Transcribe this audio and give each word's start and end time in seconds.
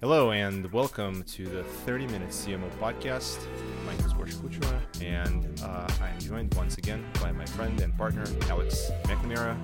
Hello 0.00 0.30
and 0.30 0.70
welcome 0.72 1.24
to 1.24 1.44
the 1.46 1.64
30 1.64 2.06
Minute 2.06 2.28
CMO 2.28 2.70
podcast. 2.80 3.38
My 3.84 3.92
name 3.96 4.06
is 4.06 4.12
Gosha 4.12 4.34
Khuchua, 4.36 5.02
and 5.04 5.60
uh, 5.62 5.88
I 6.00 6.10
am 6.10 6.20
joined 6.20 6.54
once 6.54 6.78
again 6.78 7.04
by 7.20 7.32
my 7.32 7.44
friend 7.46 7.80
and 7.80 7.96
partner, 7.96 8.24
Alex 8.48 8.90
McNamara. 9.04 9.56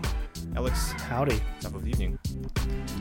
Alex, 0.56 0.92
Howdy. 0.92 1.40
top 1.60 1.74
of 1.74 1.84
the 1.84 1.90
evening. 1.90 2.18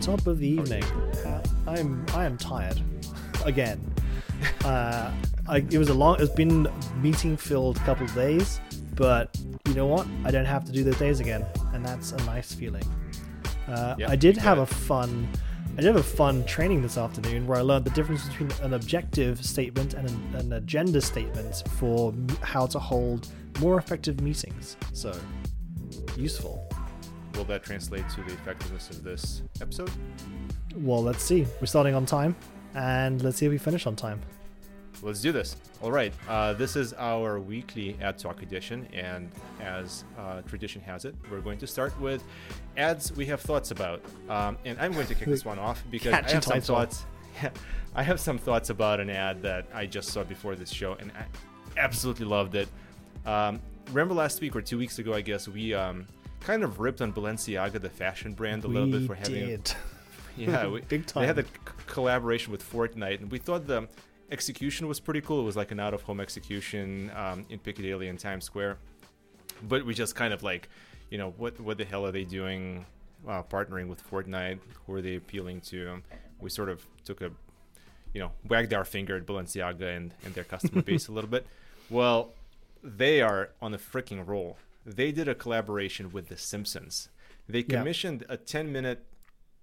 Top 0.02 0.28
of 0.28 0.38
the 0.40 0.48
evening. 0.48 0.84
Uh, 1.26 1.42
I'm 1.68 2.06
I 2.14 2.26
am 2.26 2.38
tired 2.38 2.80
again. 3.46 3.80
Uh, 4.66 5.10
I, 5.48 5.58
it 5.70 5.78
was 5.78 5.88
a 5.88 5.94
long. 5.94 6.20
It's 6.20 6.34
been 6.34 6.68
meeting 7.02 7.38
filled 7.38 7.78
couple 7.82 8.06
of 8.06 8.14
days, 8.14 8.60
but 8.96 9.38
you 9.66 9.74
know 9.74 9.86
what? 9.86 10.06
I 10.26 10.32
don't 10.32 10.44
have 10.44 10.66
to 10.66 10.72
do 10.74 10.84
those 10.84 10.98
days 11.00 11.22
again, 11.22 11.46
and 11.74 11.86
that's 11.86 12.12
a 12.12 12.18
nice 12.26 12.54
feeling. 12.54 12.84
Uh, 13.70 13.96
Yeah, 13.98 14.10
I 14.10 14.18
did 14.18 14.36
have 14.36 14.58
a 14.58 14.66
fun. 14.66 15.30
I 15.74 15.78
did 15.78 15.86
have 15.86 15.96
a 15.96 16.04
fun 16.04 16.46
training 16.46 16.84
this 16.84 17.00
afternoon 17.00 17.48
where 17.48 17.58
I 17.58 17.62
learned 17.62 17.86
the 17.86 17.90
difference 17.92 18.28
between 18.28 18.52
an 18.62 18.76
objective 18.76 19.44
statement 19.44 19.96
and 19.96 20.08
an, 20.08 20.36
an 20.36 20.54
agenda 20.54 21.02
statement 21.02 21.64
for 21.80 22.10
m- 22.12 22.28
how 22.42 22.68
to 22.68 22.78
hold 22.78 23.28
more 23.60 23.80
effective 23.80 24.22
meetings. 24.22 24.78
So 24.94 25.16
useful. 26.16 26.70
Will 27.34 27.46
that 27.46 27.64
translate 27.64 28.08
to 28.10 28.18
the 28.18 28.34
effectiveness 28.34 28.92
of 28.92 29.04
this 29.04 29.42
episode? 29.62 29.90
Well, 30.76 31.02
let's 31.02 31.24
see. 31.24 31.48
We're 31.60 31.66
starting 31.66 31.96
on 31.96 32.06
time, 32.06 32.36
and 32.76 33.24
let's 33.24 33.38
see 33.38 33.48
if 33.48 33.52
we 33.52 33.58
finish 33.58 33.88
on 33.88 33.96
time. 33.96 34.22
Let's 35.02 35.22
do 35.22 35.32
this. 35.32 35.56
All 35.82 35.92
right. 35.92 36.14
Uh, 36.30 36.54
this 36.54 36.76
is 36.76 36.94
our 36.94 37.40
weekly 37.40 37.98
ad 38.02 38.18
talk 38.18 38.42
edition, 38.42 38.88
and 38.94 39.30
as 39.62 40.04
uh, 40.18 40.42
tradition 40.44 40.82
has 40.82 41.06
it, 41.06 41.16
we're 41.30 41.42
going 41.42 41.58
to 41.60 41.68
start 41.68 42.00
with 42.00 42.24
ads 42.78 43.12
we 43.12 43.26
have 43.26 43.42
thoughts 43.42 43.72
about. 43.72 44.02
Um, 44.30 44.58
and 44.66 44.80
I'm 44.80 44.94
going 44.94 45.08
to 45.08 45.16
kick 45.16 45.28
this 45.28 45.46
one 45.46 45.60
off 45.60 45.84
because 45.92 46.14
I 46.14 46.18
have 46.18 46.30
some 46.30 46.42
title. 46.42 46.76
thoughts. 46.76 47.06
Yeah, 47.42 47.50
I 47.96 48.04
have 48.04 48.20
some 48.20 48.38
thoughts 48.38 48.70
about 48.70 49.00
an 49.00 49.10
ad 49.10 49.42
that 49.42 49.66
I 49.74 49.86
just 49.86 50.10
saw 50.10 50.24
before 50.24 50.56
this 50.56 50.72
show, 50.72 50.94
and 50.94 51.12
I 51.12 51.26
absolutely 51.78 52.26
loved 52.26 52.56
it. 52.56 52.68
Um, 53.26 53.60
remember 53.90 54.14
last 54.14 54.42
week 54.42 54.56
or 54.56 54.62
two 54.62 54.78
weeks 54.78 55.00
ago, 55.00 55.14
I 55.14 55.22
guess 55.22 55.48
we 55.48 55.74
um, 55.74 56.08
kind 56.40 56.64
of 56.64 56.80
ripped 56.80 57.02
on 57.02 57.12
Balenciaga, 57.14 57.82
the 57.82 57.90
fashion 57.90 58.34
brand, 58.34 58.64
a 58.64 58.68
little 58.68 58.88
bit 58.88 59.08
for 59.08 59.16
having 59.16 59.48
did. 59.48 59.72
yeah, 60.38 60.68
we, 60.68 60.82
Big 60.82 61.06
They 61.08 61.26
had 61.26 61.36
the 61.36 61.44
c- 61.44 61.50
collaboration 61.88 62.52
with 62.52 62.64
Fortnite, 62.64 63.22
and 63.22 63.32
we 63.32 63.40
thought 63.40 63.68
the 63.68 63.88
execution 64.32 64.88
was 64.88 65.00
pretty 65.00 65.22
cool. 65.22 65.42
It 65.42 65.44
was 65.46 65.56
like 65.56 65.72
an 65.72 65.80
out-of-home 65.80 66.20
execution 66.20 67.12
um, 67.16 67.46
in 67.50 67.60
Piccadilly 67.60 68.08
and 68.08 68.20
Times 68.20 68.46
Square, 68.46 68.78
but 69.64 69.86
we 69.86 69.94
just 69.94 70.16
kind 70.16 70.34
of 70.34 70.44
like, 70.44 70.70
you 71.10 71.18
know, 71.18 71.32
what 71.38 71.60
what 71.60 71.78
the 71.78 71.86
hell 71.86 72.06
are 72.06 72.12
they 72.12 72.24
doing? 72.24 72.86
Uh, 73.28 73.42
partnering 73.42 73.88
with 73.88 74.04
Fortnite, 74.10 74.60
who 74.86 74.94
are 74.96 75.02
they 75.02 75.16
appealing 75.16 75.62
to? 75.62 76.02
We 76.42 76.50
sort 76.50 76.68
of 76.68 76.86
took 77.06 77.22
a, 77.22 77.32
you 78.14 78.20
know, 78.20 78.32
wagged 78.50 78.74
our 78.74 78.84
finger 78.84 79.16
at 79.16 79.26
Balenciaga 79.26 79.96
and, 79.96 80.14
and 80.26 80.34
their 80.34 80.44
customer 80.44 80.82
base 80.90 81.08
a 81.08 81.14
little 81.14 81.30
bit. 81.30 81.48
Well, 81.90 82.34
they 82.84 83.22
are 83.22 83.52
on 83.62 83.74
a 83.74 83.78
freaking 83.78 84.28
roll. 84.28 84.58
They 84.86 85.14
did 85.14 85.30
a 85.30 85.36
collaboration 85.36 86.12
with 86.12 86.28
The 86.28 86.36
Simpsons. 86.36 87.08
They 87.48 87.60
Yeah. 87.60 87.78
commissioned 87.80 88.26
a 88.28 88.36
10 88.36 88.74
minute 88.74 89.06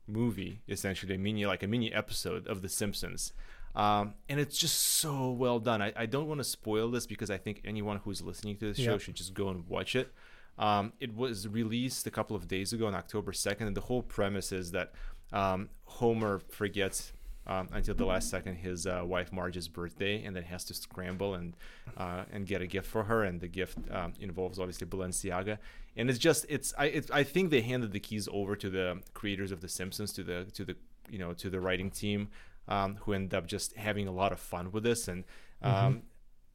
movie, 0.07 0.63
essentially 0.67 1.17
a 1.17 1.19
mini, 1.19 1.45
like 1.45 1.63
a 1.63 1.67
mini 1.67 1.93
episode 1.93 2.47
of 2.47 2.63
The 2.63 2.69
Simpsons. 2.71 3.35
Um, 3.75 4.15
and 4.29 4.41
it's 4.41 4.59
just 4.59 4.79
so 4.79 5.31
well 5.31 5.59
done. 5.61 5.81
I, 5.81 5.93
I 5.97 6.07
don't 6.07 6.27
want 6.27 6.39
to 6.39 6.45
spoil 6.45 6.91
this 6.91 7.07
because 7.07 7.31
I 7.31 7.39
think 7.39 7.61
anyone 7.65 7.99
who's 7.99 8.21
listening 8.21 8.57
to 8.57 8.73
this 8.73 8.79
show 8.85 8.99
should 8.99 9.15
just 9.15 9.35
go 9.35 9.49
and 9.49 9.67
watch 9.69 9.95
it. 9.95 10.13
Um, 10.59 10.93
it 11.01 11.15
was 11.15 11.49
released 11.49 12.07
a 12.07 12.11
couple 12.11 12.37
of 12.37 12.49
days 12.49 12.73
ago 12.73 12.87
on 12.87 12.95
October 12.95 13.33
2nd, 13.33 13.63
and 13.63 13.77
the 13.77 13.81
whole 13.83 14.03
premise 14.03 14.53
is 14.53 14.73
that 14.73 14.93
um, 15.33 15.71
Homer 15.85 16.41
forgets 16.51 17.13
um, 17.47 17.69
until 17.73 17.95
the 17.95 18.05
last 18.05 18.29
second 18.31 18.57
his 18.57 18.87
uh, 18.87 19.03
wife 19.05 19.33
Marge's 19.33 19.69
birthday, 19.69 20.23
and 20.23 20.37
then 20.37 20.43
has 20.45 20.65
to 20.65 20.75
scramble 20.75 21.35
and 21.35 21.57
uh, 21.97 22.25
and 22.33 22.47
get 22.47 22.61
a 22.61 22.67
gift 22.67 22.87
for 22.87 23.05
her, 23.05 23.25
and 23.25 23.41
the 23.41 23.49
gift 23.49 23.79
um, 23.91 24.13
involves 24.21 24.59
obviously 24.59 24.87
Balenciaga, 24.87 25.59
and 25.97 26.11
it's 26.11 26.19
just 26.19 26.47
it's 26.49 26.75
I 26.79 26.87
it, 26.87 27.11
I 27.13 27.25
think 27.25 27.51
they 27.51 27.63
handed 27.63 27.93
the 27.93 28.01
keys 28.01 28.29
over 28.31 28.55
to 28.57 28.71
the 28.71 29.01
creators 29.15 29.53
of 29.53 29.61
The 29.63 29.69
Simpsons 29.69 30.13
to 30.13 30.23
the 30.23 30.45
to 30.53 30.65
the 30.65 30.77
you 31.09 31.19
know 31.19 31.33
to 31.35 31.51
the 31.51 31.61
writing 31.61 31.91
team, 31.91 32.29
um, 32.71 32.97
who 33.01 33.13
end 33.13 33.35
up 33.35 33.47
just 33.47 33.75
having 33.77 34.07
a 34.09 34.13
lot 34.13 34.33
of 34.33 34.41
fun 34.41 34.73
with 34.73 34.85
this, 34.85 35.09
and 35.09 35.25
um, 35.63 36.03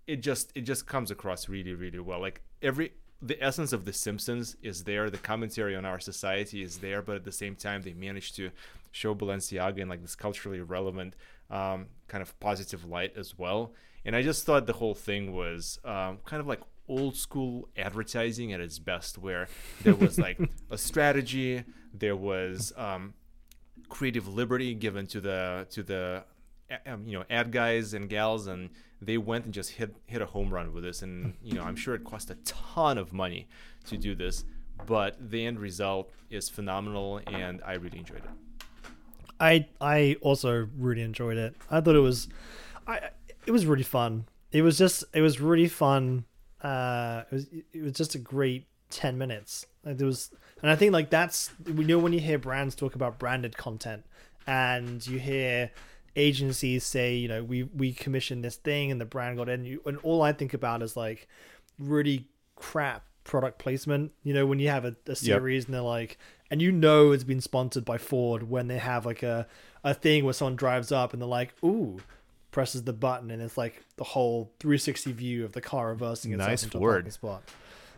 it 0.07 0.17
just 0.17 0.51
it 0.55 0.61
just 0.61 0.87
comes 0.87 1.11
across 1.11 1.47
really 1.47 1.73
really 1.73 1.99
well. 1.99 2.19
Like 2.19 2.41
every 2.61 2.93
the 3.21 3.41
essence 3.43 3.73
of 3.73 3.85
the 3.85 3.93
Simpsons 3.93 4.55
is 4.61 4.83
there, 4.83 5.09
the 5.09 5.17
commentary 5.17 5.75
on 5.75 5.85
our 5.85 5.99
society 5.99 6.63
is 6.63 6.77
there, 6.77 7.01
but 7.01 7.15
at 7.15 7.23
the 7.23 7.31
same 7.31 7.55
time 7.55 7.81
they 7.81 7.93
managed 7.93 8.35
to 8.37 8.51
show 8.91 9.13
Balenciaga 9.13 9.79
in 9.79 9.89
like 9.89 10.01
this 10.01 10.15
culturally 10.15 10.61
relevant 10.61 11.15
um, 11.49 11.87
kind 12.07 12.21
of 12.21 12.37
positive 12.39 12.85
light 12.85 13.13
as 13.17 13.37
well. 13.37 13.73
And 14.03 14.15
I 14.15 14.21
just 14.21 14.45
thought 14.45 14.67
the 14.67 14.73
whole 14.73 14.93
thing 14.93 15.33
was 15.33 15.79
um, 15.83 16.19
kind 16.25 16.39
of 16.39 16.47
like 16.47 16.61
old 16.87 17.15
school 17.15 17.67
advertising 17.75 18.53
at 18.53 18.61
its 18.61 18.77
best, 18.79 19.17
where 19.17 19.47
there 19.83 19.95
was 19.95 20.19
like 20.19 20.39
a 20.69 20.77
strategy, 20.77 21.63
there 21.93 22.15
was 22.15 22.73
um, 22.77 23.15
creative 23.89 24.27
liberty 24.27 24.73
given 24.73 25.07
to 25.07 25.21
the 25.21 25.67
to 25.69 25.83
the 25.83 26.23
um, 26.85 27.07
you 27.07 27.17
know 27.17 27.25
ad 27.29 27.51
guys 27.51 27.93
and 27.93 28.09
gals 28.09 28.47
and 28.47 28.69
they 29.01 29.17
went 29.17 29.45
and 29.45 29.53
just 29.53 29.71
hit 29.71 29.95
hit 30.05 30.21
a 30.21 30.25
home 30.25 30.53
run 30.53 30.73
with 30.73 30.83
this 30.83 31.01
and 31.01 31.33
you 31.43 31.53
know 31.53 31.63
i'm 31.63 31.75
sure 31.75 31.93
it 31.95 32.03
cost 32.03 32.29
a 32.29 32.35
ton 32.45 32.97
of 32.97 33.13
money 33.13 33.47
to 33.85 33.97
do 33.97 34.15
this 34.15 34.43
but 34.85 35.15
the 35.29 35.45
end 35.45 35.59
result 35.59 36.11
is 36.29 36.49
phenomenal 36.49 37.21
and 37.27 37.61
i 37.65 37.73
really 37.73 37.99
enjoyed 37.99 38.19
it 38.19 38.29
I 39.39 39.67
I 39.81 40.15
also 40.21 40.67
really 40.77 41.01
enjoyed 41.01 41.37
it. 41.37 41.55
I 41.69 41.81
thought 41.81 41.95
it 41.95 41.99
was, 41.99 42.27
I 42.87 43.09
it 43.45 43.51
was 43.51 43.65
really 43.65 43.83
fun. 43.83 44.25
It 44.51 44.61
was 44.61 44.77
just 44.77 45.03
it 45.13 45.21
was 45.21 45.41
really 45.41 45.67
fun. 45.67 46.25
Uh, 46.61 47.23
it 47.31 47.33
was 47.35 47.47
it 47.73 47.83
was 47.83 47.93
just 47.93 48.15
a 48.15 48.17
great 48.17 48.65
ten 48.89 49.17
minutes. 49.17 49.65
Like 49.83 49.97
there 49.97 50.07
was, 50.07 50.31
and 50.65 50.71
I 50.71 50.75
think 50.75 50.93
like 50.93 51.11
that's 51.11 51.51
we 51.63 51.85
know 51.85 51.99
when 51.99 52.11
you 52.11 52.19
hear 52.19 52.39
brands 52.39 52.73
talk 52.73 52.95
about 52.95 53.19
branded 53.19 53.55
content, 53.55 54.03
and 54.47 55.05
you 55.05 55.19
hear 55.19 55.69
agencies 56.15 56.83
say 56.83 57.13
you 57.13 57.27
know 57.27 57.43
we 57.43 57.61
we 57.61 57.93
commissioned 57.93 58.43
this 58.43 58.55
thing 58.55 58.89
and 58.89 58.99
the 58.99 59.05
brand 59.05 59.37
got 59.37 59.47
in. 59.47 59.63
You 59.63 59.83
and 59.85 59.99
all 59.99 60.23
I 60.23 60.33
think 60.33 60.55
about 60.55 60.81
is 60.81 60.97
like 60.97 61.27
really 61.77 62.25
crap 62.55 63.03
product 63.23 63.59
placement. 63.59 64.13
You 64.23 64.33
know, 64.33 64.47
when 64.47 64.57
you 64.57 64.69
have 64.69 64.85
a, 64.85 64.95
a 65.05 65.15
series 65.15 65.65
and 65.65 65.75
they're 65.75 65.81
like, 65.81 66.17
and 66.49 66.63
you 66.63 66.71
know 66.71 67.11
it's 67.11 67.23
been 67.23 67.41
sponsored 67.41 67.85
by 67.85 67.99
Ford 67.99 68.49
when 68.49 68.67
they 68.67 68.79
have 68.79 69.05
like 69.05 69.21
a, 69.21 69.45
a 69.83 69.93
thing 69.93 70.25
where 70.25 70.33
someone 70.33 70.55
drives 70.55 70.91
up 70.91 71.13
and 71.13 71.21
they're 71.21 71.29
like, 71.29 71.53
ooh, 71.63 71.99
presses 72.49 72.85
the 72.85 72.93
button 72.93 73.29
and 73.29 73.39
it's 73.39 73.55
like 73.55 73.83
the 73.97 74.03
whole 74.03 74.51
360 74.59 75.11
view 75.11 75.45
of 75.45 75.51
the 75.51 75.61
car 75.61 75.89
reversing 75.89 76.31
itself 76.31 76.49
Nice 76.49 76.63
into 76.63 76.77
a 76.79 76.81
parking 76.81 77.11
spot. 77.11 77.43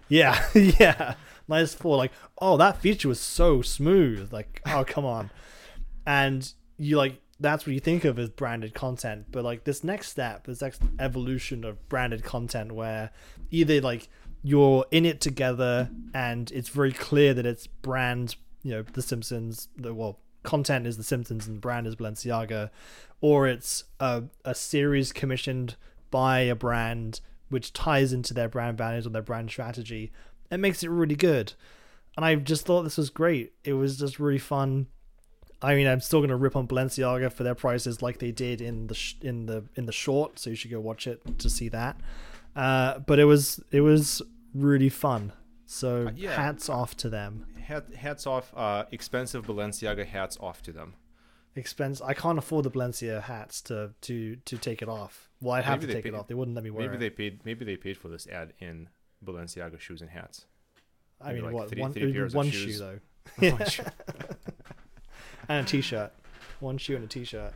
Yeah, 0.09 0.43
yeah. 0.53 1.15
Nice 1.47 1.73
Ford. 1.73 1.97
Like, 1.97 2.11
oh, 2.39 2.57
that 2.57 2.81
feature 2.81 3.07
was 3.07 3.19
so 3.19 3.61
smooth. 3.61 4.31
Like, 4.33 4.61
oh, 4.65 4.83
come 4.85 5.05
on. 5.05 5.29
And 6.05 6.51
you 6.77 6.97
like, 6.97 7.21
that's 7.39 7.65
what 7.65 7.73
you 7.73 7.79
think 7.79 8.03
of 8.05 8.17
as 8.17 8.29
branded 8.29 8.73
content. 8.73 9.27
But 9.31 9.43
like 9.43 9.63
this 9.63 9.83
next 9.83 10.09
step, 10.09 10.47
this 10.47 10.61
next 10.61 10.81
evolution 10.99 11.63
of 11.63 11.87
branded 11.89 12.23
content 12.23 12.71
where 12.71 13.11
either 13.51 13.81
like 13.81 14.09
you're 14.43 14.85
in 14.91 15.05
it 15.05 15.21
together 15.21 15.89
and 16.13 16.51
it's 16.51 16.69
very 16.69 16.93
clear 16.93 17.33
that 17.33 17.45
it's 17.45 17.67
brand, 17.67 18.35
you 18.63 18.71
know, 18.71 18.81
The 18.81 19.01
Simpsons, 19.01 19.67
the 19.75 19.93
well, 19.93 20.19
content 20.43 20.87
is 20.87 20.97
The 20.97 21.03
Simpsons 21.03 21.47
and 21.47 21.61
brand 21.61 21.85
is 21.87 21.95
Balenciaga, 21.95 22.69
or 23.21 23.47
it's 23.47 23.83
a, 23.99 24.23
a 24.45 24.55
series 24.55 25.11
commissioned 25.11 25.75
by 26.09 26.39
a 26.39 26.55
brand 26.55 27.19
which 27.49 27.73
ties 27.73 28.13
into 28.13 28.33
their 28.33 28.49
brand 28.49 28.77
values 28.77 29.05
or 29.07 29.09
their 29.11 29.21
brand 29.21 29.49
strategy. 29.49 30.11
It 30.51 30.57
makes 30.59 30.83
it 30.83 30.89
really 30.89 31.15
good. 31.15 31.53
And 32.15 32.25
I 32.25 32.35
just 32.35 32.65
thought 32.65 32.83
this 32.83 32.97
was 32.97 33.09
great. 33.09 33.53
It 33.63 33.73
was 33.73 33.97
just 33.97 34.19
really 34.19 34.39
fun. 34.39 34.87
I 35.61 35.75
mean, 35.75 35.87
I'm 35.87 36.01
still 36.01 36.21
gonna 36.21 36.37
rip 36.37 36.55
on 36.55 36.67
Balenciaga 36.67 37.31
for 37.31 37.43
their 37.43 37.55
prices, 37.55 38.01
like 38.01 38.19
they 38.19 38.31
did 38.31 38.61
in 38.61 38.87
the 38.87 38.95
sh- 38.95 39.15
in 39.21 39.45
the 39.47 39.65
in 39.75 39.85
the 39.85 39.91
short. 39.91 40.39
So 40.39 40.49
you 40.49 40.55
should 40.55 40.71
go 40.71 40.79
watch 40.79 41.07
it 41.07 41.39
to 41.39 41.49
see 41.49 41.69
that. 41.69 41.97
Uh, 42.55 42.99
but 42.99 43.19
it 43.19 43.25
was 43.25 43.59
it 43.71 43.81
was 43.81 44.21
really 44.53 44.89
fun. 44.89 45.31
So 45.65 46.07
Uh, 46.07 46.11
yeah. 46.15 46.35
hats 46.35 46.69
off 46.69 46.95
to 46.97 47.09
them. 47.09 47.45
Hat, 47.61 47.93
hats 47.93 48.25
off 48.25 48.53
uh, 48.55 48.85
expensive 48.91 49.45
balenciaga 49.45 50.05
hats 50.05 50.37
off 50.39 50.61
to 50.63 50.71
them 50.71 50.93
Expense. 51.55 52.01
I 52.01 52.13
can't 52.13 52.37
afford 52.37 52.63
the 52.65 52.71
Balenciaga 52.71 53.23
hats 53.23 53.61
to 53.63 53.91
to 54.01 54.35
to 54.45 54.57
take 54.57 54.81
it 54.81 54.87
off. 54.89 55.26
Well, 55.41 55.53
I'd 55.53 55.63
have 55.65 55.79
Maybe 55.81 55.93
to 55.93 55.97
take 55.99 56.05
it 56.07 56.15
off. 56.15 56.27
They 56.27 56.33
wouldn't 56.33 56.55
let 56.55 56.63
me 56.63 56.69
wear 56.71 56.83
maybe 56.87 56.95
it. 56.95 56.99
they 56.99 57.09
paid 57.09 57.45
maybe 57.45 57.63
they 57.65 57.75
paid 57.77 57.97
for 57.97 58.07
this 58.07 58.25
ad 58.27 58.53
in 58.59 58.89
balenciaga 59.23 59.79
shoes 59.79 60.01
and 60.01 60.09
hats 60.09 60.45
I 61.21 61.27
maybe 61.29 61.35
mean, 61.37 61.45
like 61.45 61.53
what 61.53 61.69
three- 61.69 61.81
one 61.81 61.93
three 61.93 62.03
it 62.03 62.05
would 62.17 62.17
of 62.27 62.33
one 62.35 62.49
shoes. 62.49 62.77
shoe 62.77 62.99
though. 63.39 63.57
And 65.49 65.65
a 65.65 65.69
t-shirt, 65.69 66.11
one 66.59 66.77
shoe 66.77 66.95
and 66.95 67.05
a 67.05 67.07
t-shirt. 67.07 67.53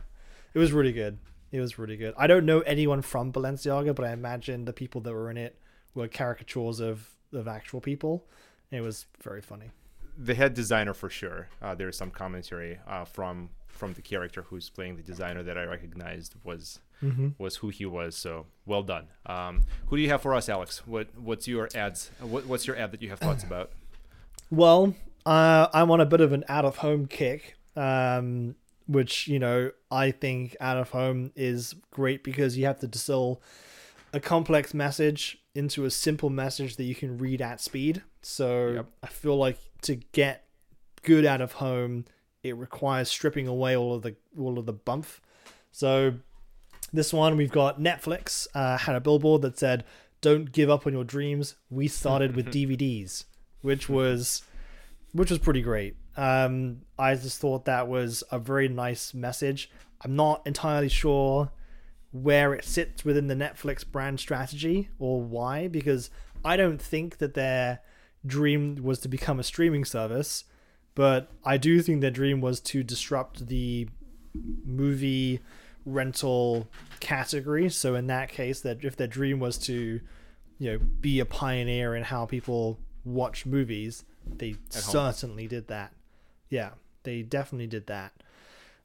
It 0.54 0.58
was 0.58 0.72
really 0.72 0.92
good. 0.92 1.18
It 1.50 1.60
was 1.60 1.78
really 1.78 1.96
good. 1.98 2.14
I 2.16 2.26
don't 2.26 2.46
know 2.46 2.60
anyone 2.60 3.02
from 3.02 3.32
Balenciaga, 3.32 3.94
but 3.94 4.06
I 4.06 4.12
imagine 4.12 4.64
the 4.64 4.72
people 4.72 5.00
that 5.02 5.12
were 5.12 5.30
in 5.30 5.36
it 5.36 5.58
were 5.94 6.08
caricatures 6.08 6.80
of 6.80 7.10
of 7.34 7.46
actual 7.48 7.80
people. 7.80 8.26
It 8.70 8.80
was 8.80 9.06
very 9.22 9.42
funny. 9.42 9.70
the 10.16 10.34
head 10.34 10.54
designer 10.54 10.94
for 10.94 11.10
sure. 11.10 11.48
Uh, 11.60 11.74
there 11.74 11.88
is 11.88 11.96
some 11.96 12.10
commentary 12.10 12.78
uh, 12.86 13.04
from 13.04 13.50
from 13.72 13.94
the 13.94 14.02
character 14.02 14.42
who's 14.42 14.70
playing 14.70 14.96
the 14.96 15.02
designer 15.02 15.42
that 15.42 15.58
I 15.58 15.64
recognized 15.64 16.34
was 16.44 16.78
Mm-hmm. 17.02 17.30
was 17.36 17.56
who 17.56 17.68
he 17.70 17.84
was. 17.84 18.14
So 18.16 18.46
well 18.64 18.84
done. 18.84 19.08
Um, 19.26 19.62
who 19.86 19.96
do 19.96 20.02
you 20.02 20.08
have 20.10 20.22
for 20.22 20.36
us, 20.36 20.48
Alex? 20.48 20.86
What 20.86 21.08
what's 21.18 21.48
your 21.48 21.68
ads? 21.74 22.12
What, 22.20 22.46
what's 22.46 22.64
your 22.68 22.76
ad 22.76 22.92
that 22.92 23.02
you 23.02 23.08
have 23.10 23.18
thoughts 23.18 23.42
about? 23.42 23.70
Well, 24.50 24.94
uh, 25.24 25.66
I'm 25.72 25.90
on 25.90 26.00
a 26.00 26.06
bit 26.06 26.20
of 26.20 26.32
an 26.32 26.44
out 26.48 26.64
of 26.66 26.76
home 26.76 27.06
kick, 27.06 27.56
um, 27.74 28.54
which 28.86 29.26
you 29.26 29.38
know 29.38 29.70
I 29.90 30.10
think 30.10 30.56
out 30.60 30.76
of 30.76 30.90
home 30.90 31.32
is 31.34 31.74
great 31.90 32.22
because 32.22 32.56
you 32.58 32.66
have 32.66 32.78
to 32.80 32.86
distill 32.86 33.40
a 34.12 34.20
complex 34.20 34.74
message 34.74 35.38
into 35.54 35.84
a 35.86 35.90
simple 35.90 36.28
message 36.30 36.76
that 36.76 36.84
you 36.84 36.94
can 36.94 37.16
read 37.18 37.40
at 37.40 37.60
speed. 37.60 38.02
So 38.20 38.68
Yep. 38.74 38.86
I 39.02 39.06
feel 39.08 39.36
like 39.36 39.58
to 39.82 39.96
get 39.96 40.44
good 41.02 41.24
out 41.24 41.40
of 41.40 41.52
home, 41.52 42.04
it 42.42 42.56
requires 42.56 43.08
stripping 43.08 43.46
away 43.46 43.76
all 43.76 43.94
of 43.94 44.02
the 44.02 44.16
all 44.38 44.58
of 44.58 44.66
the 44.66 44.72
bump. 44.72 45.06
So 45.70 46.14
this 46.92 47.12
one 47.12 47.36
we've 47.36 47.52
got 47.52 47.80
Netflix 47.80 48.46
uh, 48.54 48.78
had 48.78 48.96
a 48.96 49.00
billboard 49.00 49.42
that 49.42 49.58
said, 49.58 49.84
"Don't 50.20 50.52
give 50.52 50.70
up 50.70 50.86
on 50.86 50.92
your 50.92 51.04
dreams. 51.04 51.56
We 51.70 51.88
started 51.88 52.36
with 52.36 52.46
DVDs," 52.52 53.24
which 53.62 53.88
was 53.88 54.42
which 55.12 55.30
was 55.30 55.38
pretty 55.38 55.62
great. 55.62 55.96
Um, 56.16 56.82
I 56.98 57.14
just 57.14 57.40
thought 57.40 57.64
that 57.64 57.88
was 57.88 58.22
a 58.30 58.38
very 58.38 58.68
nice 58.68 59.14
message. 59.14 59.70
I'm 60.02 60.16
not 60.16 60.42
entirely 60.46 60.88
sure 60.88 61.50
where 62.10 62.52
it 62.52 62.64
sits 62.64 63.04
within 63.04 63.28
the 63.28 63.34
Netflix 63.34 63.86
brand 63.90 64.20
strategy 64.20 64.90
or 64.98 65.22
why, 65.22 65.68
because 65.68 66.10
I 66.44 66.56
don't 66.56 66.80
think 66.80 67.18
that 67.18 67.34
their 67.34 67.80
dream 68.26 68.76
was 68.82 68.98
to 69.00 69.08
become 69.08 69.40
a 69.40 69.42
streaming 69.42 69.84
service, 69.84 70.44
but 70.94 71.30
I 71.44 71.56
do 71.56 71.80
think 71.82 72.00
their 72.00 72.10
dream 72.10 72.40
was 72.40 72.60
to 72.60 72.82
disrupt 72.82 73.46
the 73.48 73.88
movie 74.64 75.40
rental 75.84 76.68
category. 77.00 77.68
So 77.68 77.94
in 77.94 78.06
that 78.08 78.28
case, 78.28 78.60
that 78.60 78.84
if 78.84 78.96
their 78.96 79.06
dream 79.06 79.40
was 79.40 79.58
to, 79.58 80.00
you 80.58 80.72
know, 80.72 80.78
be 80.78 81.20
a 81.20 81.24
pioneer 81.24 81.94
in 81.94 82.04
how 82.04 82.26
people 82.26 82.78
watch 83.04 83.46
movies, 83.46 84.04
they 84.26 84.56
certainly 84.70 85.48
did 85.48 85.68
that. 85.68 85.92
Yeah, 86.48 86.70
they 87.02 87.22
definitely 87.22 87.66
did 87.66 87.86
that. 87.88 88.12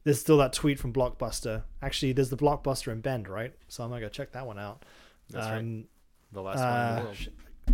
There's 0.04 0.20
still 0.20 0.38
that 0.38 0.52
tweet 0.52 0.78
from 0.78 0.92
Blockbuster. 0.92 1.64
Actually, 1.82 2.12
there's 2.12 2.30
the 2.30 2.36
Blockbuster 2.36 2.90
in 2.92 3.00
Bend, 3.00 3.28
right? 3.28 3.52
So 3.68 3.84
I'm 3.84 3.90
gonna 3.90 4.00
go 4.00 4.08
check 4.08 4.32
that 4.32 4.46
one 4.46 4.58
out. 4.58 4.84
That's 5.30 5.46
right. 5.46 5.58
um, 5.58 5.84
The 6.32 6.40
last 6.40 6.58
one 6.58 6.66
in 6.68 6.72
the 6.72 7.00
uh, 7.00 7.04
world. 7.04 7.16
sh- 7.16 7.28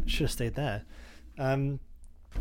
should 0.06 0.20
have 0.22 0.30
stayed 0.32 0.54
there. 0.54 0.82
Um, 1.38 1.78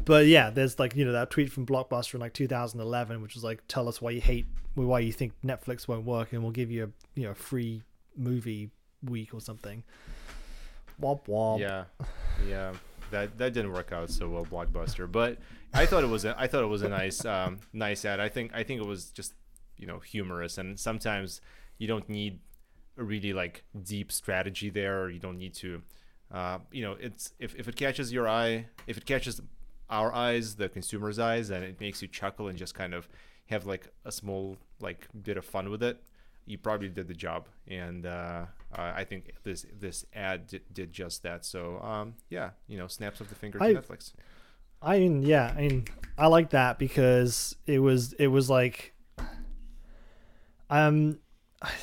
but 0.05 0.25
yeah, 0.25 0.49
there's 0.49 0.79
like 0.79 0.95
you 0.95 1.05
know 1.05 1.13
that 1.13 1.29
tweet 1.29 1.51
from 1.51 1.65
Blockbuster 1.65 2.15
in 2.15 2.19
like 2.21 2.33
2011, 2.33 3.21
which 3.21 3.35
was 3.35 3.43
like, 3.43 3.61
"Tell 3.67 3.87
us 3.87 4.01
why 4.01 4.11
you 4.11 4.21
hate, 4.21 4.45
why 4.75 4.99
you 4.99 5.11
think 5.11 5.33
Netflix 5.43 5.87
won't 5.87 6.05
work, 6.05 6.33
and 6.33 6.41
we'll 6.43 6.51
give 6.51 6.71
you 6.71 6.85
a 6.85 7.19
you 7.19 7.27
know 7.27 7.33
free 7.33 7.83
movie 8.17 8.69
week 9.03 9.33
or 9.33 9.41
something." 9.41 9.83
Womp 11.01 11.25
womp. 11.27 11.59
Yeah, 11.59 11.85
yeah. 12.47 12.73
That 13.11 13.37
that 13.37 13.53
didn't 13.53 13.73
work 13.73 13.91
out 13.91 14.09
so 14.09 14.29
well, 14.29 14.45
Blockbuster. 14.45 15.11
But 15.11 15.37
I 15.73 15.85
thought 15.85 16.03
it 16.03 16.07
was 16.07 16.25
a, 16.25 16.35
I 16.37 16.47
thought 16.47 16.63
it 16.63 16.67
was 16.67 16.81
a 16.81 16.89
nice 16.89 17.23
um, 17.25 17.59
nice 17.71 18.05
ad. 18.05 18.19
I 18.19 18.29
think 18.29 18.51
I 18.53 18.63
think 18.63 18.81
it 18.81 18.87
was 18.87 19.05
just 19.11 19.33
you 19.77 19.87
know 19.87 19.99
humorous, 19.99 20.57
and 20.57 20.79
sometimes 20.79 21.41
you 21.77 21.87
don't 21.87 22.07
need 22.09 22.39
a 22.97 23.03
really 23.03 23.33
like 23.33 23.63
deep 23.83 24.11
strategy 24.11 24.69
there. 24.69 25.09
You 25.09 25.19
don't 25.19 25.37
need 25.37 25.53
to, 25.55 25.81
uh, 26.31 26.59
you 26.71 26.83
know, 26.83 26.95
it's 26.99 27.33
if 27.39 27.55
if 27.55 27.67
it 27.67 27.75
catches 27.75 28.13
your 28.13 28.27
eye, 28.27 28.67
if 28.87 28.97
it 28.97 29.05
catches 29.05 29.41
our 29.93 30.11
eyes, 30.13 30.55
the 30.55 30.67
consumer's 30.69 31.19
eyes, 31.19 31.49
and 31.51 31.63
it 31.63 31.79
makes 31.79 32.01
you 32.01 32.07
chuckle 32.07 32.47
and 32.47 32.57
just 32.57 32.73
kind 32.73 32.93
of 32.93 33.07
have 33.45 33.65
like 33.65 33.87
a 34.05 34.11
small 34.11 34.57
like 34.79 35.07
bit 35.23 35.37
of 35.37 35.45
fun 35.45 35.69
with 35.69 35.83
it. 35.83 36.01
You 36.45 36.57
probably 36.57 36.89
did 36.89 37.07
the 37.07 37.13
job 37.13 37.47
and 37.67 38.05
uh, 38.05 38.45
i 38.75 39.05
think 39.05 39.31
this 39.43 39.65
this 39.79 40.05
ad 40.13 40.47
did, 40.47 40.61
did 40.73 40.91
just 40.91 41.23
that. 41.23 41.45
So 41.45 41.79
um, 41.79 42.15
yeah 42.29 42.49
you 42.67 42.77
know 42.77 42.87
snaps 42.87 43.21
of 43.21 43.29
the 43.29 43.35
finger 43.35 43.59
to 43.59 43.65
I- 43.65 43.73
netflix. 43.73 44.11
I 44.85 44.99
mean, 44.99 45.23
yeah, 45.23 45.53
I 45.57 45.61
mean, 45.61 45.85
I 46.17 46.27
like 46.27 46.49
that 46.49 46.77
because 46.77 47.55
it 47.65 47.79
was 47.79 48.11
it 48.19 48.27
was 48.27 48.49
like, 48.49 48.93
um, 50.69 51.19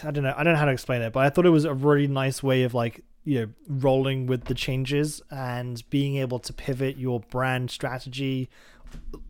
I 0.05 0.11
don't 0.11 0.23
know, 0.23 0.35
I 0.37 0.43
don't 0.45 0.53
know 0.53 0.59
how 0.59 0.67
to 0.67 0.73
explain 0.73 1.01
it, 1.01 1.13
but 1.15 1.25
I 1.25 1.31
thought 1.31 1.47
it 1.47 1.51
was 1.51 1.65
a 1.65 1.73
really 1.73 2.07
nice 2.09 2.43
way 2.43 2.65
of 2.65 2.75
like 2.75 3.03
you 3.25 3.41
know 3.41 3.49
rolling 3.69 4.27
with 4.27 4.45
the 4.45 4.55
changes 4.55 5.21
and 5.31 5.89
being 5.91 6.17
able 6.17 6.39
to 6.39 6.53
pivot 6.53 6.97
your 6.97 7.21
brand 7.21 7.71
strategy 7.71 8.49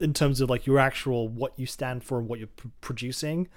in 0.00 0.14
terms 0.14 0.40
of 0.40 0.48
like 0.48 0.66
your 0.66 0.78
actual 0.78 1.28
what 1.28 1.52
you 1.58 1.66
stand 1.66 2.02
for 2.04 2.19
and 2.19 2.28
what 2.28 2.38
you're 2.38 2.48
pr- 2.48 2.69
producing 2.81 3.48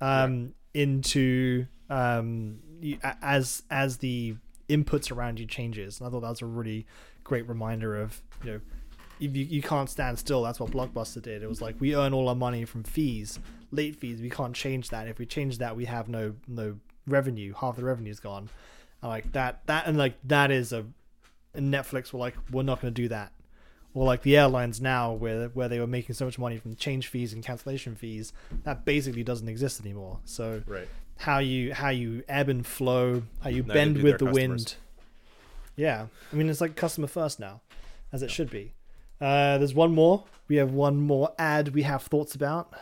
um 0.00 0.54
into 0.74 1.66
um 1.90 2.58
as 3.22 3.62
as 3.70 3.98
the 3.98 4.34
inputs 4.68 5.12
around 5.14 5.38
you 5.38 5.46
changes. 5.46 6.00
And 6.00 6.08
i 6.08 6.10
thought 6.10 6.20
that 6.20 6.30
was 6.30 6.42
a 6.42 6.46
really 6.46 6.86
great 7.24 7.48
reminder 7.48 7.94
of 8.00 8.22
you 8.42 8.52
know 8.52 8.60
if 9.20 9.36
you, 9.36 9.44
you 9.44 9.62
can't 9.62 9.88
stand 9.88 10.18
still 10.18 10.42
that's 10.42 10.58
what 10.58 10.70
blockbuster 10.70 11.22
did. 11.22 11.42
It 11.42 11.48
was 11.48 11.60
like 11.60 11.76
we 11.78 11.94
earn 11.94 12.12
all 12.12 12.28
our 12.28 12.34
money 12.34 12.64
from 12.64 12.82
fees 12.82 13.38
late 13.70 13.96
fees. 13.96 14.20
We 14.20 14.30
can't 14.30 14.54
change 14.54 14.90
that. 14.90 15.08
If 15.08 15.18
we 15.18 15.26
change 15.26 15.58
that 15.58 15.76
we 15.76 15.84
have 15.84 16.08
no 16.08 16.34
no 16.48 16.78
revenue. 17.06 17.52
Half 17.52 17.76
the 17.76 17.84
revenue's 17.84 18.20
gone 18.20 18.48
like 19.08 19.32
that 19.32 19.66
that 19.66 19.86
and 19.86 19.98
like 19.98 20.14
that 20.24 20.50
is 20.50 20.72
a 20.72 20.86
and 21.54 21.72
netflix 21.72 22.12
were 22.12 22.18
like 22.18 22.34
we're 22.50 22.62
not 22.62 22.80
going 22.80 22.92
to 22.92 23.02
do 23.02 23.08
that. 23.08 23.32
Or 23.94 24.06
like 24.06 24.22
the 24.22 24.38
airlines 24.38 24.80
now 24.80 25.12
where 25.12 25.48
where 25.48 25.68
they 25.68 25.78
were 25.78 25.86
making 25.86 26.14
so 26.14 26.24
much 26.24 26.38
money 26.38 26.56
from 26.56 26.76
change 26.76 27.08
fees 27.08 27.32
and 27.32 27.44
cancellation 27.44 27.94
fees 27.94 28.32
that 28.64 28.84
basically 28.84 29.22
doesn't 29.22 29.48
exist 29.48 29.80
anymore. 29.80 30.20
So 30.24 30.62
right. 30.66 30.88
how 31.18 31.38
you 31.38 31.74
how 31.74 31.90
you 31.90 32.24
ebb 32.28 32.48
and 32.48 32.66
flow 32.66 33.22
how 33.42 33.50
you 33.50 33.62
Now 33.64 33.74
bend 33.74 34.02
with 34.02 34.18
the 34.18 34.24
their 34.24 34.34
wind. 34.34 34.76
Yeah. 35.76 36.06
I 36.32 36.36
mean 36.36 36.48
it's 36.48 36.60
like 36.60 36.74
customer 36.74 37.06
first 37.06 37.38
now 37.38 37.60
as 38.12 38.22
it 38.22 38.30
should 38.30 38.50
be. 38.50 38.72
Uh 39.20 39.58
there's 39.58 39.74
one 39.74 39.94
more. 39.94 40.24
We 40.48 40.56
have 40.56 40.72
one 40.72 41.00
more 41.00 41.32
ad 41.38 41.74
we 41.74 41.82
have 41.82 42.02
thoughts 42.02 42.34
about. 42.34 42.72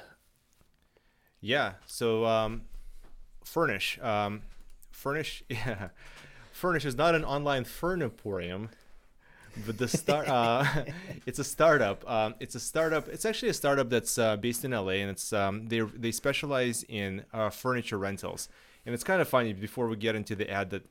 Yeah. 1.41 1.73
So 1.87 2.25
um, 2.25 2.63
Fernish 3.45 3.99
um, 4.01 4.43
Fernish 4.91 5.43
yeah 5.49 5.89
Fernish 6.53 6.85
is 6.85 6.97
not 6.97 7.15
an 7.15 7.25
online 7.25 7.65
furniporium 7.65 8.69
but 9.67 9.79
the 9.79 9.89
start 9.89 10.29
uh, 10.29 10.65
it's 11.27 11.39
a 11.39 11.45
startup 11.45 12.09
um, 12.09 12.35
it's 12.41 12.55
a 12.55 12.61
startup 12.61 13.09
it's 13.09 13.25
actually 13.25 13.49
a 13.49 13.55
startup 13.55 13.89
that's 13.91 14.19
uh, 14.19 14.37
based 14.37 14.65
in 14.65 14.73
la 14.73 14.89
and 14.89 15.11
it's 15.11 15.33
um, 15.33 15.67
they 15.67 15.81
they 15.81 16.13
specialize 16.13 16.85
in 16.89 17.25
uh, 17.33 17.51
furniture 17.51 17.99
rentals 17.99 18.49
and 18.87 18.95
it's 18.95 19.05
kind 19.05 19.21
of 19.21 19.29
funny 19.29 19.53
before 19.53 19.89
we 19.89 19.97
get 19.97 20.15
into 20.15 20.35
the 20.35 20.51
ad 20.51 20.71
that 20.71 20.85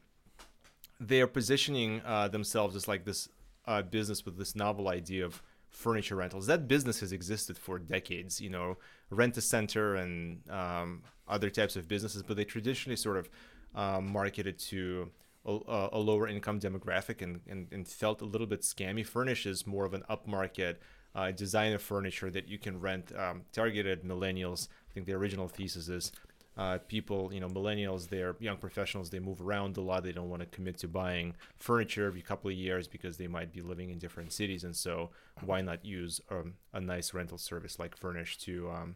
they 1.00 1.22
are 1.22 1.28
positioning 1.28 2.02
uh, 2.06 2.28
themselves 2.28 2.76
as 2.76 2.88
like 2.88 3.06
this 3.06 3.30
uh, 3.68 3.82
business 3.82 4.26
with 4.26 4.38
this 4.38 4.56
novel 4.56 4.90
idea 4.90 5.26
of 5.26 5.42
furniture 5.70 6.16
rentals. 6.16 6.48
That 6.48 6.68
business 6.68 7.00
has 7.00 7.12
existed 7.12 7.58
for 7.58 7.80
decades. 7.80 8.42
You 8.42 8.50
know, 8.50 8.78
rent 9.10 9.38
a 9.38 9.42
center 9.42 9.96
and 9.96 10.42
um, 10.50 11.04
other 11.28 11.50
types 11.50 11.76
of 11.76 11.88
businesses, 11.88 12.24
but 12.24 12.36
they 12.36 12.44
traditionally 12.44 12.96
sort 12.96 13.18
of 13.18 13.30
um, 13.76 14.12
marketed 14.12 14.60
to 14.60 15.10
a, 15.46 15.90
a 15.94 16.00
lower 16.00 16.28
income 16.28 16.60
demographic 16.60 17.22
and, 17.22 17.42
and, 17.48 17.68
and 17.72 17.88
felt 17.88 18.22
a 18.22 18.26
little 18.26 18.48
bit 18.48 18.62
scammy. 18.62 19.06
Fernish 19.06 19.46
is 19.46 19.66
more 19.66 19.86
of 19.86 19.94
an 19.94 20.04
upmarket 20.10 20.76
uh, 21.16 21.32
designer 21.32 21.80
furniture 21.80 22.30
that 22.30 22.48
you 22.48 22.58
can 22.60 22.80
rent, 22.80 23.12
um, 23.16 23.44
targeted 23.52 24.04
millennials. 24.04 24.68
I 24.90 24.94
think 24.94 25.06
the 25.06 25.14
original 25.14 25.48
thesis 25.48 25.90
is 25.90 26.12
uh, 26.58 26.78
people, 26.90 27.34
you 27.34 27.40
know, 27.40 27.48
millennials, 27.48 28.10
they're 28.10 28.36
young 28.40 28.58
professionals, 28.58 29.10
they 29.10 29.20
move 29.20 29.42
around 29.42 29.78
a 29.78 29.82
lot. 29.82 30.04
They 30.04 30.12
don't 30.12 30.30
want 30.30 30.42
to 30.42 30.46
commit 30.48 30.78
to 30.80 30.90
buying 30.90 31.36
furniture 31.58 32.06
every 32.06 32.22
couple 32.22 32.50
of 32.50 32.58
years 32.58 32.86
because 32.86 33.16
they 33.16 33.28
might 33.28 33.54
be 33.54 33.62
living 33.62 33.92
in 33.92 33.98
different 33.98 34.34
cities. 34.34 34.66
And 34.66 34.76
so, 34.76 35.12
why 35.46 35.62
not 35.62 35.86
use 35.86 36.20
um, 36.30 36.56
a 36.74 36.82
nice 36.82 37.14
rental 37.14 37.38
service 37.38 37.80
like 37.80 37.96
Fernish 37.96 38.38
to 38.40 38.72
um, 38.72 38.96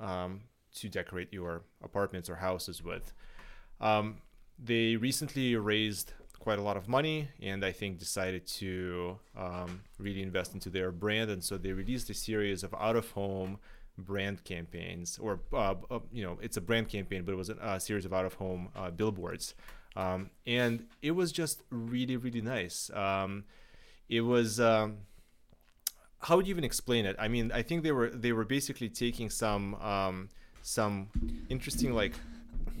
um, 0.00 0.40
to 0.76 0.88
decorate 0.88 1.30
your 1.30 1.62
apartments 1.82 2.30
or 2.30 2.36
houses 2.36 2.82
with? 2.82 3.12
Um, 3.80 4.18
they 4.58 4.96
recently 4.96 5.56
raised 5.56 6.12
quite 6.38 6.58
a 6.58 6.62
lot 6.62 6.76
of 6.76 6.88
money 6.88 7.28
and 7.42 7.64
I 7.64 7.72
think 7.72 7.98
decided 7.98 8.46
to 8.46 9.18
um, 9.36 9.80
really 9.98 10.22
invest 10.22 10.52
into 10.54 10.70
their 10.70 10.92
brand. 10.92 11.30
And 11.30 11.42
so 11.42 11.56
they 11.56 11.72
released 11.72 12.10
a 12.10 12.14
series 12.14 12.62
of 12.62 12.74
out 12.74 12.96
of 12.96 13.10
home 13.12 13.58
brand 13.96 14.44
campaigns, 14.44 15.18
or 15.18 15.40
uh, 15.52 15.74
uh, 15.90 16.00
you 16.12 16.24
know, 16.24 16.38
it's 16.42 16.56
a 16.56 16.60
brand 16.60 16.88
campaign, 16.88 17.22
but 17.24 17.32
it 17.32 17.36
was 17.36 17.48
a 17.48 17.80
series 17.80 18.04
of 18.04 18.12
out 18.12 18.24
of 18.24 18.34
home 18.34 18.68
uh, 18.76 18.90
billboards. 18.90 19.54
Um, 19.96 20.30
and 20.46 20.86
it 21.02 21.12
was 21.12 21.30
just 21.32 21.62
really, 21.70 22.16
really 22.16 22.40
nice. 22.40 22.90
Um, 22.92 23.44
it 24.08 24.22
was. 24.22 24.60
Um, 24.60 24.98
how 26.18 26.36
would 26.36 26.46
you 26.46 26.54
even 26.54 26.64
explain 26.64 27.04
it? 27.04 27.16
I 27.18 27.28
mean, 27.28 27.52
I 27.52 27.62
think 27.62 27.82
they 27.82 27.92
were 27.92 28.08
they 28.08 28.32
were 28.32 28.44
basically 28.44 28.88
taking 28.88 29.30
some 29.30 29.74
um, 29.76 30.30
some 30.62 31.08
interesting 31.48 31.92
like 31.92 32.14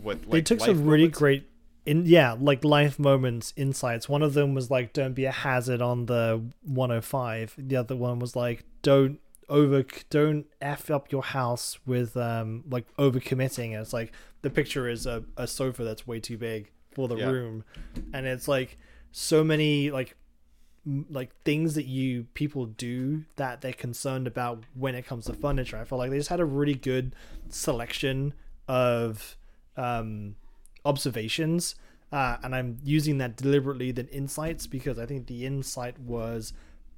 what 0.04 0.20
like 0.22 0.30
they 0.30 0.42
took 0.42 0.60
some 0.60 0.84
really 0.84 1.04
moments. 1.04 1.18
great 1.18 1.48
in 1.86 2.06
yeah 2.06 2.34
like 2.38 2.64
life 2.64 2.98
moments 2.98 3.52
insights 3.56 4.08
one 4.08 4.22
of 4.22 4.32
them 4.34 4.54
was 4.54 4.70
like 4.70 4.92
don't 4.92 5.12
be 5.14 5.24
a 5.24 5.32
hazard 5.32 5.82
on 5.82 6.06
the 6.06 6.42
105 6.62 7.54
the 7.58 7.76
other 7.76 7.96
one 7.96 8.18
was 8.18 8.34
like 8.36 8.64
don't 8.82 9.18
over 9.48 9.84
don't 10.08 10.46
f 10.62 10.90
up 10.90 11.12
your 11.12 11.22
house 11.22 11.78
with 11.84 12.16
um 12.16 12.64
like 12.70 12.86
overcommitting. 12.96 13.72
And 13.72 13.82
it's 13.82 13.92
like 13.92 14.12
the 14.40 14.48
picture 14.48 14.88
is 14.88 15.04
a, 15.06 15.22
a 15.36 15.46
sofa 15.46 15.84
that's 15.84 16.06
way 16.06 16.18
too 16.18 16.38
big 16.38 16.70
for 16.92 17.08
the 17.08 17.16
Yeah. 17.16 17.28
room, 17.30 17.64
and 18.14 18.24
it's 18.26 18.48
like 18.48 18.78
so 19.12 19.44
many 19.44 19.90
like 19.90 20.16
like 21.10 21.30
things 21.44 21.74
that 21.74 21.84
you 21.84 22.24
people 22.32 22.64
do 22.64 23.24
that 23.36 23.60
they're 23.60 23.74
concerned 23.74 24.26
about 24.26 24.64
when 24.74 24.94
it 24.94 25.04
comes 25.06 25.26
to 25.26 25.34
furniture. 25.34 25.76
I 25.76 25.84
feel 25.84 25.98
like 25.98 26.10
they 26.10 26.16
just 26.18 26.30
had 26.30 26.40
a 26.40 26.44
really 26.46 26.74
good 26.74 27.14
selection 27.50 28.32
of 28.66 29.36
um, 29.76 30.36
observations, 30.84 31.74
uh, 32.12 32.36
and 32.42 32.54
I'm 32.54 32.78
using 32.84 33.18
that 33.18 33.36
deliberately 33.36 33.90
than 33.92 34.06
insights 34.08 34.66
because 34.66 34.98
I 34.98 35.06
think 35.06 35.26
the 35.26 35.44
insight 35.46 35.98
was 35.98 36.52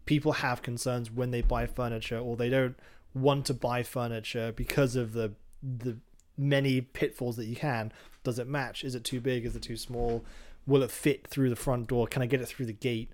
people 0.04 0.32
have 0.32 0.62
concerns 0.62 1.10
when 1.10 1.30
they 1.30 1.42
buy 1.42 1.66
furniture 1.66 2.18
or 2.18 2.36
they 2.36 2.48
don't 2.48 2.76
want 3.14 3.46
to 3.46 3.54
buy 3.54 3.82
furniture 3.82 4.52
because 4.52 4.94
of 4.96 5.12
the 5.12 5.32
the 5.62 5.96
many 6.38 6.80
pitfalls 6.80 7.36
that 7.36 7.46
you 7.46 7.56
can. 7.56 7.92
Does 8.22 8.38
it 8.38 8.46
match? 8.46 8.84
Is 8.84 8.94
it 8.94 9.04
too 9.04 9.20
big? 9.20 9.46
Is 9.46 9.56
it 9.56 9.62
too 9.62 9.76
small? 9.76 10.24
Will 10.66 10.82
it 10.82 10.90
fit 10.90 11.26
through 11.26 11.48
the 11.48 11.56
front 11.56 11.86
door? 11.86 12.06
Can 12.06 12.22
I 12.22 12.26
get 12.26 12.40
it 12.40 12.46
through 12.46 12.66
the 12.66 12.72
gate? 12.72 13.10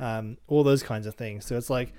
Um, 0.00 0.38
all 0.48 0.64
those 0.64 0.82
kinds 0.82 1.06
of 1.06 1.14
things. 1.14 1.44
So 1.44 1.56
it's 1.56 1.70
like 1.70 1.92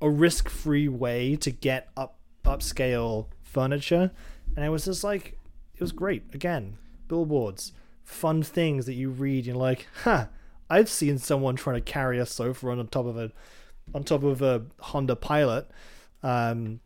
a 0.00 0.08
risk-free 0.08 0.88
way 0.88 1.36
to 1.36 1.50
get 1.50 1.88
up 1.96 2.16
upscale 2.44 3.26
furniture, 3.42 4.10
and 4.54 4.64
it 4.64 4.68
was 4.68 4.84
just 4.84 5.04
like 5.04 5.38
it 5.76 5.80
was 5.80 5.92
great. 5.92 6.22
Again, 6.32 6.78
billboards, 7.08 7.72
fun 8.04 8.42
things 8.42 8.86
that 8.86 8.94
you 8.94 9.10
read. 9.10 9.46
You're 9.46 9.56
like, 9.56 9.86
huh. 10.02 10.26
I've 10.68 10.88
seen 10.88 11.18
someone 11.18 11.54
trying 11.54 11.76
to 11.76 11.80
carry 11.80 12.18
a 12.18 12.26
sofa 12.26 12.68
on 12.68 12.86
top 12.88 13.06
of 13.06 13.16
a 13.16 13.30
on 13.94 14.02
top 14.02 14.24
of 14.24 14.42
a 14.42 14.64
Honda 14.80 15.14
Pilot 15.14 15.70
um, 16.22 16.80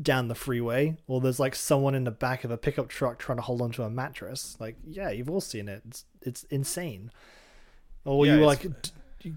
down 0.00 0.28
the 0.28 0.34
freeway, 0.34 0.96
or 1.06 1.20
there's 1.20 1.40
like 1.40 1.54
someone 1.54 1.94
in 1.94 2.04
the 2.04 2.10
back 2.10 2.44
of 2.44 2.50
a 2.50 2.56
pickup 2.56 2.88
truck 2.88 3.18
trying 3.18 3.38
to 3.38 3.42
hold 3.42 3.60
onto 3.60 3.82
a 3.82 3.90
mattress. 3.90 4.56
Like, 4.60 4.76
yeah, 4.86 5.10
you've 5.10 5.30
all 5.30 5.40
seen 5.40 5.68
it. 5.68 5.82
It's 5.88 6.04
it's 6.22 6.44
insane. 6.44 7.10
Or 8.04 8.24
Yeah, 8.24 8.36
you 8.36 8.46
like 8.46 8.66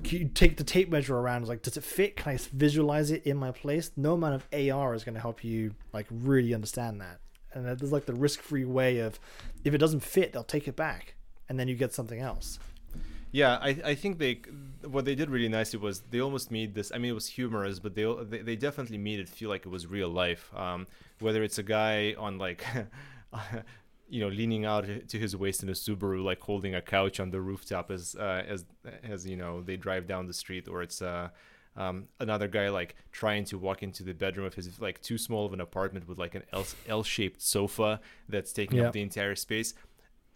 you 0.03 0.29
take 0.33 0.57
the 0.57 0.63
tape 0.63 0.89
measure 0.89 1.17
around. 1.17 1.47
Like, 1.47 1.63
does 1.63 1.77
it 1.77 1.83
fit? 1.83 2.15
Can 2.15 2.33
I 2.33 2.37
visualize 2.53 3.09
it 3.09 3.25
in 3.25 3.37
my 3.37 3.51
place? 3.51 3.91
No 3.95 4.13
amount 4.13 4.35
of 4.35 4.47
AR 4.53 4.93
is 4.93 5.03
going 5.03 5.15
to 5.15 5.21
help 5.21 5.43
you 5.43 5.73
like 5.93 6.05
really 6.11 6.53
understand 6.53 7.01
that. 7.01 7.19
And 7.53 7.65
there's 7.65 7.91
like 7.91 8.05
the 8.05 8.13
risk-free 8.13 8.65
way 8.65 8.99
of 8.99 9.19
if 9.63 9.73
it 9.73 9.79
doesn't 9.79 10.01
fit, 10.01 10.33
they'll 10.33 10.43
take 10.43 10.67
it 10.67 10.75
back, 10.75 11.15
and 11.47 11.59
then 11.59 11.67
you 11.67 11.75
get 11.75 11.93
something 11.93 12.19
else. 12.19 12.59
Yeah, 13.31 13.59
I, 13.61 13.77
I 13.85 13.95
think 13.95 14.17
they 14.17 14.41
what 14.87 15.05
they 15.05 15.13
did 15.13 15.29
really 15.29 15.49
nicely 15.49 15.77
was 15.77 16.01
they 16.09 16.19
almost 16.19 16.49
made 16.49 16.73
this. 16.73 16.91
I 16.93 16.97
mean, 16.97 17.11
it 17.11 17.15
was 17.15 17.27
humorous, 17.27 17.79
but 17.79 17.93
they 17.93 18.11
they, 18.23 18.41
they 18.41 18.55
definitely 18.55 18.97
made 18.97 19.19
it 19.19 19.29
feel 19.29 19.49
like 19.49 19.65
it 19.65 19.69
was 19.69 19.85
real 19.85 20.09
life. 20.09 20.51
Um, 20.55 20.87
whether 21.19 21.43
it's 21.43 21.59
a 21.59 21.63
guy 21.63 22.15
on 22.17 22.39
like, 22.39 22.65
you 24.09 24.21
know, 24.21 24.29
leaning 24.29 24.65
out 24.65 24.87
to 25.09 25.19
his 25.19 25.35
waist 25.35 25.61
in 25.61 25.69
a 25.69 25.73
Subaru, 25.73 26.23
like 26.23 26.41
holding 26.41 26.73
a 26.73 26.81
couch 26.81 27.19
on 27.19 27.29
the 27.29 27.39
rooftop 27.39 27.91
as 27.91 28.15
uh, 28.15 28.43
as 28.47 28.65
as 29.03 29.27
you 29.27 29.35
know 29.35 29.61
they 29.61 29.77
drive 29.77 30.07
down 30.07 30.25
the 30.25 30.33
street, 30.33 30.67
or 30.67 30.81
it's 30.81 31.01
uh, 31.01 31.29
um, 31.75 32.07
another 32.19 32.47
guy 32.47 32.69
like 32.69 32.95
trying 33.11 33.45
to 33.45 33.57
walk 33.57 33.83
into 33.83 34.03
the 34.03 34.13
bedroom 34.13 34.45
of 34.45 34.53
his 34.55 34.79
like 34.81 35.01
too 35.01 35.17
small 35.17 35.45
of 35.45 35.53
an 35.53 35.61
apartment 35.61 36.07
with 36.07 36.17
like 36.17 36.35
an 36.35 36.43
L 36.87 37.03
shaped 37.03 37.41
sofa 37.41 37.99
that's 38.27 38.51
taking 38.51 38.79
Yeah. 38.79 38.87
up 38.87 38.93
the 38.93 39.01
entire 39.01 39.35
space. 39.35 39.73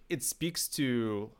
It 0.09 0.23
speaks 0.23 0.67
to 0.69 1.31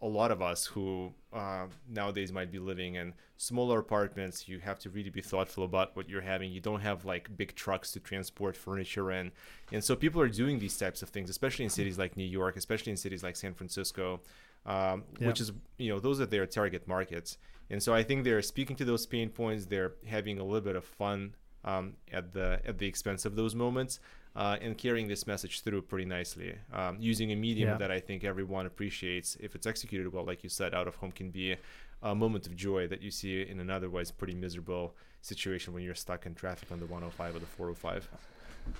a 0.00 0.06
lot 0.06 0.32
of 0.32 0.42
us 0.42 0.66
who 0.66 1.12
uh, 1.32 1.66
nowadays 1.88 2.32
might 2.32 2.50
be 2.50 2.58
living 2.58 2.96
in 2.96 3.14
smaller 3.36 3.78
apartments 3.78 4.48
you 4.48 4.58
have 4.58 4.78
to 4.78 4.90
really 4.90 5.10
be 5.10 5.20
thoughtful 5.20 5.64
about 5.64 5.94
what 5.96 6.08
you're 6.08 6.20
having 6.20 6.50
you 6.52 6.60
don't 6.60 6.80
have 6.80 7.04
like 7.04 7.36
big 7.36 7.54
trucks 7.56 7.90
to 7.92 7.98
transport 8.00 8.56
furniture 8.56 9.10
in 9.10 9.32
and 9.72 9.82
so 9.82 9.96
people 9.96 10.20
are 10.20 10.28
doing 10.28 10.58
these 10.60 10.76
types 10.76 11.02
of 11.02 11.08
things 11.08 11.28
especially 11.28 11.64
in 11.64 11.70
cities 11.70 11.98
like 11.98 12.16
new 12.16 12.22
york 12.24 12.56
especially 12.56 12.90
in 12.90 12.96
cities 12.96 13.22
like 13.24 13.34
san 13.34 13.52
francisco 13.52 14.20
um, 14.66 15.02
Yeah. 15.20 15.26
which 15.28 15.40
is 15.40 15.50
you 15.78 15.88
know 15.92 15.98
those 15.98 16.20
are 16.20 16.26
their 16.26 16.46
target 16.46 16.86
markets 16.86 17.36
and 17.72 17.82
so 17.82 17.92
i 17.92 18.02
think 18.04 18.22
they're 18.22 18.42
speaking 18.42 18.76
to 18.76 18.84
those 18.84 19.04
pain 19.06 19.28
points 19.30 19.66
they're 19.66 19.94
having 20.06 20.38
a 20.38 20.44
little 20.44 20.60
bit 20.70 20.76
of 20.76 20.84
fun 20.84 21.34
um, 21.64 21.94
at 22.12 22.32
the 22.32 22.60
at 22.64 22.78
the 22.78 22.86
expense 22.86 23.24
of 23.24 23.34
those 23.36 23.54
moments 23.54 23.98
uh, 24.34 24.56
and 24.62 24.78
carrying 24.78 25.08
this 25.08 25.26
message 25.26 25.60
through 25.62 25.82
pretty 25.82 26.04
nicely 26.06 26.54
um, 26.72 26.96
using 27.00 27.30
a 27.32 27.36
medium 27.36 27.68
Yeah. 27.68 27.76
that 27.76 27.90
I 27.90 28.00
think 28.00 28.24
everyone 28.24 28.64
appreciates 28.66 29.36
if 29.40 29.54
it's 29.54 29.66
executed 29.66 30.10
well. 30.12 30.24
Like 30.24 30.42
you 30.42 30.48
said, 30.48 30.72
out 30.74 30.88
of 30.88 30.94
home 30.96 31.12
can 31.12 31.28
be 31.30 31.56
a 32.02 32.14
moment 32.14 32.46
of 32.46 32.56
joy 32.56 32.88
that 32.88 33.02
you 33.02 33.10
see 33.10 33.42
in 33.42 33.60
an 33.60 33.68
otherwise 33.70 34.10
pretty 34.10 34.32
miserable 34.34 34.96
situation 35.20 35.74
when 35.74 35.82
you're 35.84 35.94
stuck 35.94 36.24
in 36.24 36.34
traffic 36.34 36.72
on 36.72 36.80
the 36.80 36.86
105 36.86 37.36
or 37.36 37.38
the 37.40 37.46
405. 37.46 38.08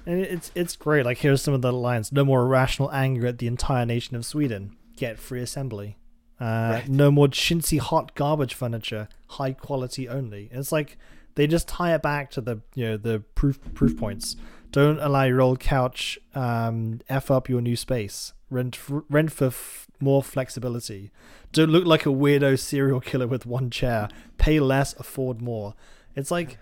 And 0.07 0.21
it's 0.21 0.51
it's 0.55 0.75
great. 0.75 1.05
Like 1.05 1.19
here's 1.19 1.43
some 1.43 1.55
of 1.55 1.61
the 1.61 1.73
lines: 1.73 2.11
No 2.13 2.25
more 2.25 2.41
irrational 2.43 2.91
anger 2.91 3.27
at 3.27 3.37
the 3.39 3.47
entire 3.47 3.85
nation 3.87 4.17
of 4.17 4.25
Sweden. 4.25 4.75
Get 4.97 5.19
free 5.19 5.43
assembly. 5.43 5.99
Uh, 6.43 6.73
Right. 6.81 6.89
No 6.89 7.11
more 7.13 7.29
chintzy 7.29 7.79
hot 7.79 8.15
garbage 8.17 8.55
furniture. 8.55 9.09
High 9.29 9.53
quality 9.53 10.09
only. 10.09 10.49
And 10.51 10.59
it's 10.61 10.73
like 10.73 10.99
they 11.37 11.47
just 11.47 11.69
tie 11.69 11.95
it 11.95 12.03
back 12.03 12.31
to 12.33 12.41
the 12.41 12.61
you 12.75 12.85
know 12.87 12.97
the 12.97 13.21
proof 13.35 13.61
proof 13.75 13.97
points. 13.97 14.37
Don't 14.73 14.99
allow 15.01 15.23
your 15.25 15.41
old 15.41 15.61
couch 15.61 16.19
um, 16.35 17.01
f 17.09 17.31
up 17.31 17.49
your 17.49 17.61
new 17.61 17.77
space. 17.77 18.33
Rent 18.51 18.77
f- 18.77 19.05
rent 19.09 19.31
for 19.31 19.47
f- 19.47 19.87
more 20.01 20.23
flexibility. 20.23 21.11
Don't 21.53 21.71
look 21.71 21.85
like 21.87 22.07
a 22.07 22.09
weirdo 22.11 22.59
serial 22.59 23.01
killer 23.01 23.27
with 23.27 23.47
one 23.47 23.71
chair. 23.71 24.09
Pay 24.39 24.59
less, 24.61 24.95
afford 24.99 25.41
more. 25.41 25.75
It's 26.17 26.31
like 26.31 26.59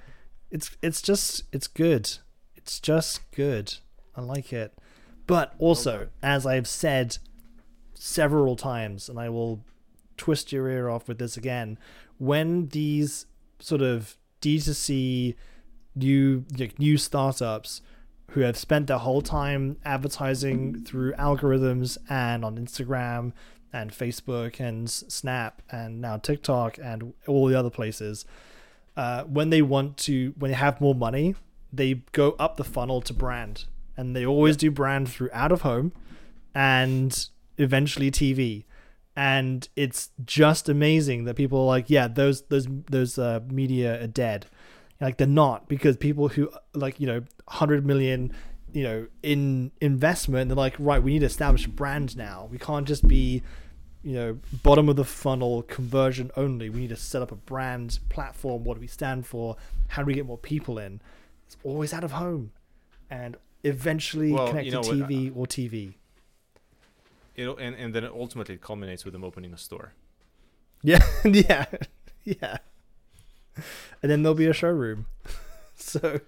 it's 0.50 0.76
it's 0.82 1.00
just 1.00 1.44
it's 1.52 1.68
good. 1.68 2.18
It's 2.56 2.80
just 2.80 3.30
good. 3.30 3.75
I 4.14 4.20
like 4.20 4.52
it. 4.52 4.75
But 5.26 5.54
also, 5.58 6.08
as 6.22 6.44
I've 6.44 6.68
said 6.68 7.18
several 8.00 8.57
times, 8.57 9.11
and 9.11 9.19
I 9.19 9.28
will 9.28 9.62
twist 10.16 10.52
your 10.52 10.69
ear 10.69 10.88
off 10.88 11.07
with 11.07 11.19
this 11.19 11.37
again, 11.37 11.78
when 12.16 12.69
these 12.69 13.26
sort 13.59 13.83
of 13.83 14.16
D2C 14.40 15.35
new 15.95 16.45
like, 16.59 16.78
new 16.78 16.97
startups 16.97 17.83
who 18.30 18.40
have 18.40 18.57
spent 18.57 18.87
their 18.87 18.99
whole 18.99 19.21
time 19.21 19.76
advertising 19.85 20.83
through 20.83 21.12
algorithms 21.14 21.99
and 22.09 22.42
on 22.42 22.57
Instagram 22.57 23.33
and 23.71 23.90
Facebook 23.90 24.59
and 24.61 24.88
Snap 24.88 25.61
and 25.71 26.00
now 26.00 26.16
TikTok 26.16 26.78
and 26.78 27.12
all 27.26 27.47
the 27.49 27.59
other 27.59 27.71
places, 27.71 28.25
uh, 28.97 29.25
when 29.25 29.50
they 29.50 29.61
want 29.61 29.99
to, 29.99 30.33
when 30.38 30.52
they 30.52 30.57
have 30.57 30.80
more 30.80 30.95
money, 30.95 31.35
they 31.71 32.02
go 32.12 32.35
up 32.38 32.57
the 32.57 32.64
funnel 32.64 33.02
to 33.02 33.12
brand, 33.12 33.66
and 33.95 34.16
they 34.16 34.25
always 34.25 34.57
do 34.57 34.71
brand 34.71 35.09
through 35.11 35.28
out 35.33 35.52
of 35.52 35.61
home, 35.61 35.92
and 36.54 37.28
eventually 37.60 38.10
TV, 38.10 38.64
and 39.16 39.68
it's 39.76 40.10
just 40.24 40.68
amazing 40.68 41.24
that 41.24 41.34
people 41.34 41.60
are 41.60 41.66
like, 41.66 41.90
yeah, 41.90 42.08
those 42.08 42.42
those 42.42 42.66
those 42.90 43.18
uh, 43.18 43.40
media 43.50 44.02
are 44.02 44.06
dead, 44.06 44.46
like 45.00 45.16
they're 45.18 45.26
not 45.26 45.68
because 45.68 45.96
people 45.96 46.28
who 46.28 46.50
like 46.74 47.00
you 47.00 47.06
know 47.06 47.22
hundred 47.48 47.84
million, 47.86 48.32
you 48.72 48.82
know, 48.82 49.06
in 49.22 49.72
investment, 49.80 50.48
they're 50.48 50.56
like, 50.56 50.76
right, 50.78 51.02
we 51.02 51.12
need 51.12 51.20
to 51.20 51.26
establish 51.26 51.66
a 51.66 51.70
brand 51.70 52.16
now. 52.16 52.48
We 52.50 52.58
can't 52.58 52.86
just 52.86 53.06
be 53.06 53.42
you 54.02 54.14
know, 54.14 54.38
bottom 54.62 54.88
of 54.88 54.96
the 54.96 55.04
funnel 55.04 55.62
conversion 55.62 56.30
only. 56.36 56.70
We 56.70 56.80
need 56.80 56.88
to 56.88 56.96
set 56.96 57.20
up 57.20 57.32
a 57.32 57.36
brand 57.36 57.98
platform. 58.08 58.64
What 58.64 58.74
do 58.74 58.80
we 58.80 58.86
stand 58.86 59.26
for? 59.26 59.56
How 59.88 60.02
do 60.02 60.06
we 60.06 60.14
get 60.14 60.26
more 60.26 60.38
people 60.38 60.78
in? 60.78 61.02
It's 61.46 61.56
always 61.64 61.92
out 61.92 62.04
of 62.04 62.12
home, 62.12 62.52
and 63.10 63.36
eventually 63.64 64.32
Well, 64.32 64.48
connect 64.48 64.66
you 64.66 64.72
know 64.72 64.80
what, 64.80 64.96
TV 64.96 65.32
or 65.34 65.46
TV. 65.46 65.94
It'll, 67.34 67.56
and, 67.56 67.75
and 67.76 67.94
then 67.94 68.04
ultimately 68.04 68.56
it 68.56 68.60
culminates 68.60 69.04
with 69.04 69.12
them 69.12 69.25
opening 69.25 69.52
a 69.52 69.58
store. 69.58 69.94
Yeah, 70.82 71.04
yeah, 71.25 71.66
yeah. 72.25 72.58
And 74.02 74.10
then 74.10 74.22
there'll 74.22 74.34
be 74.34 74.46
a 74.46 74.52
showroom. 74.52 75.06
so, 75.76 76.20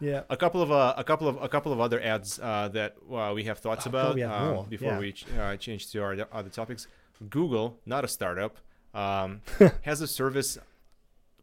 yeah. 0.00 0.22
A 0.30 0.36
couple 0.36 0.62
of 0.62 0.72
uh, 0.72 0.94
a 0.96 1.04
couple 1.04 1.28
of 1.28 1.42
a 1.42 1.48
couple 1.48 1.72
of 1.72 1.80
other 1.80 2.00
ads 2.00 2.38
uh, 2.38 2.68
that 2.72 2.96
uh, 3.12 3.32
we 3.34 3.44
have 3.44 3.58
thoughts 3.58 3.86
Oh, 3.86 3.90
about 3.90 4.18
have 4.18 4.30
um, 4.58 4.66
before 4.68 4.92
Yeah. 4.92 4.98
we 4.98 5.12
ch- 5.12 5.26
uh, 5.38 5.56
change 5.56 5.90
to 5.92 6.02
our 6.02 6.16
other 6.32 6.48
topics. 6.50 6.86
Google, 7.28 7.78
not 7.84 8.04
a 8.04 8.08
startup, 8.08 8.56
um, 8.94 9.42
has 9.82 10.00
a 10.00 10.06
service 10.06 10.56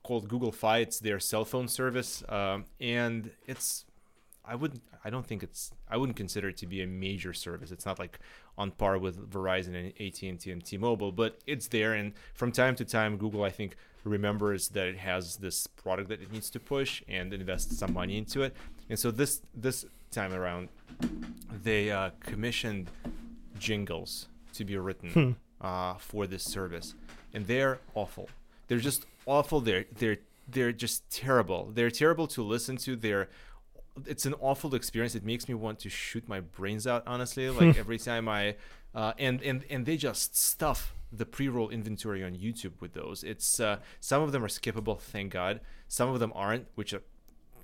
called 0.01 0.27
Google 0.27 0.51
Fi. 0.51 0.79
It's 0.79 1.00
their 1.00 1.19
cell 1.19 1.46
phone 1.46 1.67
service, 1.67 2.24
um, 2.29 2.65
and 2.81 3.29
it's 3.46 3.86
I 4.48 4.56
wouldn't. 4.56 4.82
I 5.04 5.10
don't 5.10 5.25
think 5.25 5.44
it's 5.44 5.72
I 5.89 5.98
wouldn't 5.98 6.16
consider 6.16 6.50
it 6.50 6.58
to 6.58 6.68
be 6.68 6.82
a 6.82 6.88
major 6.88 7.34
service. 7.34 7.72
It's 7.72 7.86
not 7.86 8.00
like 8.00 8.20
on 8.58 8.72
par 8.72 8.98
with 8.98 9.30
Verizon 9.30 9.75
and 9.75 9.88
AT 10.00 10.22
and 10.24 10.39
T 10.39 10.51
and 10.51 10.63
T-Mobile, 10.63 11.12
but 11.12 11.39
it's 11.46 11.68
there. 11.68 11.94
And 11.94 12.13
from 12.34 12.51
time 12.51 12.75
to 12.75 12.86
time, 12.86 13.18
Google 13.18 13.44
I 13.44 13.50
think 13.50 13.75
remembers 14.04 14.70
that 14.70 14.88
it 14.88 14.98
has 14.98 15.38
this 15.38 15.68
product 15.68 16.10
that 16.10 16.22
it 16.22 16.32
needs 16.32 16.50
to 16.51 16.60
push 16.60 17.04
and 17.08 17.34
invests 17.34 17.77
some 17.77 17.94
money 17.94 18.18
into 18.18 18.42
it. 18.42 18.56
And 18.89 18.98
so 18.98 19.12
this 19.12 19.42
this 19.54 19.86
time 20.12 20.34
around, 20.34 20.70
they 21.63 21.92
uh, 21.92 22.12
commissioned 22.22 22.89
jingles 23.60 24.27
to 24.54 24.63
be 24.63 24.77
written 24.77 25.36
uh, 25.62 25.96
for 25.96 26.25
this 26.27 26.44
service, 26.44 26.96
and 27.34 27.46
they're 27.46 27.80
awful. 27.96 28.30
They're 28.68 28.80
just 28.80 29.06
awful. 29.25 29.60
They're 29.62 29.86
they're 29.98 30.18
they're 30.48 30.72
just 30.72 31.10
terrible. 31.10 31.72
They're 31.74 31.92
terrible 31.92 32.27
to 32.27 32.44
listen 32.44 32.77
to. 32.77 32.96
They're 32.96 33.30
it's 34.06 34.25
an 34.25 34.36
awful 34.39 34.75
experience. 34.75 35.16
It 35.16 35.25
makes 35.25 35.48
me 35.48 35.54
want 35.56 35.80
to 35.80 35.89
shoot 35.89 36.27
my 36.27 36.39
brains 36.39 36.86
out. 36.86 37.04
Honestly, 37.08 37.50
like 37.50 37.77
every 37.80 37.98
time 37.98 38.27
I 38.27 38.56
uh, 38.94 39.13
and 39.18 39.42
and 39.42 39.63
and 39.70 39.86
they 39.86 39.98
just 39.98 40.36
stuff 40.36 40.94
the 41.12 41.25
pre-roll 41.25 41.70
inventory 41.70 42.24
on 42.24 42.34
YouTube 42.34 42.74
with 42.80 42.94
those. 42.94 43.24
It's 43.24 43.60
uh, 43.60 43.77
some 44.00 44.22
of 44.22 44.32
them 44.32 44.44
are 44.44 44.50
skippable, 44.50 45.00
thank 45.00 45.32
God. 45.34 45.62
Some 45.88 46.10
of 46.10 46.20
them 46.20 46.34
aren't, 46.36 46.68
which 46.75 46.94
are, 46.94 47.01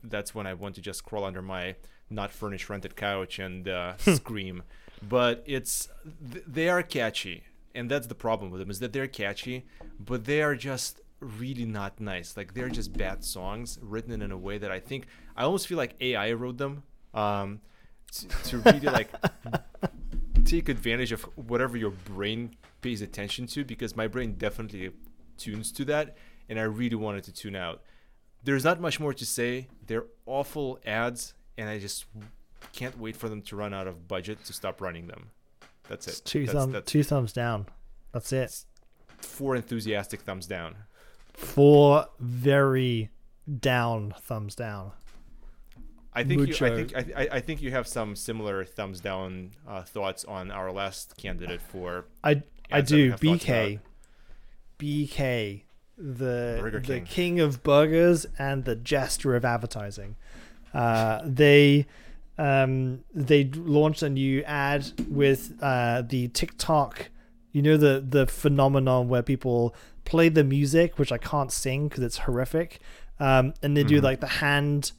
that's 0.04 0.34
when 0.34 0.48
I 0.48 0.54
want 0.54 0.75
to 0.75 0.82
just 0.82 1.04
crawl 1.04 1.25
under 1.25 1.42
my 1.42 1.75
not 2.10 2.32
furnished 2.32 2.70
rented 2.70 2.96
couch 2.96 3.40
and 3.40 3.68
uh, 3.68 3.98
scream. 3.98 4.63
But 5.02 5.44
it's 5.46 5.90
th- 6.32 6.46
they 6.48 6.70
are 6.70 6.84
catchy, 6.84 7.44
and 7.75 7.92
that's 7.92 8.08
the 8.08 8.16
problem 8.16 8.52
with 8.52 8.62
them 8.62 8.70
is 8.70 8.80
that 8.80 8.94
they're 8.94 9.08
catchy, 9.08 9.66
but 10.00 10.25
they 10.25 10.42
are 10.42 10.56
just 10.56 11.02
really 11.24 11.65
not 11.65 12.00
nice. 12.00 12.36
Like 12.38 12.53
they're 12.53 12.70
just 12.70 12.94
bad 12.98 13.24
songs 13.24 13.80
written 13.82 14.22
in 14.22 14.32
a 14.32 14.38
way 14.38 14.58
that 14.58 14.72
I 14.72 14.80
think 14.80 15.08
I 15.36 15.44
almost 15.44 15.68
feel 15.68 15.77
like 15.77 15.96
AI 16.01 16.34
wrote 16.34 16.58
them 16.58 16.84
um, 17.13 17.62
to, 18.12 18.27
to 18.27 18.58
really 18.60 18.80
like 18.88 19.10
take 20.46 20.70
advantage 20.70 21.12
of 21.12 21.24
whatever 21.36 21.77
your 21.77 21.92
brain 21.92 22.56
pays 22.82 23.01
attention 23.01 23.48
to 23.48 23.63
because 23.63 23.96
my 23.96 24.08
brain 24.08 24.36
definitely 24.36 24.92
tunes 25.38 25.72
to 25.74 25.86
that 25.86 26.18
and 26.50 26.60
I 26.60 26.63
really 26.63 26.96
wanted 26.96 27.24
to 27.25 27.34
tune 27.34 27.56
out. 27.56 27.82
There's 28.44 28.63
not 28.63 28.82
much 28.82 29.00
more 29.00 29.13
to 29.13 29.25
say. 29.25 29.68
They're 29.88 30.06
awful 30.25 30.80
ads 30.86 31.34
and 31.58 31.70
I 31.70 31.80
just 31.80 32.06
can't 32.74 32.98
wait 33.00 33.15
for 33.15 33.30
them 33.30 33.42
to 33.44 33.56
run 33.56 33.74
out 33.74 33.88
of 33.88 34.08
budget 34.08 34.44
to 34.46 34.53
stop 34.53 34.82
running 34.82 35.08
them. 35.08 35.30
That's 35.88 36.08
It's 36.08 36.20
it. 36.20 36.25
two 36.25 36.46
that's, 36.46 36.58
thumb, 36.58 36.72
that's 36.72 36.92
two 36.92 37.03
thumbs 37.03 37.34
down. 37.34 37.68
That's 38.12 38.32
it. 38.34 38.65
four 39.18 39.56
enthusiastic 39.56 40.22
thumbs 40.22 40.46
down. 40.46 40.75
Four 41.34 42.08
very 42.20 43.10
down 43.60 44.13
thumbs 44.22 44.56
down. 44.56 44.92
I 46.13 46.24
think 46.24 46.48
you, 46.48 46.66
I 46.68 46.70
think 46.75 46.96
I, 46.96 47.24
I- 47.24 47.28
I 47.38 47.40
think 47.40 47.62
you 47.62 47.72
have 47.72 47.88
some 47.88 48.16
similar 48.16 48.63
thumbs 48.66 49.00
down 49.02 49.52
uh, 49.68 49.82
thoughts 49.82 50.24
on 50.25 50.52
our 50.52 50.72
last 50.72 51.18
candidate 51.18 51.62
for 51.62 52.06
I 52.24 52.44
I 52.72 52.82
do. 52.82 53.13
BK, 53.13 53.80
BK, 54.80 55.62
the 55.98 56.58
Burger 56.62 56.80
the 56.80 56.86
King. 57.00 57.06
king 57.06 57.40
of 57.40 57.63
burgers 57.63 58.25
and 58.38 58.66
the 58.66 58.75
jester 58.75 59.36
of 59.36 59.44
advertising. 59.46 60.16
Uh, 60.74 61.22
they 61.25 61.88
um, 62.38 63.04
they 63.13 63.46
launched 63.46 64.04
a 64.04 64.10
new 64.10 64.44
ad 64.44 64.92
with 65.10 65.54
uh, 65.62 66.02
the 66.04 66.28
TikTok. 66.30 67.10
You 67.52 67.62
know 67.62 67.78
the 67.78 68.04
the 68.08 68.25
phenomenon 68.28 69.08
where 69.10 69.22
people 69.24 69.75
play 70.05 70.29
the 70.29 70.43
music, 70.43 70.98
which 71.00 71.12
I 71.12 71.17
can't 71.17 71.51
sing 71.51 71.88
because 71.88 72.03
it's 72.03 72.17
horrific, 72.19 72.79
um, 73.19 73.53
and 73.62 73.75
they 73.77 73.83
do 73.83 74.00
Mhm. 74.00 74.03
like 74.03 74.19
the 74.19 74.27
hand, 74.27 74.91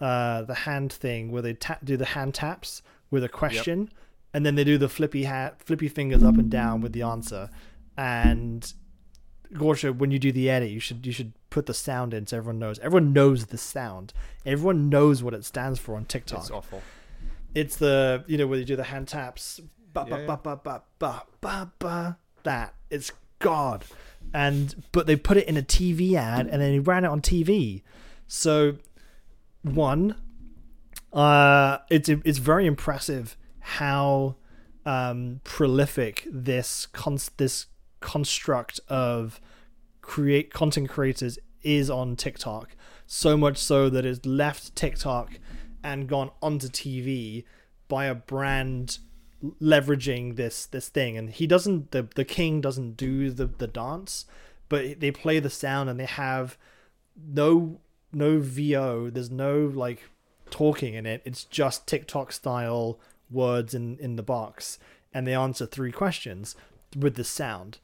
uh, 0.00 0.42
the 0.42 0.54
hand 0.54 0.92
thing 0.92 1.30
where 1.30 1.42
they 1.42 1.54
ta- 1.54 1.78
do 1.84 1.96
the 1.96 2.06
hand 2.06 2.34
taps 2.34 2.82
with 3.10 3.22
a 3.24 3.28
question, 3.28 3.90
and 4.34 4.44
then 4.46 4.54
they 4.54 4.64
do 4.64 4.78
the 4.78 4.88
flippy 4.88 5.24
hat, 5.24 5.62
flippy 5.62 5.88
fingers 5.88 6.22
up 6.22 6.36
and 6.38 6.50
down 6.50 6.80
with 6.80 6.92
the 6.92 7.02
answer. 7.02 7.50
And 7.96 8.72
Gosha, 9.52 9.96
when 9.96 10.10
you 10.10 10.18
do 10.18 10.30
the 10.32 10.48
edit, 10.48 10.70
you 10.70 10.80
should 10.80 11.04
you 11.04 11.12
should 11.12 11.32
put 11.50 11.66
the 11.66 11.74
sound 11.74 12.14
in 12.14 12.26
so 12.26 12.36
everyone 12.36 12.58
knows. 12.60 12.78
Everyone 12.78 13.12
knows 13.12 13.46
the 13.46 13.58
sound. 13.58 14.12
Everyone 14.46 14.88
knows 14.88 15.22
what 15.22 15.34
it 15.34 15.44
stands 15.44 15.78
for 15.80 15.96
on 15.96 16.04
TikTok. 16.04 16.40
it's 16.40 16.50
awful. 16.50 16.82
It's 17.54 17.76
the 17.76 18.24
you 18.28 18.38
know 18.38 18.46
where 18.46 18.58
you 18.60 18.64
do 18.64 18.76
the 18.76 18.84
hand 18.84 19.08
taps, 19.08 19.60
ba 19.92 20.04
ba 20.08 20.24
ba 20.26 20.36
ba 20.42 20.60
ba 20.62 20.82
ba 21.00 21.22
ba 21.40 21.72
ba. 21.80 22.18
That 22.44 22.74
it's 22.90 23.10
God, 23.40 23.84
and 24.32 24.82
but 24.92 25.06
they 25.06 25.16
put 25.16 25.36
it 25.36 25.48
in 25.48 25.56
a 25.56 25.62
TV 25.62 26.14
ad 26.14 26.46
and 26.46 26.60
then 26.62 26.72
he 26.72 26.78
ran 26.78 27.04
it 27.04 27.08
on 27.08 27.20
TV. 27.20 27.82
So 28.26 28.76
one, 29.62 30.16
uh, 31.12 31.78
it's 31.90 32.08
it's 32.08 32.38
very 32.38 32.66
impressive 32.66 33.36
how 33.60 34.36
um, 34.86 35.40
prolific 35.44 36.26
this 36.30 36.86
cons- 36.86 37.30
this 37.36 37.66
construct 38.00 38.80
of 38.88 39.40
create 40.00 40.52
content 40.52 40.88
creators 40.88 41.38
is 41.62 41.90
on 41.90 42.16
TikTok. 42.16 42.76
So 43.06 43.36
much 43.36 43.58
so 43.58 43.90
that 43.90 44.06
it's 44.06 44.24
left 44.24 44.74
TikTok 44.76 45.38
and 45.82 46.08
gone 46.08 46.30
onto 46.40 46.68
TV 46.68 47.44
by 47.88 48.06
a 48.06 48.14
brand 48.14 48.98
leveraging 49.60 50.36
this 50.36 50.66
this 50.66 50.88
thing. 50.88 51.16
And 51.16 51.30
he 51.30 51.46
doesn't 51.46 51.90
the 51.90 52.08
the 52.14 52.24
king 52.24 52.60
doesn't 52.60 52.96
do 52.96 53.30
the 53.30 53.46
the 53.46 53.66
dance, 53.66 54.26
but 54.68 55.00
they 55.00 55.10
play 55.10 55.38
the 55.38 55.50
sound 55.50 55.88
and 55.88 55.98
they 55.98 56.06
have 56.06 56.56
no 57.16 57.80
no 58.12 58.38
VO. 58.40 59.10
There's 59.10 59.30
no 59.30 59.66
like 59.66 60.02
talking 60.50 60.94
in 60.94 61.06
it. 61.06 61.22
It's 61.24 61.44
just 61.44 61.86
TikTok 61.86 62.32
style 62.32 62.98
words 63.30 63.74
in 63.74 63.98
in 63.98 64.16
the 64.16 64.22
box, 64.22 64.78
and 65.12 65.26
they 65.26 65.34
answer 65.34 65.66
three 65.66 65.92
questions 65.92 66.56
with 66.96 67.14
the 67.14 67.24
sound. 67.24 67.78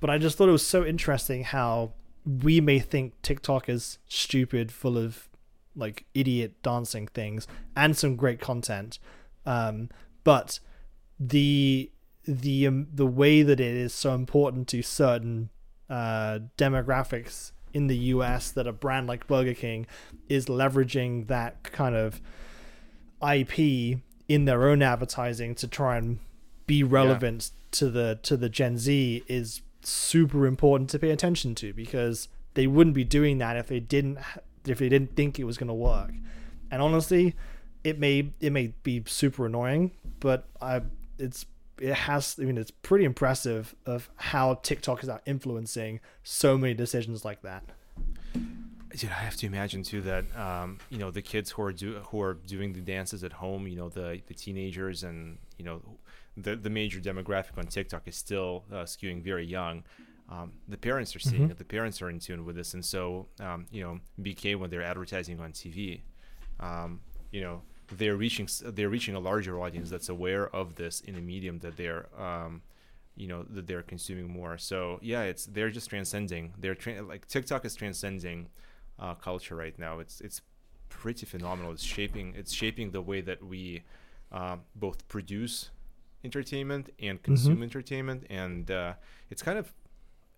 But 0.00 0.10
I 0.10 0.18
just 0.18 0.36
thought 0.36 0.48
it 0.48 0.52
was 0.52 0.66
so 0.66 0.84
interesting 0.84 1.44
how 1.44 1.92
we 2.24 2.60
may 2.60 2.78
think 2.78 3.20
TikTok 3.22 3.68
is 3.68 3.98
stupid, 4.08 4.72
full 4.72 4.98
of 4.98 5.28
like 5.76 6.04
idiot 6.14 6.54
dancing 6.62 7.06
things 7.06 7.46
and 7.76 7.96
some 7.96 8.16
great 8.16 8.40
content, 8.40 8.98
um, 9.46 9.88
but 10.24 10.58
the 11.20 11.90
the 12.24 12.66
um, 12.66 12.88
the 12.92 13.06
way 13.06 13.42
that 13.42 13.60
it 13.60 13.76
is 13.76 13.92
so 13.92 14.14
important 14.14 14.66
to 14.68 14.82
certain 14.82 15.50
uh, 15.88 16.40
demographics 16.56 17.52
in 17.72 17.86
the 17.86 17.96
US 17.96 18.50
that 18.50 18.66
a 18.66 18.72
brand 18.72 19.06
like 19.06 19.26
Burger 19.26 19.54
King 19.54 19.86
is 20.28 20.46
leveraging 20.46 21.28
that 21.28 21.62
kind 21.62 21.94
of 21.94 22.20
IP 23.22 24.00
in 24.28 24.44
their 24.44 24.68
own 24.68 24.82
advertising 24.82 25.54
to 25.56 25.68
try 25.68 25.96
and 25.96 26.18
be 26.66 26.82
relevant 26.82 27.50
to 27.72 27.90
the 27.90 28.18
to 28.22 28.36
the 28.36 28.48
Gen 28.48 28.78
Z 28.78 29.24
is 29.28 29.62
super 29.82 30.46
important 30.46 30.90
to 30.90 30.98
pay 30.98 31.10
attention 31.10 31.54
to 31.56 31.72
because 31.72 32.28
they 32.54 32.66
wouldn't 32.66 32.94
be 32.94 33.04
doing 33.04 33.38
that 33.38 33.56
if 33.56 33.66
they 33.66 33.80
didn't 33.80 34.18
if 34.66 34.78
they 34.78 34.88
didn't 34.88 35.16
think 35.16 35.38
it 35.38 35.44
was 35.44 35.58
going 35.58 35.68
to 35.68 35.74
work. 35.74 36.12
And 36.70 36.80
honestly, 36.80 37.34
it 37.84 37.98
may 37.98 38.30
it 38.40 38.52
may 38.52 38.68
be 38.82 39.02
super 39.06 39.46
annoying, 39.46 39.92
but 40.20 40.48
I 40.60 40.82
it's 41.20 41.46
it 41.80 41.94
has 41.94 42.36
I 42.40 42.44
mean 42.44 42.58
it's 42.58 42.70
pretty 42.70 43.04
impressive 43.04 43.74
of 43.86 44.10
how 44.16 44.54
TikTok 44.54 45.02
is 45.02 45.08
out 45.08 45.22
influencing 45.26 46.00
so 46.22 46.58
many 46.58 46.74
decisions 46.74 47.24
like 47.24 47.42
that. 47.42 47.62
Dude, 48.96 49.10
I 49.10 49.14
have 49.22 49.36
to 49.36 49.46
imagine 49.46 49.84
too 49.84 50.00
that 50.02 50.24
um, 50.36 50.78
you 50.90 50.98
know 50.98 51.10
the 51.12 51.22
kids 51.22 51.50
who 51.52 51.62
are 51.62 51.72
do 51.72 51.94
who 52.10 52.20
are 52.20 52.34
doing 52.34 52.72
the 52.72 52.80
dances 52.80 53.22
at 53.22 53.32
home, 53.32 53.66
you 53.68 53.76
know 53.76 53.88
the 53.88 54.20
the 54.26 54.34
teenagers 54.34 55.04
and 55.04 55.38
you 55.58 55.64
know 55.64 55.80
the 56.36 56.56
the 56.56 56.70
major 56.70 56.98
demographic 57.00 57.56
on 57.56 57.66
TikTok 57.66 58.02
is 58.08 58.16
still 58.16 58.64
uh, 58.72 58.82
skewing 58.84 59.22
very 59.22 59.46
young. 59.46 59.84
Um, 60.28 60.52
the 60.68 60.76
parents 60.76 61.14
are 61.16 61.20
seeing 61.20 61.48
Mhm. 61.48 61.50
it. 61.52 61.58
The 61.58 61.64
parents 61.64 62.00
are 62.02 62.10
in 62.10 62.18
tune 62.20 62.44
with 62.44 62.56
this, 62.56 62.74
and 62.74 62.84
so 62.84 63.28
um, 63.38 63.66
you 63.70 63.82
know 63.84 64.00
BK 64.20 64.56
when 64.56 64.70
they're 64.70 64.82
advertising 64.82 65.38
on 65.40 65.52
TV, 65.52 66.00
um, 66.58 67.00
you 67.30 67.40
know 67.42 67.62
they're 67.96 68.16
reaching 68.16 68.48
they're 68.64 68.88
reaching 68.88 69.14
a 69.14 69.20
larger 69.20 69.60
audience 69.60 69.90
that's 69.90 70.08
aware 70.08 70.48
of 70.54 70.76
this 70.76 71.00
in 71.00 71.14
a 71.16 71.20
medium 71.20 71.58
that 71.60 71.76
they're 71.76 72.06
um, 72.20 72.62
you 73.16 73.26
know 73.26 73.42
that 73.50 73.66
they're 73.66 73.82
consuming 73.82 74.28
more. 74.30 74.56
So 74.58 74.98
yeah, 75.02 75.22
it's 75.22 75.46
they're 75.46 75.70
just 75.70 75.88
transcending. 75.90 76.54
They're 76.58 76.74
tra- 76.74 77.02
like 77.02 77.26
TikTok 77.28 77.64
is 77.64 77.74
transcending 77.74 78.48
uh, 78.98 79.14
culture 79.14 79.56
right 79.56 79.78
now. 79.78 79.98
It's 79.98 80.20
it's 80.20 80.40
pretty 80.88 81.26
phenomenal. 81.26 81.72
It's 81.72 81.82
shaping 81.82 82.34
it's 82.36 82.52
shaping 82.52 82.90
the 82.92 83.02
way 83.02 83.20
that 83.20 83.44
we 83.44 83.82
um, 84.32 84.62
both 84.74 85.06
produce 85.08 85.70
entertainment 86.24 86.90
and 87.00 87.22
consume 87.22 87.62
entertainment, 87.62 88.26
and 88.30 88.70
uh, 88.70 88.94
it's 89.30 89.42
kind 89.42 89.58
of 89.58 89.72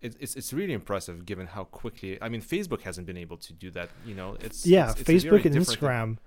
it's 0.01 0.35
it's 0.35 0.51
really 0.51 0.73
impressive 0.73 1.25
given 1.25 1.47
how 1.47 1.63
quickly. 1.65 2.17
I 2.21 2.27
mean, 2.29 2.41
Facebook 2.41 2.81
hasn't 2.81 3.07
been 3.07 3.17
able 3.17 3.37
to 3.37 3.53
do 3.53 3.71
that. 3.71 3.89
You 4.05 4.15
know, 4.15 4.35
it's 4.41 4.65
yeah, 4.65 4.89
it's- 4.91 4.99
it's 4.99 5.09
Facebook 5.25 5.45
and 5.45 5.55
Instagram. 5.79 6.05
thing. 6.07 6.17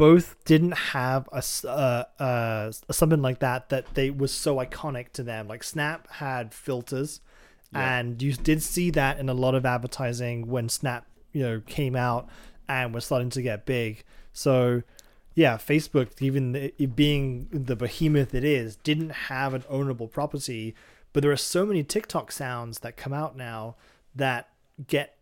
Both 0.00 0.42
didn't 0.46 0.72
have 0.72 1.28
a, 1.30 1.42
uh, 1.68 2.04
uh, 2.18 2.72
something 2.90 3.20
like 3.20 3.40
that 3.40 3.68
that 3.68 3.94
they 3.94 4.10
was 4.10 4.32
so 4.32 4.56
iconic 4.56 5.12
to 5.12 5.22
them. 5.22 5.46
Like 5.46 5.62
Snap 5.62 6.10
had 6.12 6.54
filters, 6.54 7.20
Yeah. 7.72 7.98
and 7.98 8.22
you 8.22 8.32
did 8.32 8.62
see 8.62 8.90
that 8.92 9.18
in 9.18 9.28
a 9.28 9.34
lot 9.34 9.54
of 9.54 9.66
advertising 9.66 10.46
when 10.48 10.70
Snap 10.70 11.06
you 11.32 11.42
know 11.42 11.60
came 11.66 11.94
out 11.96 12.28
and 12.66 12.94
was 12.94 13.04
starting 13.04 13.28
to 13.30 13.42
get 13.42 13.66
big. 13.66 14.02
So 14.32 14.82
yeah, 15.34 15.58
Facebook, 15.58 16.20
even 16.22 16.56
it 16.56 16.96
being 16.96 17.48
the 17.52 17.76
behemoth 17.76 18.34
it 18.34 18.42
is, 18.42 18.76
didn't 18.76 19.10
have 19.10 19.52
an 19.52 19.62
ownable 19.70 20.10
property. 20.10 20.74
But 21.12 21.22
there 21.22 21.32
are 21.32 21.36
so 21.36 21.66
many 21.66 21.82
TikTok 21.82 22.32
sounds 22.32 22.78
that 22.80 22.96
come 22.96 23.12
out 23.12 23.36
now 23.36 23.76
that 24.14 24.48
get 24.86 25.18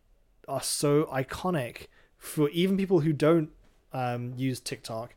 are 0.46 0.62
so 0.62 1.04
iconic 1.12 1.88
for 2.16 2.48
even 2.50 2.76
people 2.76 3.00
who 3.00 3.12
don't 3.12 3.50
um, 3.92 4.34
use 4.36 4.60
TikTok. 4.60 5.14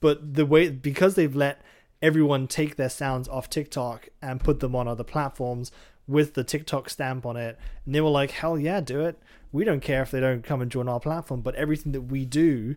But 0.00 0.34
the 0.34 0.46
way 0.46 0.70
because 0.70 1.14
they've 1.14 1.34
let 1.34 1.62
everyone 2.00 2.48
take 2.48 2.76
their 2.76 2.88
sounds 2.88 3.28
off 3.28 3.48
TikTok 3.48 4.08
and 4.20 4.42
put 4.42 4.60
them 4.60 4.74
on 4.74 4.88
other 4.88 5.04
platforms, 5.04 5.70
with 6.08 6.34
the 6.34 6.44
TikTok 6.44 6.90
stamp 6.90 7.24
on 7.24 7.36
it, 7.36 7.58
and 7.84 7.94
they 7.94 8.00
were 8.00 8.10
like, 8.10 8.32
"Hell 8.32 8.58
yeah, 8.58 8.80
do 8.80 9.04
it! 9.04 9.18
We 9.50 9.64
don't 9.64 9.80
care 9.80 10.02
if 10.02 10.10
they 10.10 10.20
don't 10.20 10.42
come 10.42 10.60
and 10.60 10.70
join 10.70 10.88
our 10.88 11.00
platform, 11.00 11.40
but 11.40 11.54
everything 11.54 11.92
that 11.92 12.02
we 12.02 12.24
do 12.24 12.76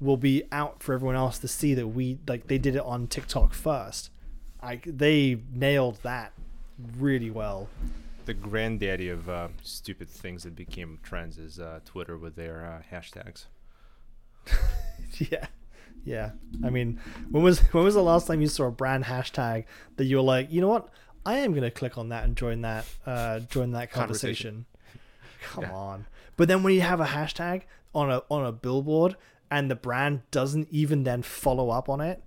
will 0.00 0.16
be 0.16 0.44
out 0.52 0.82
for 0.82 0.94
everyone 0.94 1.16
else 1.16 1.38
to 1.38 1.48
see 1.48 1.74
that 1.74 1.88
we 1.88 2.18
like 2.26 2.48
they 2.48 2.58
did 2.58 2.76
it 2.76 2.82
on 2.82 3.06
TikTok 3.06 3.54
first. 3.54 4.10
Like 4.62 4.84
they 4.84 5.40
nailed 5.52 6.00
that 6.02 6.32
really 6.98 7.30
well. 7.30 7.68
The 8.24 8.34
granddaddy 8.34 9.08
of 9.08 9.28
uh, 9.28 9.48
stupid 9.62 10.08
things 10.08 10.42
that 10.42 10.56
became 10.56 10.98
trends 11.02 11.38
is 11.38 11.60
uh, 11.60 11.80
Twitter 11.84 12.18
with 12.18 12.34
their 12.34 12.64
uh, 12.66 12.94
hashtags. 12.94 13.46
yeah. 15.18 15.46
Yeah. 16.04 16.30
I 16.64 16.70
mean, 16.70 17.00
when 17.30 17.42
was 17.42 17.58
when 17.72 17.84
was 17.84 17.94
the 17.94 18.02
last 18.02 18.26
time 18.26 18.40
you 18.40 18.46
saw 18.48 18.66
a 18.66 18.70
brand 18.70 19.04
hashtag 19.04 19.64
that 19.96 20.04
you 20.04 20.16
were 20.16 20.22
like, 20.22 20.52
you 20.52 20.60
know 20.60 20.68
what? 20.68 20.88
I 21.24 21.38
am 21.38 21.52
gonna 21.54 21.70
click 21.70 21.98
on 21.98 22.10
that 22.10 22.24
and 22.24 22.36
join 22.36 22.60
that 22.62 22.84
uh 23.06 23.40
join 23.40 23.72
that 23.72 23.90
conversation. 23.90 24.66
Come 25.42 25.64
Yeah. 25.64 25.72
on. 25.74 26.06
But 26.36 26.48
then 26.48 26.62
when 26.62 26.74
you 26.74 26.82
have 26.82 27.00
a 27.00 27.06
hashtag 27.06 27.62
on 27.94 28.10
a 28.10 28.22
on 28.30 28.44
a 28.44 28.52
billboard 28.52 29.16
and 29.50 29.70
the 29.70 29.74
brand 29.76 30.22
doesn't 30.30 30.68
even 30.70 31.04
then 31.04 31.22
follow 31.22 31.70
up 31.70 31.88
on 31.88 32.00
it, 32.00 32.22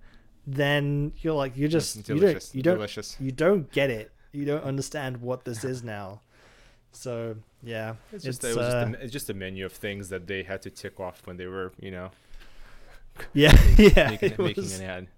then 0.46 1.12
you're 1.22 1.34
like 1.34 1.56
you're 1.56 1.68
just 1.68 1.96
you 2.08 2.18
don't 2.20 2.50
you 2.54 2.62
don't 2.62 2.74
delicious. 2.76 3.16
you 3.20 3.32
don't 3.32 3.70
get 3.72 3.88
it. 3.90 4.12
You 4.32 4.44
don't 4.44 4.62
understand 4.64 5.18
what 5.18 5.44
this 5.44 5.64
is 5.64 5.82
now. 5.82 6.20
So 6.92 7.36
yeah, 7.62 7.94
It's 8.12 8.24
just, 8.24 8.42
it's, 8.44 8.54
it 8.54 8.58
was 8.58 8.66
just, 8.66 8.76
uh, 8.76 8.90
a, 8.98 9.02
it's 9.04 9.12
just 9.12 9.30
a 9.30 9.34
menu 9.34 9.64
of 9.64 9.72
things 9.72 10.08
that 10.08 10.26
they 10.26 10.42
had 10.42 10.62
to 10.62 10.70
tick 10.70 10.98
off 11.00 11.26
when 11.26 11.36
they 11.36 11.46
were, 11.46 11.72
you 11.80 11.90
know, 11.90 12.10
yeah, 13.32 13.56
yeah. 13.78 14.10
making, 14.10 14.34
making 14.38 14.64
was- 14.64 14.80
an 14.80 14.86
ad. 14.86 15.08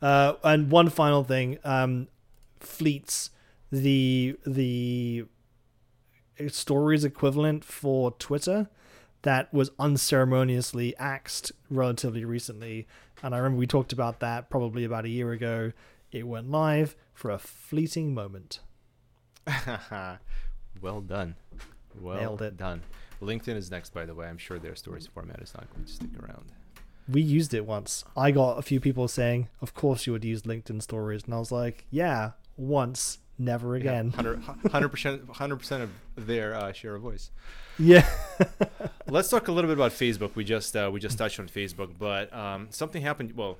Uh, 0.00 0.34
and 0.42 0.70
one 0.70 0.88
final 0.88 1.22
thing, 1.22 1.58
um, 1.64 2.08
Fleets, 2.58 3.30
the 3.70 4.36
the 4.44 5.24
stories 6.48 7.04
equivalent 7.04 7.64
for 7.64 8.10
Twitter, 8.12 8.68
that 9.22 9.52
was 9.54 9.70
unceremoniously 9.78 10.96
axed 10.96 11.52
relatively 11.70 12.24
recently, 12.24 12.88
and 13.22 13.32
I 13.34 13.38
remember 13.38 13.58
we 13.58 13.66
talked 13.68 13.92
about 13.92 14.18
that 14.20 14.50
probably 14.50 14.82
about 14.84 15.04
a 15.04 15.08
year 15.08 15.30
ago. 15.30 15.70
It 16.10 16.26
went 16.26 16.50
live 16.50 16.96
for 17.14 17.30
a 17.30 17.38
fleeting 17.38 18.12
moment. 18.12 18.58
well 20.82 21.00
done. 21.00 21.36
Well 21.98 22.16
Nailed 22.16 22.42
it. 22.42 22.56
done. 22.56 22.82
LinkedIn 23.22 23.56
is 23.56 23.70
next, 23.70 23.94
by 23.94 24.04
the 24.04 24.14
way. 24.14 24.26
I'm 24.26 24.38
sure 24.38 24.58
their 24.58 24.74
stories 24.74 25.06
format 25.06 25.40
is 25.40 25.54
not 25.54 25.72
going 25.72 25.84
to 25.84 25.90
stick 25.92 26.10
around. 26.20 26.46
We 27.08 27.20
used 27.22 27.54
it 27.54 27.64
once. 27.66 28.04
I 28.16 28.30
got 28.30 28.58
a 28.58 28.62
few 28.62 28.80
people 28.80 29.08
saying, 29.08 29.48
"Of 29.60 29.74
course 29.74 30.06
you 30.06 30.12
would 30.12 30.24
use 30.24 30.42
LinkedIn 30.42 30.82
stories," 30.82 31.24
and 31.24 31.34
I 31.34 31.38
was 31.38 31.52
like, 31.52 31.86
"Yeah, 31.90 32.32
once, 32.56 33.18
never 33.38 33.74
again." 33.74 34.10
Hundred 34.12 34.88
percent, 34.90 35.28
hundred 35.30 35.56
percent 35.58 35.82
of 35.82 36.26
their 36.26 36.54
uh, 36.54 36.72
share 36.72 36.94
of 36.94 37.02
voice. 37.02 37.30
Yeah. 37.78 38.06
Let's 39.08 39.28
talk 39.28 39.48
a 39.48 39.52
little 39.52 39.68
bit 39.68 39.76
about 39.78 39.92
Facebook. 39.92 40.34
We 40.34 40.44
just 40.44 40.74
uh, 40.76 40.90
we 40.92 41.00
just 41.00 41.18
touched 41.18 41.38
on 41.40 41.48
Facebook, 41.48 41.90
but 41.98 42.32
um, 42.32 42.68
something 42.70 43.02
happened. 43.02 43.32
Well, 43.36 43.58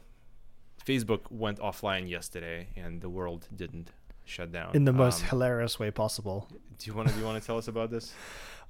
Facebook 0.86 1.20
went 1.30 1.58
offline 1.58 2.08
yesterday, 2.08 2.68
and 2.76 3.00
the 3.00 3.08
world 3.08 3.48
didn't 3.54 3.90
shut 4.32 4.50
down. 4.52 4.74
in 4.74 4.84
the 4.84 4.92
most 4.92 5.22
Um, 5.22 5.28
hilarious 5.28 5.78
way 5.78 5.90
possible. 5.90 6.48
do 6.78 6.90
you 6.90 6.94
want 6.96 7.08
to 7.08 7.14
do 7.14 7.20
you 7.20 7.26
want 7.26 7.40
to 7.40 7.46
tell 7.46 7.58
us 7.58 7.68
about 7.68 7.90
this? 7.90 8.12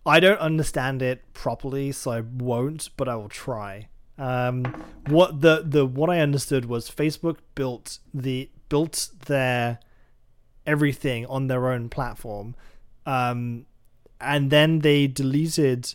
I 0.04 0.18
don't 0.20 0.38
understand 0.40 1.00
it 1.00 1.18
properly, 1.32 1.92
so 1.92 2.10
I 2.10 2.20
won't, 2.20 2.90
but 2.96 3.08
I 3.08 3.14
will 3.16 3.28
try. 3.28 3.88
Um, 4.18 4.64
what 5.06 5.40
the 5.40 5.62
the 5.64 5.86
what 5.86 6.10
I 6.10 6.18
understood 6.20 6.64
was 6.66 6.90
Facebook 6.90 7.36
built 7.54 7.98
the 8.12 8.50
built 8.68 9.10
their 9.26 9.78
everything 10.66 11.26
on 11.26 11.46
their 11.46 11.70
own 11.70 11.88
platform, 11.88 12.54
um, 13.06 13.66
and 14.20 14.50
then 14.50 14.80
they 14.80 15.06
deleted 15.06 15.94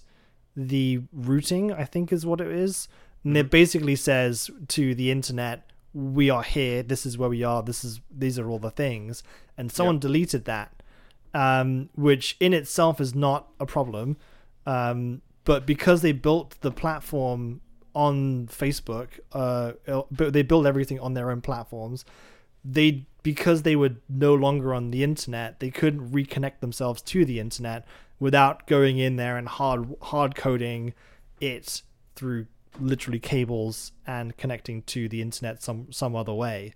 the 0.56 1.02
routing. 1.12 1.72
I 1.72 1.84
think 1.86 2.12
is 2.12 2.26
what 2.26 2.42
it 2.42 2.48
is, 2.48 2.88
and 3.24 3.38
it 3.38 3.50
basically 3.52 3.96
says 3.96 4.50
to 4.70 4.96
the 4.96 5.12
internet, 5.12 5.67
"We 5.98 6.30
are 6.30 6.44
here. 6.44 6.84
This 6.84 7.06
is 7.06 7.18
where 7.18 7.30
we 7.30 7.44
are. 7.44 7.64
This 7.64 7.84
is 7.84 8.02
these 8.12 8.38
are 8.38 8.50
all 8.50 8.60
the 8.60 8.72
things." 8.72 9.24
And 9.58 9.72
someone 9.72 10.00
deleted 10.00 10.46
that 10.46 10.78
um, 11.34 11.90
which 11.96 12.36
in 12.40 12.54
itself 12.54 13.00
is 13.00 13.14
not 13.14 13.48
a 13.60 13.66
problem. 13.66 14.18
Um, 14.66 15.22
but 15.46 15.66
because 15.66 16.02
they 16.02 16.12
built 16.12 16.60
the 16.62 16.72
platform 16.72 17.62
on 17.94 18.48
Facebook, 18.48 19.08
uh, 19.34 19.74
but 20.12 20.34
they 20.34 20.42
built 20.42 20.66
everything 20.66 21.00
on 21.00 21.14
their 21.14 21.32
own 21.32 21.42
platforms. 21.42 22.06
They 22.66 23.06
because 23.24 23.64
they 23.64 23.76
were 23.76 23.92
no 24.10 24.34
longer 24.34 24.74
on 24.74 24.92
the 24.92 25.04
internet, 25.04 25.60
they 25.60 25.70
couldn't 25.70 26.12
reconnect 26.12 26.60
themselves 26.60 27.02
to 27.04 27.26
the 27.26 27.40
internet 27.40 27.86
without 28.20 28.68
going 28.68 28.98
in 28.98 29.16
there 29.16 29.38
and 29.38 29.48
hard 29.48 29.96
hard 30.02 30.36
coding 30.36 30.94
it 31.40 31.82
through 32.16 32.48
literally 32.80 33.20
cables 33.20 33.92
and 34.06 34.36
connecting 34.38 34.82
to 34.84 35.10
the 35.10 35.22
internet 35.22 35.62
some 35.62 35.92
some 35.92 36.16
other 36.16 36.34
way. 36.34 36.74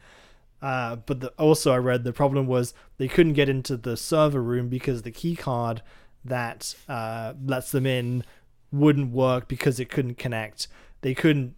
Uh, 0.61 0.95
but 0.95 1.21
the, 1.21 1.29
also, 1.39 1.71
I 1.71 1.77
read 1.77 2.03
the 2.03 2.13
problem 2.13 2.45
was 2.45 2.73
they 2.97 3.07
couldn't 3.07 3.33
get 3.33 3.49
into 3.49 3.77
the 3.77 3.97
server 3.97 4.41
room 4.41 4.69
because 4.69 5.01
the 5.01 5.11
key 5.11 5.35
card 5.35 5.81
that 6.23 6.75
uh, 6.87 7.33
lets 7.43 7.71
them 7.71 7.85
in 7.85 8.23
wouldn't 8.71 9.11
work 9.11 9.47
because 9.47 9.79
it 9.79 9.89
couldn't 9.89 10.17
connect. 10.17 10.67
They 11.01 11.15
couldn't 11.15 11.55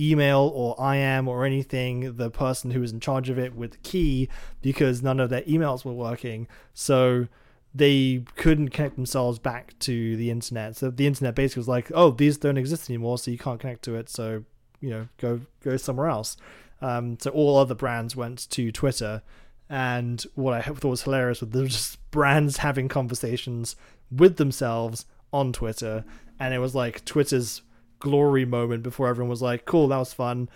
email 0.00 0.50
or 0.54 0.94
IM 0.94 1.28
or 1.28 1.44
anything 1.44 2.16
the 2.16 2.30
person 2.30 2.70
who 2.70 2.80
was 2.80 2.92
in 2.92 3.00
charge 3.00 3.28
of 3.28 3.38
it 3.38 3.54
with 3.54 3.72
the 3.72 3.78
key 3.78 4.28
because 4.62 5.02
none 5.02 5.20
of 5.20 5.28
their 5.28 5.42
emails 5.42 5.84
were 5.84 5.92
working. 5.92 6.46
So 6.72 7.26
they 7.74 8.24
couldn't 8.36 8.70
connect 8.70 8.96
themselves 8.96 9.38
back 9.38 9.78
to 9.80 10.16
the 10.16 10.30
internet. 10.30 10.76
So 10.76 10.90
the 10.90 11.06
internet 11.06 11.34
basically 11.34 11.60
was 11.60 11.68
like, 11.68 11.90
"Oh, 11.94 12.10
these 12.10 12.36
don't 12.38 12.56
exist 12.56 12.88
anymore, 12.90 13.18
so 13.18 13.30
you 13.30 13.38
can't 13.38 13.60
connect 13.60 13.82
to 13.84 13.94
it. 13.96 14.08
So 14.08 14.44
you 14.80 14.90
know, 14.90 15.08
go 15.18 15.40
go 15.62 15.76
somewhere 15.76 16.08
else." 16.08 16.36
Um, 16.80 17.18
so 17.20 17.30
all 17.30 17.56
other 17.56 17.74
brands 17.74 18.16
went 18.16 18.48
to 18.50 18.72
Twitter, 18.72 19.22
and 19.68 20.24
what 20.34 20.54
I 20.54 20.62
thought 20.62 20.84
was 20.84 21.02
hilarious 21.02 21.42
was 21.42 21.72
just 21.72 22.10
brands 22.10 22.58
having 22.58 22.88
conversations 22.88 23.76
with 24.10 24.36
themselves 24.36 25.04
on 25.32 25.52
Twitter, 25.52 26.04
and 26.40 26.54
it 26.54 26.58
was 26.58 26.74
like 26.74 27.04
Twitter's 27.04 27.62
glory 28.00 28.44
moment 28.44 28.82
before 28.82 29.08
everyone 29.08 29.30
was 29.30 29.42
like, 29.42 29.66
"Cool, 29.66 29.88
that 29.88 29.98
was 29.98 30.12
fun. 30.12 30.48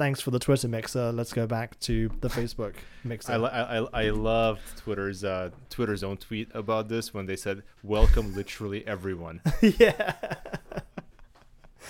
Thanks 0.00 0.18
for 0.22 0.30
the 0.30 0.38
Twitter 0.38 0.66
mixer. 0.66 1.12
Let's 1.12 1.34
go 1.34 1.46
back 1.46 1.78
to 1.80 2.10
the 2.22 2.28
Facebook 2.28 2.72
mixer." 3.04 3.32
I, 3.32 3.36
I, 3.36 3.78
I- 3.84 3.88
I 4.06 4.10
loved 4.10 4.62
Twitter's 4.78 5.22
uh, 5.24 5.50
Twitter's 5.68 6.02
own 6.02 6.16
tweet 6.16 6.48
about 6.54 6.88
this 6.88 7.12
when 7.12 7.26
they 7.26 7.36
said, 7.36 7.62
"Welcome, 7.82 8.34
literally 8.34 8.86
everyone." 8.86 9.42
yeah, 9.60 10.14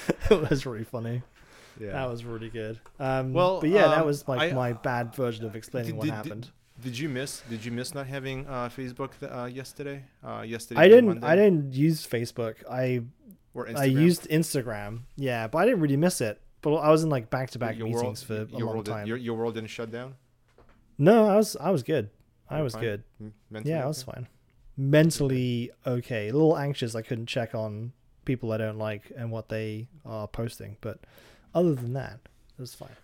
it 0.30 0.50
was 0.50 0.66
really 0.66 0.82
funny. 0.82 1.22
Yeah. 1.80 1.92
That 1.92 2.10
was 2.10 2.24
really 2.24 2.50
good. 2.50 2.80
Um, 2.98 3.32
Well, 3.32 3.60
but 3.60 3.70
yeah, 3.70 3.86
that 3.86 4.00
um, 4.00 4.06
was 4.06 4.26
like 4.26 4.40
I- 4.40 4.54
my 4.54 4.72
bad 4.72 5.14
version 5.14 5.44
of 5.46 5.54
explaining 5.54 5.92
Did- 5.92 5.96
what 5.96 6.04
did- 6.06 6.14
happened. 6.14 6.50
Did 6.82 6.98
you 6.98 7.08
miss? 7.10 7.42
Did 7.48 7.62
you 7.64 7.70
miss 7.70 7.94
not 7.94 8.06
having 8.08 8.44
uh, 8.48 8.70
Facebook 8.70 9.10
th- 9.20 9.30
uh, 9.30 9.44
yesterday? 9.44 10.02
Uh, 10.26 10.40
yesterday. 10.44 10.80
I 10.80 10.88
didn't. 10.88 11.06
Monday? 11.06 11.26
I 11.26 11.36
didn't 11.36 11.74
use 11.74 12.06
Facebook. 12.06 12.54
I 12.68 13.02
Or 13.54 13.66
Instagram? 13.66 13.78
I 13.78 13.84
used 13.84 14.28
Instagram. 14.30 15.00
Yeah, 15.16 15.46
but 15.46 15.58
I 15.58 15.66
didn't 15.66 15.80
really 15.80 15.98
miss 15.98 16.20
it. 16.22 16.40
But 16.62 16.74
I 16.76 16.90
was 16.90 17.02
in 17.02 17.10
like 17.10 17.30
back 17.30 17.50
to 17.50 17.58
back 17.58 17.76
meetings 17.78 17.94
world, 18.02 18.18
for 18.18 18.34
a 18.34 18.58
your 18.58 18.66
long 18.66 18.74
world 18.74 18.84
did- 18.84 18.90
time. 18.90 19.06
your, 19.06 19.16
your 19.16 19.36
world 19.36 19.54
didn't 19.54 19.70
shut 19.70 19.90
down. 19.90 20.14
No, 20.98 21.26
I 21.26 21.36
was 21.36 21.56
I 21.56 21.70
was 21.70 21.82
good. 21.82 22.10
I 22.48 22.56
You're 22.56 22.64
was 22.64 22.72
fine? 22.74 22.82
good. 22.82 23.02
Mentally 23.50 23.72
Yeah, 23.74 23.84
I 23.84 23.86
was 23.86 24.02
okay? 24.02 24.12
fine. 24.12 24.28
Mentally 24.76 25.70
okay. 25.86 26.28
A 26.28 26.32
little 26.32 26.56
anxious. 26.58 26.94
I 26.94 27.02
couldn't 27.02 27.26
check 27.26 27.54
on 27.54 27.92
people 28.24 28.52
I 28.52 28.58
don't 28.58 28.76
like 28.78 29.10
and 29.16 29.30
what 29.30 29.48
they 29.48 29.88
are 30.04 30.26
posting, 30.28 30.76
but 30.80 30.98
other 31.54 31.74
than 31.74 31.92
that, 31.94 32.18
it 32.58 32.60
was 32.60 32.74
fine. 32.74 32.96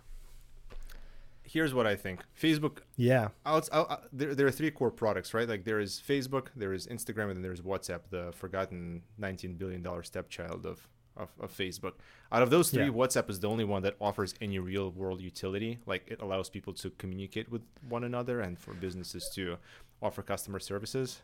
Here's 1.43 1.73
what 1.73 1.87
I 1.87 1.95
think. 1.95 2.21
Facebook. 2.39 2.79
Yeah. 2.97 3.29
Out, 3.45 3.69
out, 3.71 3.89
out- 3.89 4.03
there, 4.11 4.35
there 4.35 4.47
are 4.47 4.51
three 4.51 4.69
core 4.69 4.91
products, 4.91 5.33
right? 5.33 5.47
Like 5.47 5.63
there 5.63 5.79
is 5.79 6.01
Facebook, 6.05 6.47
there 6.55 6.73
is 6.73 6.87
Instagram, 6.87 7.27
and 7.27 7.35
then 7.37 7.41
there's 7.41 7.61
WhatsApp, 7.61 8.01
the 8.09 8.33
forgotten 8.35 9.01
19 9.17 9.55
billion 9.55 9.81
dollar 9.81 10.03
stepchild 10.03 10.65
of, 10.65 10.87
of 11.17 11.29
of 11.39 11.51
Facebook. 11.55 11.93
Out 12.31 12.43
of 12.43 12.49
those 12.49 12.69
three, 12.69 12.85
Yeah. 12.85 12.89
WhatsApp 12.91 13.29
is 13.29 13.39
the 13.39 13.47
only 13.49 13.63
one 13.63 13.81
that 13.83 13.95
offers 13.99 14.33
any 14.41 14.59
real 14.59 14.91
world 14.91 15.21
utility. 15.21 15.79
Like 15.85 16.07
it 16.07 16.21
allows 16.21 16.49
people 16.49 16.73
to 16.73 16.89
communicate 16.91 17.49
with 17.51 17.61
one 17.87 18.03
another 18.03 18.41
and 18.41 18.57
for 18.59 18.73
businesses 18.73 19.29
to 19.35 19.57
offer 20.01 20.21
customer 20.21 20.59
services. 20.59 21.21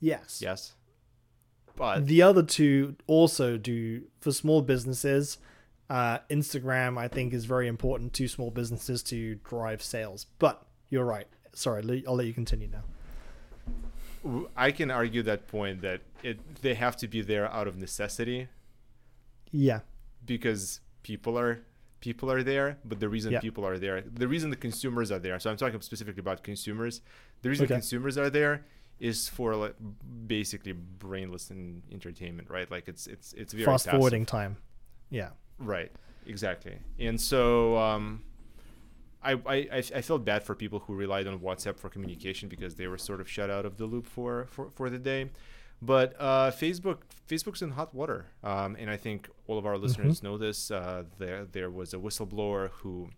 Yes. 0.00 0.40
Yes. 0.42 0.74
But 1.76 2.06
the 2.06 2.22
other 2.22 2.42
two 2.42 2.96
also 3.06 3.56
do 3.56 4.02
for 4.20 4.32
small 4.32 4.62
businesses. 4.62 5.38
Uh, 5.90 6.18
Instagram, 6.28 6.98
I 6.98 7.08
think, 7.08 7.32
is 7.32 7.44
very 7.46 7.66
important 7.66 8.12
to 8.14 8.28
small 8.28 8.50
businesses 8.50 9.02
to 9.04 9.36
drive 9.36 9.82
sales. 9.82 10.26
But 10.38 10.66
you're 10.90 11.04
right. 11.04 11.26
Sorry, 11.52 12.04
I'll 12.06 12.14
let 12.16 12.26
you 12.26 12.34
continue 12.34 12.68
now. 12.68 12.82
I 14.56 14.72
can 14.72 14.90
argue 14.90 15.22
that 15.22 15.46
point 15.46 15.80
that 15.82 16.00
it 16.22 16.38
they 16.62 16.74
have 16.74 16.96
to 16.98 17.08
be 17.08 17.22
there 17.22 17.50
out 17.52 17.68
of 17.68 17.76
necessity 17.76 18.48
Yeah. 19.52 19.80
because 20.24 20.80
people 21.02 21.38
are 21.38 21.60
people 22.00 22.30
are 22.30 22.42
there 22.42 22.78
but 22.84 23.00
the 23.00 23.08
reason 23.08 23.32
Yeah. 23.32 23.40
people 23.40 23.64
are 23.66 23.78
there 23.78 24.02
the 24.02 24.28
reason 24.28 24.50
the 24.50 24.56
consumers 24.56 25.10
are 25.10 25.18
there 25.18 25.38
so 25.40 25.50
i'm 25.50 25.56
talking 25.56 25.80
specifically 25.80 26.20
about 26.20 26.42
consumers 26.44 27.00
the 27.42 27.48
reason 27.48 27.64
Okay. 27.64 27.74
consumers 27.74 28.16
are 28.18 28.30
there 28.30 28.64
is 29.00 29.28
for 29.28 29.54
like 29.56 29.74
basically 30.26 30.72
brainless 30.72 31.50
and 31.50 31.82
entertainment, 31.92 32.50
right? 32.50 32.68
Like 32.68 32.88
it's 32.88 33.06
it's 33.06 33.32
it's 33.34 33.52
very 33.52 33.64
Fast 33.64 33.86
passive. 33.86 33.96
forwarding 33.98 34.26
time. 34.26 34.56
Yeah. 35.08 35.30
Right. 35.60 35.92
Exactly. 36.26 36.78
And 36.98 37.20
so 37.20 37.76
um, 37.78 38.24
I, 39.22 39.32
I 39.46 39.56
I 39.78 39.82
I 39.98 40.02
felt 40.02 40.24
bad 40.24 40.42
for 40.42 40.54
people 40.56 40.80
who 40.80 40.94
relied 40.96 41.28
on 41.28 41.38
WhatsApp 41.38 41.78
for 41.78 41.88
communication 41.88 42.48
because 42.48 42.74
they 42.74 42.88
were 42.88 42.98
sort 42.98 43.20
of 43.20 43.28
shut 43.28 43.50
out 43.50 43.64
of 43.64 43.76
the 43.76 43.86
loop 43.86 44.04
for 44.06 44.46
for, 44.50 44.68
for 44.70 44.90
the 44.90 44.98
day. 44.98 45.30
But 45.80 46.14
uh, 46.18 46.50
Facebook 46.50 46.98
Facebook's 47.28 47.62
in 47.62 47.70
hot 47.70 47.94
water, 47.94 48.26
um, 48.42 48.76
and 48.78 48.90
I 48.90 48.96
think 48.96 49.28
all 49.46 49.58
of 49.58 49.66
our 49.66 49.78
listeners 49.78 50.22
know 50.22 50.36
this. 50.36 50.70
Uh, 50.70 51.04
there 51.18 51.44
there 51.44 51.70
was 51.70 51.94
a 51.94 51.98
whistleblower 51.98 52.70
who 52.70 53.10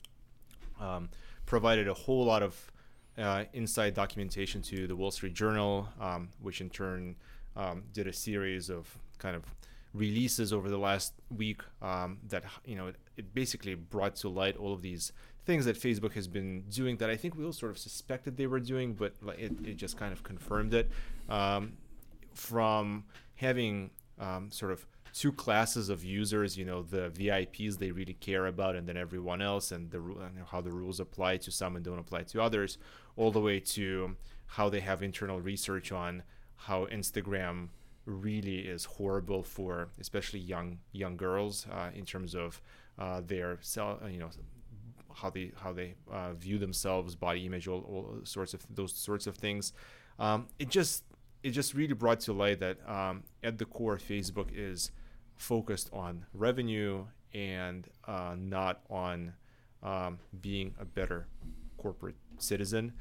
um, 0.78 1.08
provided 1.46 1.88
a 1.88 1.94
whole 1.94 2.24
lot 2.24 2.42
of 2.42 2.70
uh, 3.16 3.44
inside 3.52 3.94
documentation 3.94 4.62
to 4.62 4.86
the 4.86 4.94
Wall 4.96 5.10
Street 5.10 5.34
Journal, 5.34 5.88
um, 6.00 6.28
which 6.40 6.60
in 6.60 6.68
turn 6.70 7.16
um, 7.56 7.84
did 7.92 8.06
a 8.06 8.12
series 8.12 8.68
of 8.68 8.98
kind 9.18 9.36
of 9.36 9.44
releases 9.92 10.52
over 10.52 10.68
the 10.68 10.78
last 10.78 11.14
week 11.36 11.62
um, 11.82 12.18
that 12.28 12.44
you 12.64 12.76
know 12.76 12.88
it, 12.88 12.96
it, 13.16 13.34
basically 13.34 13.74
brought 13.74 14.14
to 14.14 14.28
light 14.28 14.56
all 14.56 14.72
of 14.72 14.82
these 14.82 15.12
things 15.44 15.64
that 15.64 15.76
Facebook 15.76 16.12
has 16.12 16.28
been 16.28 16.62
doing 16.70 16.96
that 16.98 17.10
I 17.10 17.16
think 17.16 17.36
we 17.36 17.44
all 17.44 17.52
sort 17.52 17.72
of 17.72 17.78
suspected 17.78 18.36
they 18.36 18.46
were 18.46 18.60
doing, 18.60 18.92
but 18.94 19.14
it, 19.38 19.52
it 19.64 19.76
just 19.76 19.96
kind 19.96 20.12
of 20.12 20.22
confirmed 20.22 20.74
it. 20.74 20.90
Um, 21.28 21.72
from 22.34 23.04
having 23.36 23.90
um, 24.18 24.50
sort 24.50 24.72
of 24.72 24.86
two 25.12 25.32
classes 25.32 25.88
of 25.88 26.04
users, 26.04 26.56
you 26.56 26.64
know, 26.64 26.82
the 26.82 27.10
VIPs 27.10 27.78
they 27.78 27.90
really 27.90 28.14
care 28.14 28.46
about, 28.46 28.76
and 28.76 28.88
then 28.88 28.96
everyone 28.96 29.42
else, 29.42 29.72
and 29.72 29.90
the 29.90 30.02
how 30.50 30.60
the 30.60 30.70
rules 30.70 31.00
apply 31.00 31.36
to 31.38 31.50
some 31.50 31.76
and 31.76 31.84
don't 31.84 31.98
apply 31.98 32.22
to 32.22 32.40
others, 32.40 32.78
all 33.16 33.30
the 33.30 33.40
way 33.40 33.60
to 33.60 34.16
how 34.46 34.68
they 34.68 34.80
have 34.80 35.02
internal 35.02 35.40
research 35.40 35.92
on 35.92 36.22
how 36.56 36.86
Instagram 36.86 37.68
really 38.06 38.60
is 38.60 38.84
horrible 38.84 39.42
for 39.42 39.88
especially 40.00 40.40
young 40.40 40.78
young 40.92 41.16
girls 41.16 41.66
uh, 41.72 41.90
in 41.94 42.04
terms 42.04 42.34
of 42.34 42.60
uh, 42.98 43.20
their 43.26 43.58
self, 43.60 44.00
you 44.10 44.18
know 44.18 44.30
how 45.14 45.30
they 45.30 45.52
how 45.56 45.72
they 45.72 45.94
uh, 46.10 46.32
view 46.34 46.58
themselves, 46.58 47.14
body 47.14 47.46
image, 47.46 47.68
all, 47.68 47.80
all, 47.80 48.18
sorts 48.24 48.54
of 48.54 48.64
those 48.74 48.92
sorts 48.92 49.26
of 49.26 49.36
things. 49.36 49.72
Um, 50.18 50.46
it 50.58 50.68
just 50.68 51.04
it 51.42 51.50
just 51.50 51.74
really 51.74 51.94
brought 51.94 52.20
to 52.20 52.32
light 52.32 52.60
that 52.60 52.78
um, 52.88 53.24
at 53.42 53.58
the 53.58 53.64
core, 53.64 53.96
Facebook 53.96 54.48
is 54.54 54.90
focused 55.36 55.88
on 55.92 56.26
revenue 56.34 57.06
and 57.32 57.88
uh, 58.06 58.34
not 58.38 58.80
on 58.90 59.32
um, 59.82 60.18
being 60.40 60.74
a 60.78 60.84
better 60.84 61.26
corporate 61.78 62.16
citizen. 62.38 62.92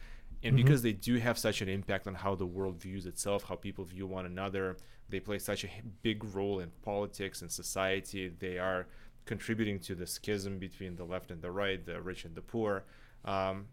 And 0.42 0.56
mm-hmm. 0.56 0.64
because 0.64 0.82
they 0.82 0.94
do 0.94 1.18
have 1.18 1.38
such 1.38 1.62
an 1.62 1.68
impact 1.68 2.08
on 2.08 2.16
how 2.16 2.36
the 2.36 2.46
world 2.46 2.80
views 2.80 3.06
itself, 3.06 3.44
how 3.44 3.56
people 3.56 3.84
view 3.84 4.08
one 4.08 4.26
another, 4.26 4.78
they 5.10 5.20
play 5.20 5.40
such 5.40 5.66
a 5.66 5.70
big 6.02 6.24
role 6.34 6.60
in 6.60 6.72
politics 6.84 7.42
and 7.42 7.52
society. 7.52 8.30
They 8.30 8.58
are 8.58 8.88
contributing 9.26 9.80
to 9.80 9.96
the 9.96 10.08
schism 10.08 10.60
between 10.60 10.96
the 10.96 11.04
left 11.04 11.30
and 11.30 11.42
the 11.42 11.52
right, 11.52 11.86
the 11.86 12.02
rich 12.02 12.24
and 12.24 12.36
the 12.36 12.42
poor. 12.42 12.86
Um, 13.26 13.68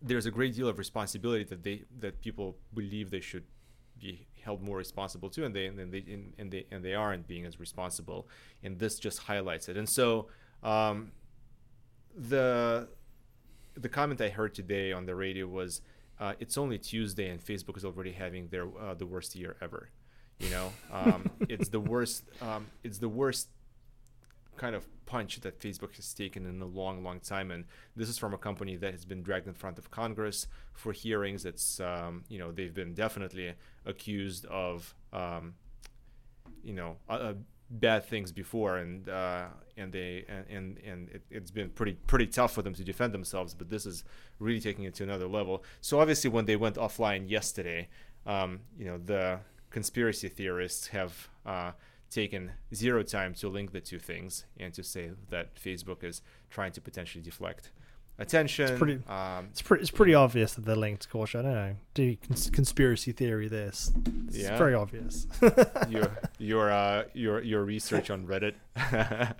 there's 0.00 0.26
a 0.26 0.30
great 0.30 0.54
deal 0.54 0.68
of 0.68 0.78
responsibility 0.78 1.44
that 1.44 1.62
they 1.62 1.82
that 1.98 2.20
people 2.20 2.56
believe 2.72 3.10
they 3.10 3.20
should 3.20 3.44
be 4.00 4.26
held 4.42 4.62
more 4.62 4.76
responsible 4.76 5.28
to, 5.30 5.44
and 5.44 5.54
they 5.54 5.66
and 5.66 5.92
they 5.92 6.04
and 6.38 6.50
they 6.50 6.66
and 6.70 6.84
they 6.84 6.94
aren't 6.94 7.26
being 7.26 7.44
as 7.44 7.58
responsible, 7.58 8.28
and 8.62 8.78
this 8.78 8.98
just 8.98 9.18
highlights 9.20 9.68
it. 9.68 9.76
And 9.76 9.88
so 9.88 10.28
um, 10.62 11.12
the 12.16 12.88
the 13.74 13.88
comment 13.88 14.20
I 14.20 14.28
heard 14.28 14.54
today 14.54 14.92
on 14.92 15.06
the 15.06 15.14
radio 15.14 15.46
was, 15.46 15.82
uh, 16.20 16.34
"It's 16.38 16.56
only 16.56 16.78
Tuesday, 16.78 17.28
and 17.28 17.44
Facebook 17.44 17.76
is 17.76 17.84
already 17.84 18.12
having 18.12 18.48
their 18.48 18.66
uh, 18.78 18.94
the 18.94 19.06
worst 19.06 19.34
year 19.34 19.56
ever." 19.60 19.90
You 20.38 20.50
know, 20.50 20.72
um, 20.92 21.30
it's 21.48 21.68
the 21.68 21.80
worst. 21.80 22.24
Um, 22.40 22.66
it's 22.84 22.98
the 22.98 23.08
worst 23.08 23.48
kind 24.56 24.74
of 24.74 24.86
punch 25.06 25.40
that 25.40 25.60
Facebook 25.60 25.94
has 25.96 26.12
taken 26.12 26.46
in 26.46 26.60
a 26.60 26.66
long, 26.66 27.02
long 27.02 27.20
time. 27.20 27.50
And 27.50 27.64
this 27.94 28.08
is 28.08 28.18
from 28.18 28.34
a 28.34 28.38
company 28.38 28.76
that 28.76 28.92
has 28.92 29.04
been 29.04 29.22
dragged 29.22 29.46
in 29.46 29.54
front 29.54 29.78
of 29.78 29.90
Congress 29.90 30.48
for 30.72 30.92
hearings. 30.92 31.44
It's, 31.44 31.80
um, 31.80 32.24
you 32.28 32.38
know, 32.38 32.52
they've 32.52 32.74
been 32.74 32.94
definitely 32.94 33.54
accused 33.84 34.44
of, 34.46 34.94
um, 35.12 35.54
you 36.62 36.74
know, 36.74 36.96
uh, 37.08 37.34
bad 37.70 38.04
things 38.04 38.32
before, 38.32 38.78
and 38.78 39.08
uh, 39.08 39.46
and 39.76 39.92
they 39.92 40.24
and, 40.28 40.78
and 40.78 41.08
it, 41.08 41.22
has 41.32 41.50
been 41.50 41.70
pretty 41.70 41.94
pretty 42.06 42.26
tough 42.26 42.52
for 42.52 42.62
them 42.62 42.74
to 42.74 42.84
defend 42.84 43.12
themselves. 43.12 43.54
But 43.54 43.70
this 43.70 43.86
is 43.86 44.04
really 44.38 44.60
taking 44.60 44.84
it 44.84 44.94
to 44.96 45.04
another 45.04 45.26
level. 45.26 45.64
So 45.80 46.00
obviously, 46.00 46.30
when 46.30 46.44
they 46.44 46.56
went 46.56 46.76
offline 46.76 47.28
yesterday, 47.28 47.88
um, 48.26 48.60
you 48.78 48.86
know, 48.86 48.98
the 48.98 49.40
conspiracy 49.70 50.28
theorists 50.28 50.88
have. 50.88 51.28
Uh, 51.44 51.72
taken 52.10 52.52
zero 52.74 53.02
time 53.02 53.34
to 53.34 53.48
link 53.48 53.72
the 53.72 53.80
two 53.80 53.98
things 53.98 54.44
and 54.58 54.72
to 54.74 54.82
say 54.82 55.10
that 55.30 55.54
Facebook 55.56 56.04
is 56.04 56.22
trying 56.50 56.72
to 56.72 56.80
potentially 56.80 57.22
deflect 57.22 57.70
attention. 58.18 58.68
It's 58.68 58.78
pretty, 58.78 59.00
um, 59.08 59.48
it's 59.50 59.62
pretty, 59.62 59.82
it's 59.82 59.90
pretty 59.90 60.14
obvious 60.14 60.54
that 60.54 60.64
they're 60.64 60.76
linked. 60.76 61.08
Course, 61.10 61.34
I 61.34 61.42
don't 61.42 61.52
know. 61.52 61.76
Do 61.94 62.16
cons- 62.26 62.50
conspiracy 62.50 63.12
theory 63.12 63.48
this? 63.48 63.92
It's 64.28 64.38
yeah. 64.38 64.56
very 64.56 64.74
obvious. 64.74 65.26
your 65.88 66.16
your 66.38 66.70
uh, 66.70 67.04
your 67.14 67.42
your 67.42 67.64
research 67.64 68.10
on 68.10 68.26
Reddit. 68.26 68.54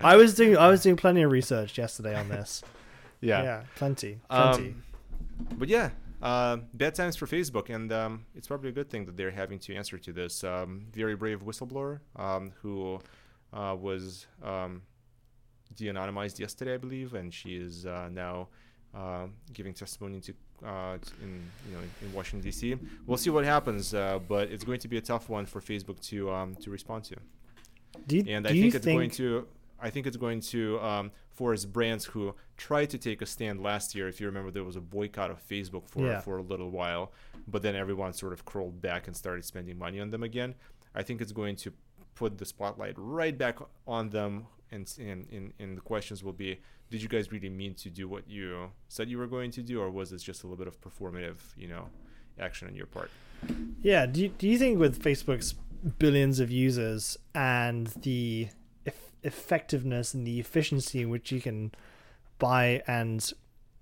I 0.01 0.15
was 0.15 0.35
doing 0.35 0.57
I 0.57 0.67
was 0.67 0.81
doing 0.83 0.95
plenty 0.95 1.23
of 1.23 1.31
research 1.31 1.77
yesterday 1.77 2.15
on 2.15 2.29
this. 2.29 2.63
Yeah, 3.21 3.43
yeah, 3.43 3.63
plenty, 3.75 4.19
plenty. 4.29 4.69
Um, 4.69 4.83
but 5.57 5.69
yeah, 5.69 5.89
uh, 6.21 6.57
bad 6.73 6.95
times 6.95 7.15
for 7.15 7.27
Facebook, 7.27 7.69
and 7.73 7.91
um, 7.91 8.25
it's 8.35 8.47
probably 8.47 8.69
a 8.69 8.73
good 8.73 8.89
thing 8.89 9.05
that 9.05 9.17
they're 9.17 9.31
having 9.31 9.59
to 9.59 9.75
answer 9.75 9.97
to 9.97 10.11
this. 10.11 10.43
Um, 10.43 10.87
very 10.91 11.15
brave 11.15 11.41
whistleblower 11.41 11.99
um, 12.15 12.51
who 12.61 12.99
uh, 13.53 13.75
was 13.79 14.25
um, 14.43 14.81
de-anonymized 15.75 16.39
yesterday, 16.39 16.73
I 16.73 16.77
believe, 16.77 17.13
and 17.13 17.33
she 17.33 17.55
is 17.55 17.85
uh, 17.85 18.09
now 18.11 18.47
uh, 18.95 19.27
giving 19.53 19.73
testimony 19.73 20.19
to 20.21 20.33
uh, 20.65 20.97
in 21.21 21.43
you 21.69 21.75
know 21.75 21.83
in 22.01 22.13
Washington 22.13 22.43
D.C. 22.43 22.75
We'll 23.05 23.17
see 23.17 23.29
what 23.29 23.45
happens, 23.45 23.93
uh, 23.93 24.19
but 24.27 24.49
it's 24.49 24.63
going 24.63 24.79
to 24.79 24.87
be 24.87 24.97
a 24.97 25.01
tough 25.01 25.29
one 25.29 25.45
for 25.45 25.61
Facebook 25.61 25.99
to 26.09 26.31
um, 26.31 26.55
to 26.55 26.71
respond 26.71 27.03
to. 27.05 27.15
Do 28.07 28.17
You, 28.17 28.23
and 28.27 28.47
I 28.47 28.51
think 28.51 28.73
it's 28.73 28.83
think... 28.83 28.99
going 28.99 29.09
to 29.11 29.47
I 29.79 29.89
think 29.89 30.07
it's 30.07 30.17
going 30.17 30.41
to 30.41 30.79
um, 30.81 31.11
force 31.31 31.65
brands 31.65 32.05
who 32.05 32.35
tried 32.57 32.89
to 32.91 32.97
take 32.97 33.21
a 33.21 33.25
stand 33.25 33.61
last 33.61 33.95
year. 33.95 34.07
If 34.07 34.19
you 34.19 34.27
remember, 34.27 34.51
there 34.51 34.63
was 34.63 34.75
a 34.75 34.81
boycott 34.81 35.31
of 35.31 35.45
Facebook 35.47 35.87
for 35.87 36.05
yeah. 36.05 36.21
for 36.21 36.37
a 36.37 36.41
little 36.41 36.69
while, 36.69 37.11
but 37.47 37.61
then 37.61 37.75
everyone 37.75 38.13
sort 38.13 38.33
of 38.33 38.45
crawled 38.45 38.81
back 38.81 39.07
and 39.07 39.15
started 39.15 39.45
spending 39.45 39.77
money 39.77 39.99
on 39.99 40.09
them 40.09 40.23
again. 40.23 40.55
I 40.95 41.03
think 41.03 41.21
it's 41.21 41.31
going 41.31 41.55
to 41.57 41.73
put 42.15 42.37
the 42.37 42.45
spotlight 42.45 42.95
right 42.97 43.37
back 43.37 43.59
on 43.87 44.09
them, 44.09 44.47
and 44.71 44.91
and, 44.99 45.27
and, 45.31 45.53
and 45.59 45.77
the 45.77 45.81
questions 45.81 46.23
will 46.23 46.33
be: 46.33 46.59
Did 46.89 47.01
you 47.01 47.07
guys 47.07 47.31
really 47.31 47.49
mean 47.49 47.75
to 47.75 47.89
do 47.89 48.07
what 48.07 48.27
you 48.27 48.71
said 48.87 49.09
you 49.09 49.17
were 49.17 49.27
going 49.27 49.51
to 49.51 49.61
do, 49.61 49.79
or 49.81 49.91
was 49.91 50.09
this 50.09 50.23
just 50.23 50.43
a 50.43 50.47
little 50.47 50.57
bit 50.57 50.67
of 50.67 50.81
performative, 50.81 51.37
you 51.55 51.67
know, 51.67 51.89
action 52.39 52.67
on 52.67 52.75
your 52.75 52.87
part? 52.87 53.11
Yeah. 53.81 54.05
Do 54.05 54.21
you, 54.21 54.29
do 54.29 54.47
you 54.47 54.57
think 54.57 54.79
with 54.79 55.01
Facebook's 55.01 55.53
billions 55.99 56.39
of 56.39 56.51
users 56.51 57.17
and 57.35 57.87
the 58.01 58.49
effectiveness 59.23 60.13
and 60.13 60.25
the 60.25 60.39
efficiency 60.39 61.01
in 61.01 61.09
which 61.09 61.31
you 61.31 61.41
can 61.41 61.71
buy 62.39 62.81
and 62.87 63.33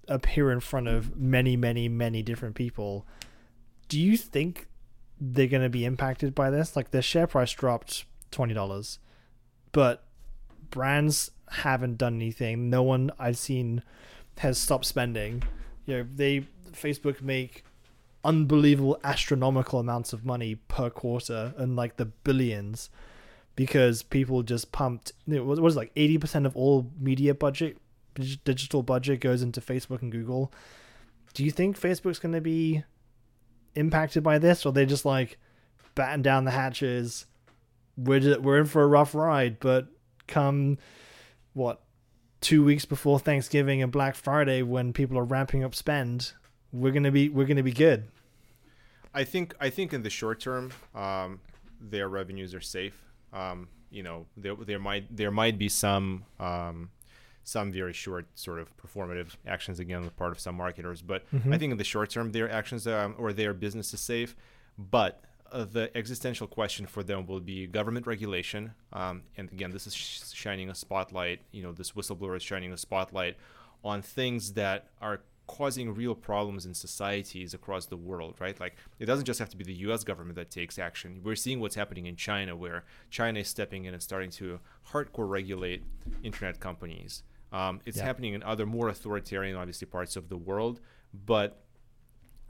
appear 0.07 0.51
in 0.51 0.59
front 0.59 0.87
of 0.87 1.15
many, 1.17 1.57
many, 1.57 1.89
many 1.89 2.21
different 2.21 2.55
people, 2.55 3.05
do 3.87 3.99
you 3.99 4.17
think 4.17 4.67
they're 5.19 5.47
going 5.47 5.63
to 5.63 5.69
be 5.69 5.85
impacted 5.85 6.35
by 6.35 6.49
this? 6.49 6.75
Like 6.75 6.91
their 6.91 7.01
share 7.01 7.27
price 7.27 7.51
dropped 7.51 8.05
twenty 8.31 8.53
dollars, 8.53 8.99
but 9.71 10.03
brands 10.69 11.31
haven't 11.49 11.97
done 11.97 12.15
anything. 12.15 12.69
No 12.69 12.83
one 12.83 13.11
I've 13.19 13.37
seen 13.37 13.83
has 14.39 14.57
stopped 14.57 14.85
spending. 14.85 15.43
You 15.85 15.97
know, 15.97 16.07
they 16.13 16.47
Facebook 16.71 17.21
make 17.21 17.63
unbelievable 18.23 18.99
astronomical 19.03 19.79
amounts 19.79 20.11
of 20.11 20.25
money 20.25 20.55
per 20.55 20.89
quarter 20.89 21.53
and 21.57 21.75
like 21.75 21.97
the 21.97 22.05
billions 22.05 22.89
because 23.55 24.03
people 24.03 24.43
just 24.43 24.71
pumped. 24.71 25.13
It 25.27 25.45
was, 25.45 25.59
was 25.59 25.75
like 25.75 25.91
eighty 25.95 26.17
percent 26.17 26.45
of 26.45 26.55
all 26.55 26.91
media 26.99 27.33
budget, 27.33 27.77
digital 28.43 28.83
budget 28.83 29.21
goes 29.21 29.41
into 29.41 29.61
Facebook 29.61 30.01
and 30.01 30.11
Google. 30.11 30.51
Do 31.33 31.43
you 31.43 31.51
think 31.51 31.79
Facebook's 31.79 32.19
going 32.19 32.33
to 32.33 32.41
be 32.41 32.83
impacted 33.75 34.23
by 34.23 34.39
this, 34.39 34.65
or 34.65 34.71
they 34.71 34.85
just 34.85 35.05
like 35.05 35.37
batten 35.93 36.21
down 36.21 36.45
the 36.45 36.51
hatches? 36.51 37.25
We're 37.97 38.19
just, 38.19 38.41
we're 38.41 38.59
in 38.59 38.65
for 38.65 38.83
a 38.83 38.87
rough 38.87 39.15
ride, 39.15 39.59
but 39.59 39.87
come 40.27 40.77
what 41.53 41.81
two 42.41 42.63
weeks 42.63 42.85
before 42.85 43.19
Thanksgiving 43.19 43.81
and 43.81 43.91
Black 43.91 44.15
Friday, 44.15 44.61
when 44.61 44.93
people 44.93 45.17
are 45.17 45.23
ramping 45.23 45.63
up 45.63 45.73
spend, 45.73 46.33
we're 46.71 46.91
gonna 46.91 47.11
be 47.11 47.29
we're 47.29 47.45
gonna 47.45 47.63
be 47.63 47.71
good. 47.71 48.05
I 49.13 49.23
think 49.23 49.55
I 49.61 49.69
think 49.69 49.93
in 49.93 50.03
the 50.03 50.09
short 50.09 50.41
term, 50.41 50.71
um, 50.93 51.39
their 51.79 52.09
revenues 52.09 52.53
are 52.53 52.61
safe. 52.61 53.04
Um, 53.35 53.67
you 53.91 54.03
know, 54.03 54.25
there 54.37 54.55
there 54.55 54.79
might 54.79 55.15
there 55.15 55.31
might 55.31 55.57
be 55.57 55.69
some 55.69 56.25
um, 56.39 56.89
some 57.43 57.71
very 57.71 57.93
short 57.93 58.25
sort 58.35 58.59
of 58.59 58.75
performative 58.77 59.35
actions 59.45 59.79
again 59.79 59.99
on 59.99 60.05
the 60.05 60.11
part 60.11 60.31
of 60.31 60.39
some 60.39 60.55
marketers, 60.55 61.01
but 61.01 61.29
mm-hmm. 61.31 61.53
I 61.53 61.57
think 61.57 61.71
in 61.71 61.77
the 61.77 61.83
short 61.83 62.09
term, 62.09 62.31
their 62.31 62.49
actions 62.49 62.87
um, 62.87 63.15
or 63.17 63.33
their 63.33 63.53
business 63.53 63.93
is 63.93 63.99
safe. 63.99 64.35
but 64.77 65.21
uh, 65.51 65.63
the 65.63 65.95
existential 65.95 66.47
question 66.47 66.85
for 66.85 67.03
them 67.03 67.25
will 67.27 67.39
be 67.39 67.67
government 67.67 68.07
regulation. 68.07 68.73
Um, 68.91 69.23
and 69.37 69.51
again, 69.51 69.71
this 69.71 69.87
is 69.87 69.95
sh- 69.95 70.21
shining 70.33 70.69
a 70.69 70.75
spotlight. 70.75 71.41
You 71.51 71.63
know, 71.63 71.71
this 71.71 71.91
whistleblower 71.91 72.35
is 72.35 72.43
shining 72.43 72.73
a 72.73 72.77
spotlight 72.77 73.37
on 73.83 74.01
things 74.01 74.53
that 74.53 74.87
are 75.01 75.21
causing 75.47 75.93
real 75.93 76.15
problems 76.15 76.65
in 76.65 76.73
societies 76.73 77.53
across 77.53 77.85
the 77.85 77.97
world, 77.97 78.35
right? 78.39 78.59
Like 78.59 78.75
it 78.99 79.05
doesn't 79.05 79.25
just 79.25 79.39
have 79.39 79.49
to 79.49 79.57
be 79.57 79.63
the 79.63 79.73
US 79.89 80.03
government 80.03 80.35
that 80.35 80.49
takes 80.49 80.79
action. 80.79 81.21
We're 81.23 81.35
seeing 81.35 81.59
what's 81.59 81.75
happening 81.75 82.05
in 82.05 82.15
China 82.15 82.55
where 82.55 82.83
China 83.09 83.39
is 83.39 83.47
stepping 83.47 83.85
in 83.85 83.93
and 83.93 84.01
starting 84.01 84.31
to 84.31 84.59
hardcore 84.91 85.29
regulate 85.29 85.83
internet 86.23 86.59
companies. 86.59 87.23
Um, 87.51 87.79
it's 87.85 87.97
yeah. 87.97 88.03
happening 88.03 88.33
in 88.33 88.43
other 88.43 88.65
more 88.65 88.89
authoritarian, 88.89 89.55
obviously, 89.55 89.87
parts 89.87 90.15
of 90.15 90.29
the 90.29 90.37
world. 90.37 90.81
But 91.13 91.61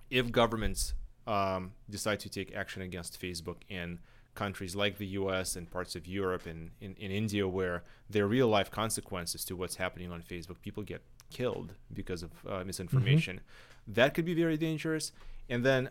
if 0.10 0.32
governments 0.32 0.94
um, 1.28 1.74
decide 1.90 2.20
to 2.22 2.30
take 2.30 2.56
action 2.56 2.82
against 2.82 3.20
Facebook 3.20 3.58
in 3.70 4.00
countries 4.36 4.76
like 4.76 4.98
the 4.98 5.08
US 5.08 5.56
and 5.56 5.70
parts 5.70 5.96
of 5.96 6.08
Europe 6.08 6.46
and 6.46 6.72
in, 6.82 6.96
in 6.96 7.12
India, 7.12 7.48
where 7.48 7.84
there 8.10 8.26
are 8.26 8.28
real 8.28 8.48
life 8.48 8.70
consequences 8.70 9.46
to 9.46 9.56
what's 9.56 9.78
happening 9.78 10.12
on 10.12 10.22
Facebook, 10.22 10.62
people 10.62 10.84
get 10.84 11.02
killed 11.30 11.74
because 11.94 12.24
of 12.24 12.32
uh, 12.48 12.64
misinformation. 12.64 13.38
Mm-hmm. 13.38 13.94
That 13.94 14.14
could 14.14 14.26
be 14.26 14.34
very 14.34 14.58
dangerous. 14.58 15.12
And 15.50 15.66
then 15.66 15.90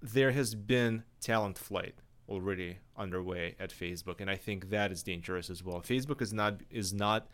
there 0.00 0.32
has 0.32 0.54
been 0.54 1.04
talent 1.20 1.58
flight 1.58 1.94
already 2.28 2.78
underway 2.96 3.54
at 3.58 3.70
Facebook, 3.70 4.20
and 4.20 4.30
I 4.30 4.36
think 4.36 4.70
that 4.70 4.92
is 4.92 5.02
dangerous 5.02 5.50
as 5.50 5.62
well. 5.62 5.80
Facebook 5.80 6.20
is 6.22 6.32
not 6.32 6.60
is 6.70 6.92
not 6.92 7.28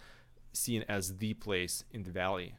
seen 0.53 0.85
as 0.89 1.19
the 1.19 1.35
place 1.35 1.85
in 1.93 2.03
the 2.03 2.11
valley 2.11 2.55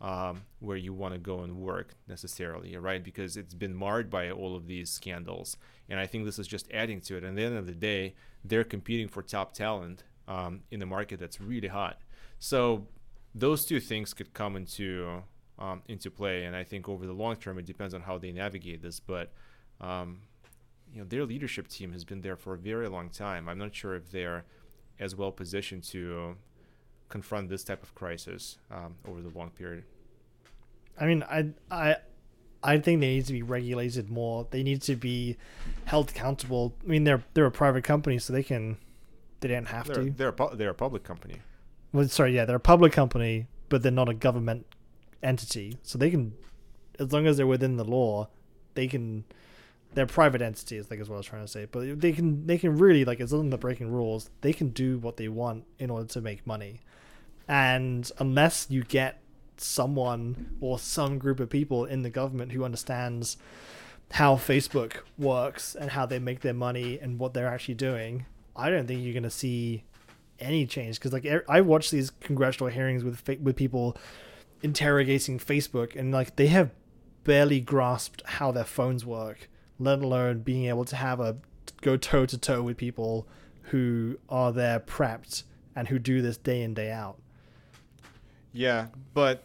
um, 0.00 0.42
where 0.60 0.76
you 0.76 0.92
want 0.92 1.12
to 1.14 1.18
go 1.18 1.40
and 1.40 1.56
work 1.56 1.94
necessarily, 2.08 2.76
right? 2.76 3.02
Because 3.02 3.36
it's 3.36 3.54
been 3.54 3.74
marred 3.74 4.08
by 4.10 4.30
all 4.30 4.56
of 4.56 4.66
these 4.66 4.90
scandals, 4.90 5.56
and 5.88 6.00
I 6.00 6.06
think 6.06 6.24
this 6.24 6.38
is 6.38 6.46
just 6.46 6.68
adding 6.72 7.00
to 7.02 7.16
it. 7.16 7.24
And 7.24 7.30
at 7.30 7.36
the 7.36 7.44
end 7.44 7.56
of 7.56 7.66
the 7.66 7.72
day, 7.72 8.14
they're 8.44 8.64
competing 8.64 9.08
for 9.08 9.22
top 9.22 9.52
talent 9.52 10.04
um, 10.28 10.62
in 10.70 10.80
the 10.80 10.86
market 10.86 11.20
that's 11.20 11.40
really 11.40 11.68
hot. 11.68 12.00
So 12.38 12.86
those 13.34 13.64
two 13.64 13.80
things 13.80 14.14
could 14.14 14.34
come 14.34 14.56
into 14.56 15.22
um, 15.58 15.82
into 15.88 16.10
play, 16.10 16.44
and 16.44 16.56
I 16.56 16.64
think 16.64 16.88
over 16.88 17.06
the 17.06 17.12
long 17.12 17.36
term, 17.36 17.58
it 17.58 17.66
depends 17.66 17.94
on 17.94 18.02
how 18.02 18.18
they 18.18 18.32
navigate 18.32 18.82
this, 18.82 19.00
but. 19.00 19.32
Um, 19.80 20.20
you 20.94 21.00
know 21.00 21.06
their 21.08 21.24
leadership 21.24 21.68
team 21.68 21.90
has 21.92 22.04
been 22.04 22.20
there 22.20 22.36
for 22.36 22.52
a 22.52 22.58
very 22.58 22.86
long 22.86 23.08
time. 23.08 23.48
I'm 23.48 23.56
not 23.56 23.74
sure 23.74 23.94
if 23.94 24.10
they're 24.10 24.44
as 25.00 25.16
well 25.16 25.32
positioned 25.32 25.82
to 25.84 26.36
confront 27.12 27.50
this 27.50 27.62
type 27.62 27.82
of 27.82 27.94
crisis 27.94 28.58
um, 28.70 28.96
over 29.06 29.20
the 29.20 29.28
long 29.38 29.50
period? 29.50 29.84
I 30.98 31.06
mean, 31.06 31.22
I 31.22 31.50
I 31.70 31.96
I 32.62 32.78
think 32.78 33.00
they 33.00 33.08
need 33.08 33.26
to 33.26 33.32
be 33.32 33.42
regulated 33.42 34.10
more. 34.10 34.48
They 34.50 34.62
need 34.62 34.82
to 34.82 34.96
be 34.96 35.36
held 35.84 36.10
accountable. 36.10 36.74
I 36.84 36.88
mean, 36.88 37.04
they're 37.04 37.22
they're 37.34 37.46
a 37.46 37.50
private 37.50 37.84
company, 37.84 38.18
so 38.18 38.32
they 38.32 38.42
can 38.42 38.78
they 39.40 39.48
don't 39.48 39.66
have 39.66 39.86
they're, 39.86 40.04
to. 40.04 40.10
They're 40.10 40.34
a 40.36 40.56
they're 40.56 40.70
a 40.70 40.74
public 40.74 41.04
company. 41.04 41.36
Well, 41.92 42.08
sorry, 42.08 42.34
yeah, 42.34 42.44
they're 42.44 42.56
a 42.56 42.60
public 42.60 42.92
company, 42.92 43.46
but 43.68 43.82
they're 43.82 43.92
not 43.92 44.08
a 44.08 44.14
government 44.14 44.66
entity, 45.22 45.78
so 45.82 45.98
they 45.98 46.10
can, 46.10 46.34
as 46.98 47.12
long 47.12 47.26
as 47.26 47.36
they're 47.36 47.46
within 47.46 47.76
the 47.76 47.84
law, 47.84 48.28
they 48.74 48.86
can. 48.86 49.24
They're 49.94 50.06
private 50.06 50.40
entities, 50.40 50.90
like 50.90 51.00
is 51.00 51.10
what 51.10 51.16
I 51.16 51.18
was 51.18 51.26
trying 51.26 51.44
to 51.44 51.52
say. 51.52 51.66
But 51.70 52.00
they 52.00 52.12
can 52.12 52.46
they 52.46 52.56
can 52.56 52.78
really 52.78 53.04
like 53.04 53.20
as 53.20 53.30
long 53.30 53.44
as 53.44 53.50
they're 53.50 53.58
breaking 53.58 53.92
rules, 53.92 54.30
they 54.40 54.54
can 54.54 54.70
do 54.70 54.96
what 54.98 55.18
they 55.18 55.28
want 55.28 55.64
in 55.78 55.90
order 55.90 56.06
to 56.06 56.22
make 56.22 56.46
money. 56.46 56.80
And 57.46 58.10
unless 58.18 58.68
you 58.70 58.84
get 58.84 59.20
someone 59.58 60.56
or 60.62 60.78
some 60.78 61.18
group 61.18 61.40
of 61.40 61.50
people 61.50 61.84
in 61.84 62.02
the 62.02 62.08
government 62.10 62.52
who 62.52 62.64
understands 62.64 63.36
how 64.12 64.36
Facebook 64.36 64.96
works 65.18 65.74
and 65.74 65.90
how 65.90 66.06
they 66.06 66.18
make 66.18 66.40
their 66.40 66.54
money 66.54 66.98
and 66.98 67.18
what 67.18 67.34
they're 67.34 67.48
actually 67.48 67.74
doing, 67.74 68.26
I 68.56 68.70
don't 68.70 68.86
think 68.86 69.02
you're 69.02 69.12
going 69.12 69.22
to 69.24 69.30
see 69.30 69.84
any 70.42 70.66
change 70.66 70.98
because 70.98 71.12
like 71.12 71.26
I 71.48 71.60
watch 71.60 71.90
these 71.90 72.10
congressional 72.10 72.70
hearings 72.70 73.04
with 73.04 73.26
with 73.40 73.56
people 73.56 73.96
interrogating 74.62 75.38
Facebook 75.38 75.96
and 75.96 76.12
like 76.12 76.36
they 76.36 76.48
have 76.48 76.70
barely 77.24 77.60
grasped 77.60 78.22
how 78.24 78.52
their 78.52 78.64
phones 78.64 79.04
work, 79.04 79.48
let 79.78 80.00
alone 80.00 80.40
being 80.40 80.66
able 80.66 80.84
to 80.86 80.96
have 80.96 81.20
a 81.20 81.36
go 81.80 81.96
toe 81.96 82.26
to 82.26 82.38
toe 82.38 82.62
with 82.62 82.76
people 82.76 83.26
who 83.66 84.18
are 84.28 84.52
there 84.52 84.80
prepped 84.80 85.44
and 85.74 85.88
who 85.88 85.98
do 85.98 86.22
this 86.22 86.36
day 86.36 86.62
in 86.62 86.74
day 86.74 86.90
out. 86.90 87.18
Yeah, 88.52 88.88
but 89.14 89.44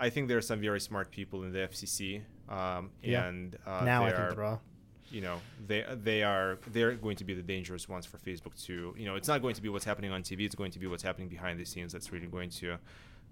I 0.00 0.10
think 0.10 0.28
there 0.28 0.38
are 0.38 0.42
some 0.42 0.60
very 0.60 0.80
smart 0.80 1.10
people 1.10 1.44
in 1.44 1.52
the 1.52 1.60
FCC, 1.60 2.22
um, 2.48 2.90
and 3.04 3.56
uh, 3.66 3.84
now 3.84 4.04
I 4.04 4.10
think 4.10 4.18
are, 4.18 4.34
there 4.34 4.44
are. 4.44 4.60
You 5.10 5.22
know, 5.22 5.40
they 5.66 5.84
they 6.02 6.22
are 6.22 6.58
they're 6.68 6.94
going 6.94 7.16
to 7.16 7.24
be 7.24 7.34
the 7.34 7.42
dangerous 7.42 7.88
ones 7.88 8.06
for 8.06 8.18
Facebook 8.18 8.62
to. 8.66 8.94
You 8.96 9.06
know, 9.06 9.14
it's 9.14 9.28
not 9.28 9.42
going 9.42 9.54
to 9.54 9.62
be 9.62 9.68
what's 9.68 9.84
happening 9.84 10.12
on 10.12 10.22
TV. 10.22 10.44
It's 10.44 10.54
going 10.54 10.72
to 10.72 10.78
be 10.78 10.86
what's 10.86 11.02
happening 11.02 11.28
behind 11.28 11.58
the 11.58 11.64
scenes. 11.64 11.92
That's 11.92 12.12
really 12.12 12.26
going 12.26 12.50
to 12.50 12.76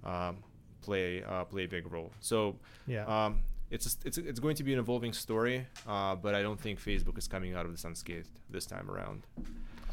um, 0.04 0.38
play 0.82 1.22
uh, 1.22 1.44
play 1.44 1.64
a 1.64 1.68
big 1.68 1.90
role. 1.90 2.12
So 2.20 2.56
yeah. 2.86 3.04
Um, 3.04 3.40
it's 3.68 3.84
a, 3.86 4.06
it's 4.06 4.18
a, 4.18 4.28
it's 4.28 4.38
going 4.38 4.54
to 4.56 4.62
be 4.62 4.72
an 4.72 4.78
evolving 4.78 5.12
story, 5.12 5.66
uh, 5.88 6.14
but 6.14 6.36
I 6.36 6.42
don't 6.42 6.60
think 6.60 6.80
Facebook 6.80 7.18
is 7.18 7.26
coming 7.26 7.54
out 7.56 7.66
of 7.66 7.72
this 7.72 7.84
unscathed 7.84 8.30
this 8.48 8.64
time 8.64 8.88
around. 8.88 9.26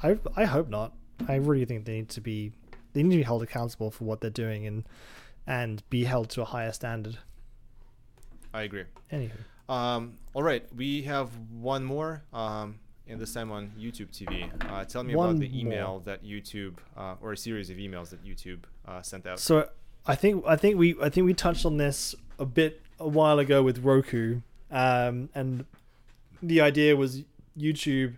I 0.03 0.19
I 0.35 0.45
hope 0.45 0.69
not. 0.69 0.93
I 1.27 1.35
really 1.35 1.65
think 1.65 1.85
they 1.85 1.93
need 1.93 2.09
to 2.09 2.21
be 2.21 2.51
they 2.93 3.01
need 3.01 3.11
to 3.11 3.17
be 3.17 3.23
held 3.23 3.41
accountable 3.41 3.89
for 3.89 4.03
what 4.03 4.21
they're 4.21 4.29
doing 4.29 4.67
and 4.67 4.83
and 5.47 5.81
be 5.89 6.03
held 6.03 6.29
to 6.31 6.41
a 6.41 6.45
higher 6.45 6.71
standard. 6.71 7.17
I 8.53 8.63
agree. 8.63 8.83
Anywho. 9.11 9.31
Um, 9.69 10.17
all 10.33 10.43
right, 10.43 10.63
we 10.75 11.03
have 11.03 11.29
one 11.51 11.83
more, 11.83 12.23
um, 12.33 12.79
and 13.07 13.19
this 13.19 13.33
time 13.33 13.51
on 13.51 13.71
YouTube 13.79 14.11
TV. 14.11 14.49
Uh, 14.69 14.85
tell 14.85 15.03
me 15.03 15.15
one 15.15 15.29
about 15.29 15.39
the 15.39 15.59
email 15.59 15.89
more. 15.89 16.01
that 16.01 16.23
YouTube, 16.23 16.75
uh, 16.97 17.15
or 17.21 17.33
a 17.33 17.37
series 17.37 17.69
of 17.69 17.77
emails 17.77 18.09
that 18.09 18.23
YouTube 18.23 18.59
uh, 18.87 19.01
sent 19.01 19.25
out. 19.25 19.39
So, 19.39 19.69
I 20.05 20.15
think 20.15 20.43
I 20.47 20.55
think 20.55 20.77
we 20.77 20.95
I 21.01 21.09
think 21.09 21.25
we 21.25 21.33
touched 21.33 21.65
on 21.65 21.77
this 21.77 22.15
a 22.39 22.45
bit 22.45 22.81
a 22.99 23.07
while 23.07 23.39
ago 23.39 23.63
with 23.63 23.79
Roku, 23.79 24.41
um, 24.71 25.29
and 25.33 25.65
the 26.41 26.61
idea 26.61 26.95
was 26.95 27.23
YouTube 27.57 28.17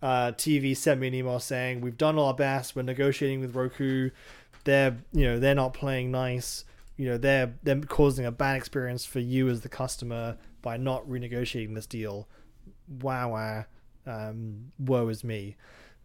uh, 0.00 0.32
TV 0.32 0.76
sent 0.76 1.00
me 1.00 1.08
an 1.08 1.14
email 1.14 1.38
saying 1.38 1.80
we've 1.80 1.98
done 1.98 2.18
our 2.18 2.34
best. 2.34 2.74
We're 2.74 2.82
negotiating 2.82 3.40
with 3.40 3.54
Roku 3.54 4.10
they're 4.68 4.98
you 5.12 5.24
know 5.24 5.38
they're 5.38 5.54
not 5.54 5.72
playing 5.72 6.10
nice 6.10 6.64
you 6.98 7.06
know 7.08 7.16
they're 7.16 7.54
they're 7.62 7.80
causing 7.80 8.26
a 8.26 8.30
bad 8.30 8.56
experience 8.56 9.04
for 9.04 9.18
you 9.18 9.48
as 9.48 9.62
the 9.62 9.68
customer 9.68 10.36
by 10.62 10.76
not 10.76 11.08
renegotiating 11.08 11.74
this 11.74 11.86
deal. 11.86 12.28
Wow 13.02 13.32
wow 13.32 13.64
um, 14.06 14.72
woe 14.78 15.08
is 15.08 15.22
me. 15.22 15.56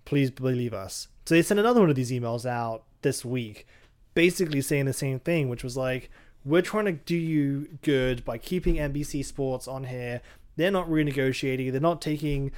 Please 0.05 0.29
believe 0.29 0.73
us. 0.73 1.07
So 1.25 1.35
they 1.35 1.41
sent 1.41 1.59
another 1.59 1.79
one 1.79 1.89
of 1.89 1.95
these 1.95 2.11
emails 2.11 2.45
out 2.45 2.83
this 3.01 3.23
week 3.23 3.65
basically 4.13 4.61
saying 4.61 4.85
the 4.85 4.93
same 4.93 5.19
thing 5.19 5.49
which 5.49 5.63
was 5.63 5.75
like 5.75 6.09
we're 6.45 6.61
trying 6.61 6.85
to 6.85 6.91
do 6.91 7.15
you 7.15 7.67
good 7.81 8.23
by 8.23 8.37
keeping 8.37 8.75
nbc 8.75 9.23
sports 9.25 9.67
on 9.67 9.85
here. 9.85 10.21
They're 10.55 10.71
not 10.71 10.87
renegotiating. 10.87 11.71
They're 11.71 11.81
not 11.81 12.01
taking 12.01 12.51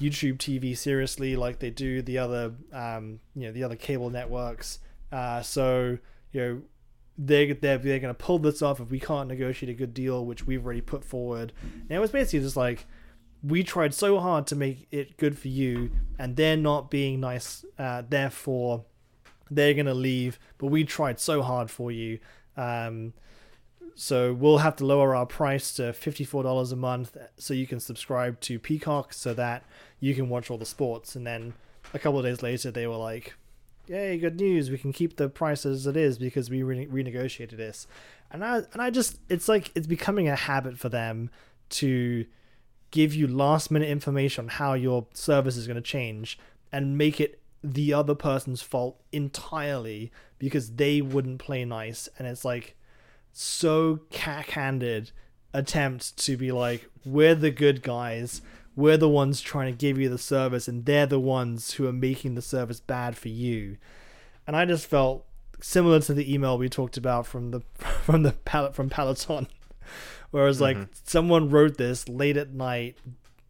youtube 0.00 0.38
tv 0.38 0.76
seriously 0.76 1.36
like 1.36 1.58
they 1.58 1.68
do 1.68 2.00
the 2.00 2.16
other 2.16 2.52
um, 2.72 3.20
you 3.34 3.46
know 3.46 3.52
the 3.52 3.64
other 3.64 3.76
cable 3.76 4.10
networks. 4.10 4.78
Uh, 5.10 5.42
so 5.42 5.98
you 6.30 6.40
know 6.40 6.62
they 7.18 7.52
they're, 7.52 7.78
they're 7.78 7.98
going 7.98 8.14
to 8.14 8.14
pull 8.14 8.38
this 8.38 8.62
off 8.62 8.80
if 8.80 8.90
we 8.90 9.00
can't 9.00 9.28
negotiate 9.28 9.70
a 9.70 9.74
good 9.74 9.94
deal, 9.94 10.24
which 10.24 10.46
we've 10.46 10.64
already 10.64 10.80
put 10.80 11.04
forward. 11.04 11.52
And 11.62 11.90
it 11.90 11.98
was 11.98 12.10
basically 12.10 12.40
just 12.40 12.56
like 12.56 12.86
we 13.42 13.62
tried 13.62 13.92
so 13.92 14.20
hard 14.20 14.46
to 14.48 14.56
make 14.56 14.86
it 14.90 15.16
good 15.16 15.38
for 15.38 15.48
you, 15.48 15.90
and 16.18 16.36
they're 16.36 16.56
not 16.56 16.90
being 16.90 17.20
nice. 17.20 17.64
Uh, 17.78 18.02
therefore, 18.08 18.84
they're 19.50 19.74
going 19.74 19.86
to 19.86 19.94
leave. 19.94 20.38
But 20.58 20.68
we 20.68 20.84
tried 20.84 21.18
so 21.18 21.42
hard 21.42 21.70
for 21.70 21.90
you. 21.90 22.18
Um, 22.56 23.14
so 23.94 24.32
we'll 24.32 24.58
have 24.58 24.76
to 24.76 24.86
lower 24.86 25.14
our 25.14 25.26
price 25.26 25.74
to 25.74 25.92
$54 25.92 26.72
a 26.72 26.76
month 26.76 27.16
so 27.36 27.52
you 27.52 27.66
can 27.66 27.80
subscribe 27.80 28.40
to 28.40 28.58
Peacock 28.58 29.12
so 29.12 29.34
that 29.34 29.64
you 30.00 30.14
can 30.14 30.28
watch 30.28 30.50
all 30.50 30.58
the 30.58 30.66
sports. 30.66 31.14
And 31.14 31.26
then 31.26 31.54
a 31.92 31.98
couple 31.98 32.18
of 32.18 32.24
days 32.24 32.42
later, 32.42 32.70
they 32.70 32.86
were 32.86 32.96
like, 32.96 33.34
yay, 33.92 34.16
good 34.16 34.40
news. 34.40 34.70
We 34.70 34.78
can 34.78 34.92
keep 34.92 35.16
the 35.16 35.28
price 35.28 35.66
as 35.66 35.86
it 35.86 35.96
is 35.96 36.18
because 36.18 36.48
we 36.48 36.62
re- 36.62 36.86
renegotiated 36.86 37.58
this. 37.58 37.86
And 38.30 38.44
I 38.44 38.62
and 38.72 38.80
I 38.80 38.90
just 38.90 39.18
it's 39.28 39.48
like 39.48 39.70
it's 39.74 39.86
becoming 39.86 40.28
a 40.28 40.36
habit 40.36 40.78
for 40.78 40.88
them 40.88 41.30
to 41.70 42.24
give 42.90 43.14
you 43.14 43.26
last 43.26 43.70
minute 43.70 43.88
information 43.88 44.46
on 44.46 44.48
how 44.48 44.72
your 44.72 45.06
service 45.12 45.56
is 45.56 45.66
going 45.66 45.76
to 45.76 45.82
change 45.82 46.38
and 46.72 46.96
make 46.96 47.20
it 47.20 47.40
the 47.62 47.92
other 47.92 48.14
person's 48.14 48.62
fault 48.62 49.00
entirely 49.12 50.10
because 50.38 50.72
they 50.76 51.00
wouldn't 51.00 51.38
play 51.38 51.64
nice 51.64 52.08
and 52.18 52.26
it's 52.26 52.44
like 52.44 52.76
so 53.32 54.00
cack-handed 54.10 55.12
attempt 55.54 56.16
to 56.18 56.36
be 56.36 56.50
like 56.50 56.90
we're 57.04 57.34
the 57.34 57.50
good 57.50 57.82
guys 57.82 58.42
we're 58.74 58.96
the 58.96 59.08
ones 59.08 59.40
trying 59.40 59.70
to 59.70 59.76
give 59.76 59.98
you 59.98 60.08
the 60.08 60.18
service 60.18 60.68
and 60.68 60.86
they're 60.86 61.06
the 61.06 61.20
ones 61.20 61.74
who 61.74 61.86
are 61.86 61.92
making 61.92 62.34
the 62.34 62.42
service 62.42 62.80
bad 62.80 63.16
for 63.16 63.28
you 63.28 63.76
and 64.46 64.56
i 64.56 64.64
just 64.64 64.86
felt 64.86 65.24
similar 65.60 66.00
to 66.00 66.14
the 66.14 66.32
email 66.32 66.58
we 66.58 66.68
talked 66.68 66.96
about 66.96 67.26
from 67.26 67.50
the 67.50 67.60
from 67.76 68.22
the 68.22 68.32
palette 68.32 68.74
from 68.74 68.88
peloton 68.88 69.46
whereas 70.30 70.60
like 70.60 70.76
mm-hmm. 70.76 70.92
someone 71.04 71.50
wrote 71.50 71.76
this 71.76 72.08
late 72.08 72.36
at 72.36 72.52
night 72.52 72.96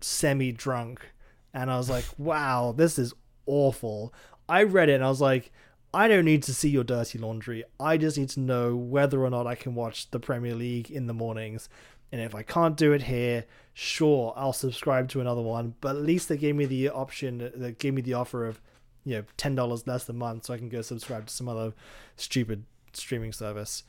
semi 0.04 0.52
drunk, 0.52 1.12
and 1.54 1.70
I 1.70 1.76
was 1.76 1.88
like, 1.88 2.04
"Wow, 2.18 2.74
this 2.76 2.98
is 2.98 3.14
awful." 3.46 4.12
I 4.48 4.64
read 4.64 4.88
it 4.88 4.94
and 4.94 5.04
I 5.04 5.08
was 5.08 5.20
like, 5.20 5.50
"I 5.94 6.08
don't 6.08 6.24
need 6.24 6.42
to 6.44 6.54
see 6.54 6.68
your 6.68 6.84
dirty 6.84 7.18
laundry. 7.18 7.64
I 7.80 7.96
just 7.96 8.18
need 8.18 8.28
to 8.30 8.40
know 8.40 8.76
whether 8.76 9.22
or 9.24 9.30
not 9.30 9.46
I 9.46 9.54
can 9.54 9.74
watch 9.74 10.10
the 10.10 10.20
Premier 10.20 10.54
League 10.54 10.90
in 10.90 11.06
the 11.06 11.14
mornings." 11.14 11.68
And 12.12 12.20
if 12.20 12.34
I 12.34 12.42
can't 12.42 12.76
do 12.76 12.92
it 12.92 13.04
here, 13.04 13.46
sure, 13.72 14.34
I'll 14.36 14.52
subscribe 14.52 15.08
to 15.10 15.20
another 15.20 15.40
one. 15.40 15.74
But 15.80 15.96
at 15.96 16.02
least 16.02 16.28
they 16.28 16.36
gave 16.36 16.54
me 16.54 16.66
the 16.66 16.90
option, 16.90 17.50
they 17.56 17.72
gave 17.72 17.94
me 17.94 18.02
the 18.02 18.14
offer 18.14 18.46
of, 18.46 18.60
you 19.04 19.16
know, 19.16 19.24
ten 19.38 19.54
dollars 19.54 19.86
less 19.86 20.08
a 20.08 20.12
month, 20.12 20.44
so 20.44 20.54
I 20.54 20.58
can 20.58 20.68
go 20.68 20.82
subscribe 20.82 21.26
to 21.26 21.32
some 21.32 21.48
other 21.48 21.72
stupid 22.16 22.64
streaming 22.92 23.32
service. 23.32 23.84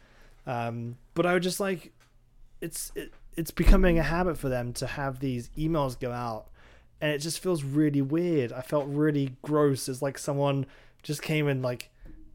Um, 0.47 0.97
but 1.13 1.26
I 1.26 1.34
was 1.34 1.43
just 1.43 1.59
like, 1.59 1.91
it's 2.61 2.91
it, 2.95 3.13
it's 3.36 3.51
becoming 3.51 3.99
a 3.99 4.03
habit 4.03 4.38
for 4.38 4.49
them 4.49 4.74
to 4.74 4.88
have 4.88 5.19
these 5.19 5.49
emails 5.57 5.99
go 5.99 6.11
out, 6.11 6.47
and 7.01 7.11
it 7.11 7.19
just 7.19 7.39
feels 7.39 7.63
really 7.63 8.01
weird. 8.01 8.53
I 8.53 8.61
felt 8.61 8.88
really 8.88 9.36
gross. 9.41 9.89
It's 9.89 10.01
like 10.01 10.17
someone 10.17 10.65
just 11.03 11.21
came 11.21 11.47
and 11.47 11.61
like 11.61 11.89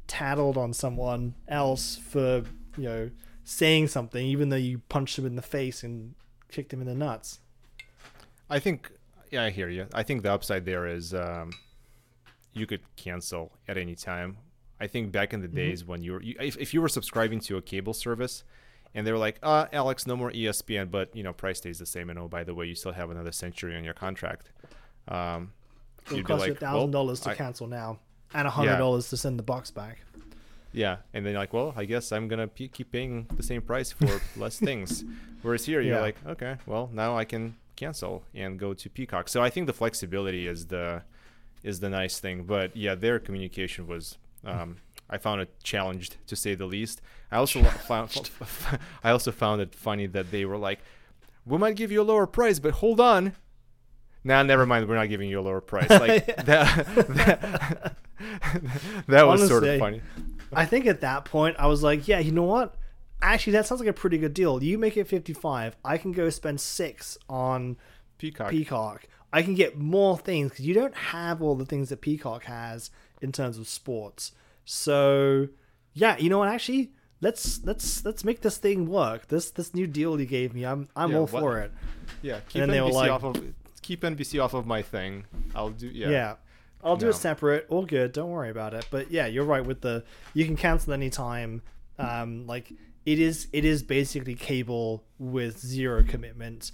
tattled 0.06 0.56
on 0.56 0.72
someone 0.72 1.34
else 1.48 1.96
for 1.96 2.44
you 2.76 2.84
know 2.84 3.10
saying 3.48 3.88
something, 3.88 4.26
even 4.26 4.50
though 4.50 4.56
you 4.56 4.78
punched 4.90 5.18
him 5.18 5.24
in 5.24 5.34
the 5.34 5.42
face 5.42 5.82
and 5.82 6.14
kicked 6.52 6.70
him 6.70 6.82
in 6.82 6.86
the 6.86 6.94
nuts. 6.94 7.40
I 8.50 8.58
think, 8.58 8.92
yeah, 9.30 9.44
I 9.44 9.50
hear 9.50 9.70
you. 9.70 9.86
I 9.94 10.02
think 10.02 10.22
the 10.22 10.30
upside 10.30 10.66
there 10.66 10.86
is 10.86 11.14
um, 11.14 11.52
you 12.52 12.66
could 12.66 12.82
cancel 12.96 13.52
at 13.66 13.78
any 13.78 13.94
time. 13.94 14.36
I 14.78 14.86
think 14.86 15.12
back 15.12 15.32
in 15.32 15.40
the 15.40 15.48
days 15.48 15.84
when 15.84 16.02
you 16.02 16.12
were, 16.12 16.22
you, 16.22 16.36
if, 16.38 16.58
if 16.58 16.74
you 16.74 16.82
were 16.82 16.90
subscribing 16.90 17.40
to 17.40 17.56
a 17.56 17.62
cable 17.62 17.94
service 17.94 18.44
and 18.94 19.06
they 19.06 19.12
were 19.12 19.18
like, 19.18 19.38
uh, 19.42 19.66
Alex, 19.72 20.06
no 20.06 20.14
more 20.14 20.30
ESPN, 20.30 20.90
but, 20.90 21.14
you 21.16 21.22
know, 21.22 21.32
price 21.32 21.56
stays 21.58 21.78
the 21.78 21.86
same. 21.86 22.10
And 22.10 22.18
oh, 22.18 22.28
by 22.28 22.44
the 22.44 22.54
way, 22.54 22.66
you 22.66 22.74
still 22.74 22.92
have 22.92 23.10
another 23.10 23.32
century 23.32 23.76
on 23.76 23.82
your 23.82 23.94
contract. 23.94 24.50
Um, 25.08 25.52
It'll 26.04 26.18
you'd 26.18 26.26
be 26.26 26.32
cost 26.34 26.46
you 26.46 26.52
like, 26.52 26.60
thousand 26.60 26.78
well, 26.78 26.86
dollars 26.88 27.20
to 27.20 27.30
I- 27.30 27.34
cancel 27.34 27.66
now, 27.66 27.98
and 28.34 28.46
a 28.46 28.50
hundred 28.50 28.76
dollars 28.76 29.08
to 29.10 29.16
send 29.16 29.38
the 29.38 29.42
box 29.42 29.70
back. 29.70 30.00
Yeah, 30.72 30.98
and 31.14 31.24
then 31.24 31.32
you're 31.32 31.40
like, 31.40 31.52
well, 31.52 31.72
I 31.76 31.84
guess 31.86 32.12
I'm 32.12 32.28
gonna 32.28 32.46
p- 32.48 32.68
keep 32.68 32.92
paying 32.92 33.26
the 33.36 33.42
same 33.42 33.62
price 33.62 33.90
for 33.92 34.20
less 34.36 34.58
things. 34.58 35.04
Whereas 35.42 35.64
here, 35.64 35.80
you're 35.80 35.94
Yeah. 35.96 36.00
like, 36.02 36.16
okay, 36.26 36.56
well, 36.66 36.90
now 36.92 37.16
I 37.16 37.24
can 37.24 37.56
cancel 37.76 38.24
and 38.34 38.58
go 38.58 38.74
to 38.74 38.90
Peacock. 38.90 39.28
So 39.28 39.42
I 39.42 39.50
think 39.50 39.66
the 39.66 39.72
flexibility 39.72 40.46
is 40.46 40.66
the 40.66 41.02
is 41.62 41.80
the 41.80 41.88
nice 41.88 42.20
thing. 42.20 42.44
But 42.44 42.76
yeah, 42.76 42.94
their 42.94 43.18
communication 43.18 43.86
was. 43.86 44.18
Um, 44.44 44.76
I 45.10 45.16
found 45.16 45.40
it 45.40 45.48
challenged 45.62 46.16
to 46.26 46.36
say 46.36 46.54
the 46.54 46.66
least. 46.66 47.00
I 47.32 47.36
also 47.38 47.62
found 47.88 48.30
I 49.04 49.10
also 49.10 49.32
found 49.32 49.60
it 49.62 49.74
funny 49.74 50.06
that 50.06 50.30
they 50.30 50.44
were 50.44 50.58
like, 50.58 50.80
"We 51.46 51.56
might 51.58 51.76
give 51.76 51.90
you 51.90 52.02
a 52.02 52.08
lower 52.12 52.26
price, 52.26 52.58
but 52.58 52.72
hold 52.74 53.00
on." 53.00 53.32
Nah, 54.22 54.42
never 54.42 54.66
mind. 54.66 54.86
We're 54.88 54.96
not 54.96 55.08
giving 55.08 55.30
you 55.30 55.40
a 55.40 55.46
lower 55.48 55.60
price. 55.62 55.88
Like 55.88 56.26
that. 56.44 56.86
That, 57.08 57.96
that 59.06 59.26
was 59.26 59.46
sort 59.48 59.64
of 59.64 59.78
funny. 59.78 60.02
I 60.52 60.64
think 60.66 60.86
at 60.86 61.00
that 61.02 61.24
point 61.24 61.56
I 61.58 61.66
was 61.66 61.82
like, 61.82 62.08
yeah, 62.08 62.18
you 62.18 62.32
know 62.32 62.44
what? 62.44 62.74
Actually, 63.20 63.54
that 63.54 63.66
sounds 63.66 63.80
like 63.80 63.88
a 63.88 63.92
pretty 63.92 64.18
good 64.18 64.34
deal. 64.34 64.62
You 64.62 64.78
make 64.78 64.96
it 64.96 65.08
55. 65.08 65.76
I 65.84 65.98
can 65.98 66.12
go 66.12 66.30
spend 66.30 66.60
six 66.60 67.18
on 67.28 67.76
Peacock. 68.18 68.50
Peacock. 68.50 69.06
I 69.32 69.42
can 69.42 69.54
get 69.54 69.76
more 69.78 70.16
things 70.16 70.50
because 70.50 70.66
you 70.66 70.74
don't 70.74 70.94
have 70.94 71.42
all 71.42 71.54
the 71.54 71.66
things 71.66 71.88
that 71.90 72.00
Peacock 72.00 72.44
has 72.44 72.90
in 73.20 73.32
terms 73.32 73.58
of 73.58 73.68
sports. 73.68 74.32
So, 74.64 75.48
yeah, 75.94 76.16
you 76.18 76.30
know 76.30 76.38
what? 76.38 76.48
Actually, 76.48 76.92
let's 77.20 77.60
let's 77.64 78.04
let's 78.04 78.24
make 78.24 78.40
this 78.40 78.58
thing 78.58 78.86
work. 78.86 79.28
This 79.28 79.50
this 79.50 79.74
new 79.74 79.86
deal 79.86 80.18
you 80.18 80.26
gave 80.26 80.54
me, 80.54 80.64
I'm 80.64 80.88
I'm 80.96 81.10
Yeah, 81.10 81.18
all 81.18 81.26
what- 81.26 81.40
for 81.40 81.58
it. 81.58 81.72
Yeah, 82.22 82.40
keep 82.48 82.60
then 82.60 82.70
they 82.70 82.80
were 82.80 82.88
NBC 82.88 82.94
like- 82.94 83.10
off 83.10 83.24
of 83.24 83.42
keep 83.82 84.02
NBC 84.02 84.42
off 84.42 84.54
of 84.54 84.66
my 84.66 84.82
thing. 84.82 85.24
I'll 85.54 85.70
do 85.70 85.88
yeah. 85.88 86.08
Yeah. 86.10 86.34
I'll 86.82 86.96
do 86.96 87.06
No. 87.06 87.10
it 87.10 87.14
separate. 87.14 87.66
All 87.68 87.84
good. 87.84 88.12
Don't 88.12 88.30
worry 88.30 88.50
about 88.50 88.74
it. 88.74 88.86
But 88.90 89.10
yeah, 89.10 89.26
you're 89.26 89.44
right 89.44 89.64
with 89.64 89.80
the 89.80 90.04
you 90.34 90.44
can 90.44 90.56
cancel 90.56 90.92
anytime. 90.92 91.62
Um, 91.98 92.46
like 92.46 92.72
it 93.04 93.18
is 93.18 93.48
it 93.52 93.64
is 93.64 93.82
basically 93.82 94.34
cable 94.34 95.04
with 95.18 95.58
zero 95.58 96.04
commitment. 96.04 96.70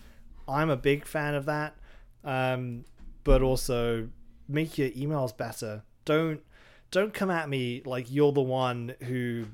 I'm 0.46 0.68
a 0.68 0.76
big 0.76 1.06
fan 1.06 1.34
of 1.34 1.46
that. 1.46 1.76
Um, 2.22 2.84
but 3.24 3.40
also 3.42 4.08
make 4.48 4.76
your 4.76 4.90
emails 4.90 5.34
better. 5.36 5.82
Don't 6.04 6.40
don't 6.90 7.14
come 7.14 7.30
at 7.30 7.48
me 7.48 7.82
like 7.86 8.10
you're 8.12 8.32
the 8.32 8.40
one 8.42 8.94
who 9.04 9.46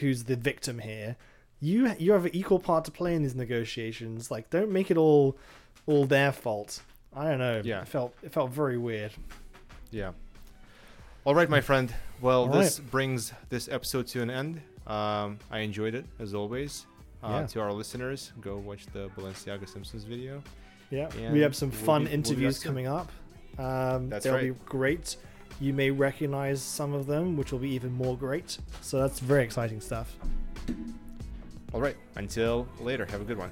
who's 0.00 0.24
the 0.24 0.34
victim 0.36 0.80
here. 0.80 1.16
You 1.60 1.92
you 1.98 2.10
have 2.12 2.24
an 2.26 2.34
equal 2.34 2.58
part 2.58 2.84
to 2.86 2.90
play 2.90 3.14
in 3.14 3.22
these 3.22 3.36
negotiations. 3.36 4.30
Like 4.32 4.50
don't 4.50 4.70
make 4.72 4.90
it 4.90 4.96
all 4.96 5.36
all 5.86 6.06
their 6.06 6.32
fault. 6.32 6.82
I 7.14 7.24
don't 7.28 7.38
know. 7.38 7.60
Yeah. 7.64 7.82
It 7.82 7.88
felt 7.88 8.14
it 8.22 8.32
felt 8.32 8.50
very 8.50 8.78
weird. 8.78 9.12
Yeah. 9.92 10.12
All 11.24 11.34
right, 11.34 11.48
my 11.48 11.60
friend. 11.60 11.94
Well, 12.20 12.42
All 12.42 12.48
this 12.48 12.80
brings 12.80 13.32
this 13.48 13.68
episode 13.68 14.06
to 14.08 14.22
an 14.22 14.30
end. 14.30 14.60
Um, 14.86 15.38
I 15.50 15.60
enjoyed 15.60 15.94
it 15.94 16.04
as 16.18 16.34
always. 16.34 16.86
Uh, 17.22 17.28
Yeah. 17.42 17.46
To 17.46 17.60
our 17.60 17.72
listeners, 17.72 18.32
go 18.40 18.56
watch 18.56 18.86
the 18.92 19.08
Balenciaga 19.10 19.68
Simpsons 19.68 20.02
video. 20.04 20.42
Yeah, 20.90 21.08
And 21.16 21.32
we 21.32 21.40
have 21.40 21.54
some 21.54 21.70
we'll 21.70 21.78
fun 21.80 22.02
we'll 22.02 22.08
be 22.10 22.14
interviews 22.14 22.58
soon. 22.58 22.70
coming 22.70 22.86
up. 22.88 23.12
Um, 23.58 24.08
That's 24.08 24.24
they'll 24.24 24.34
right. 24.34 24.52
be 24.52 24.60
great. 24.66 25.16
You 25.60 25.72
may 25.72 25.90
recognize 25.90 26.60
some 26.60 26.92
of 26.94 27.06
them, 27.06 27.36
which 27.36 27.52
will 27.52 27.60
be 27.60 27.70
even 27.70 27.92
more 27.92 28.16
great. 28.16 28.58
So 28.80 28.98
that's 28.98 29.20
very 29.20 29.44
exciting 29.44 29.80
stuff. 29.80 30.16
All 31.72 31.80
right. 31.80 31.96
Until 32.16 32.66
later. 32.80 33.04
Have 33.06 33.20
a 33.20 33.24
good 33.24 33.38
one. 33.38 33.50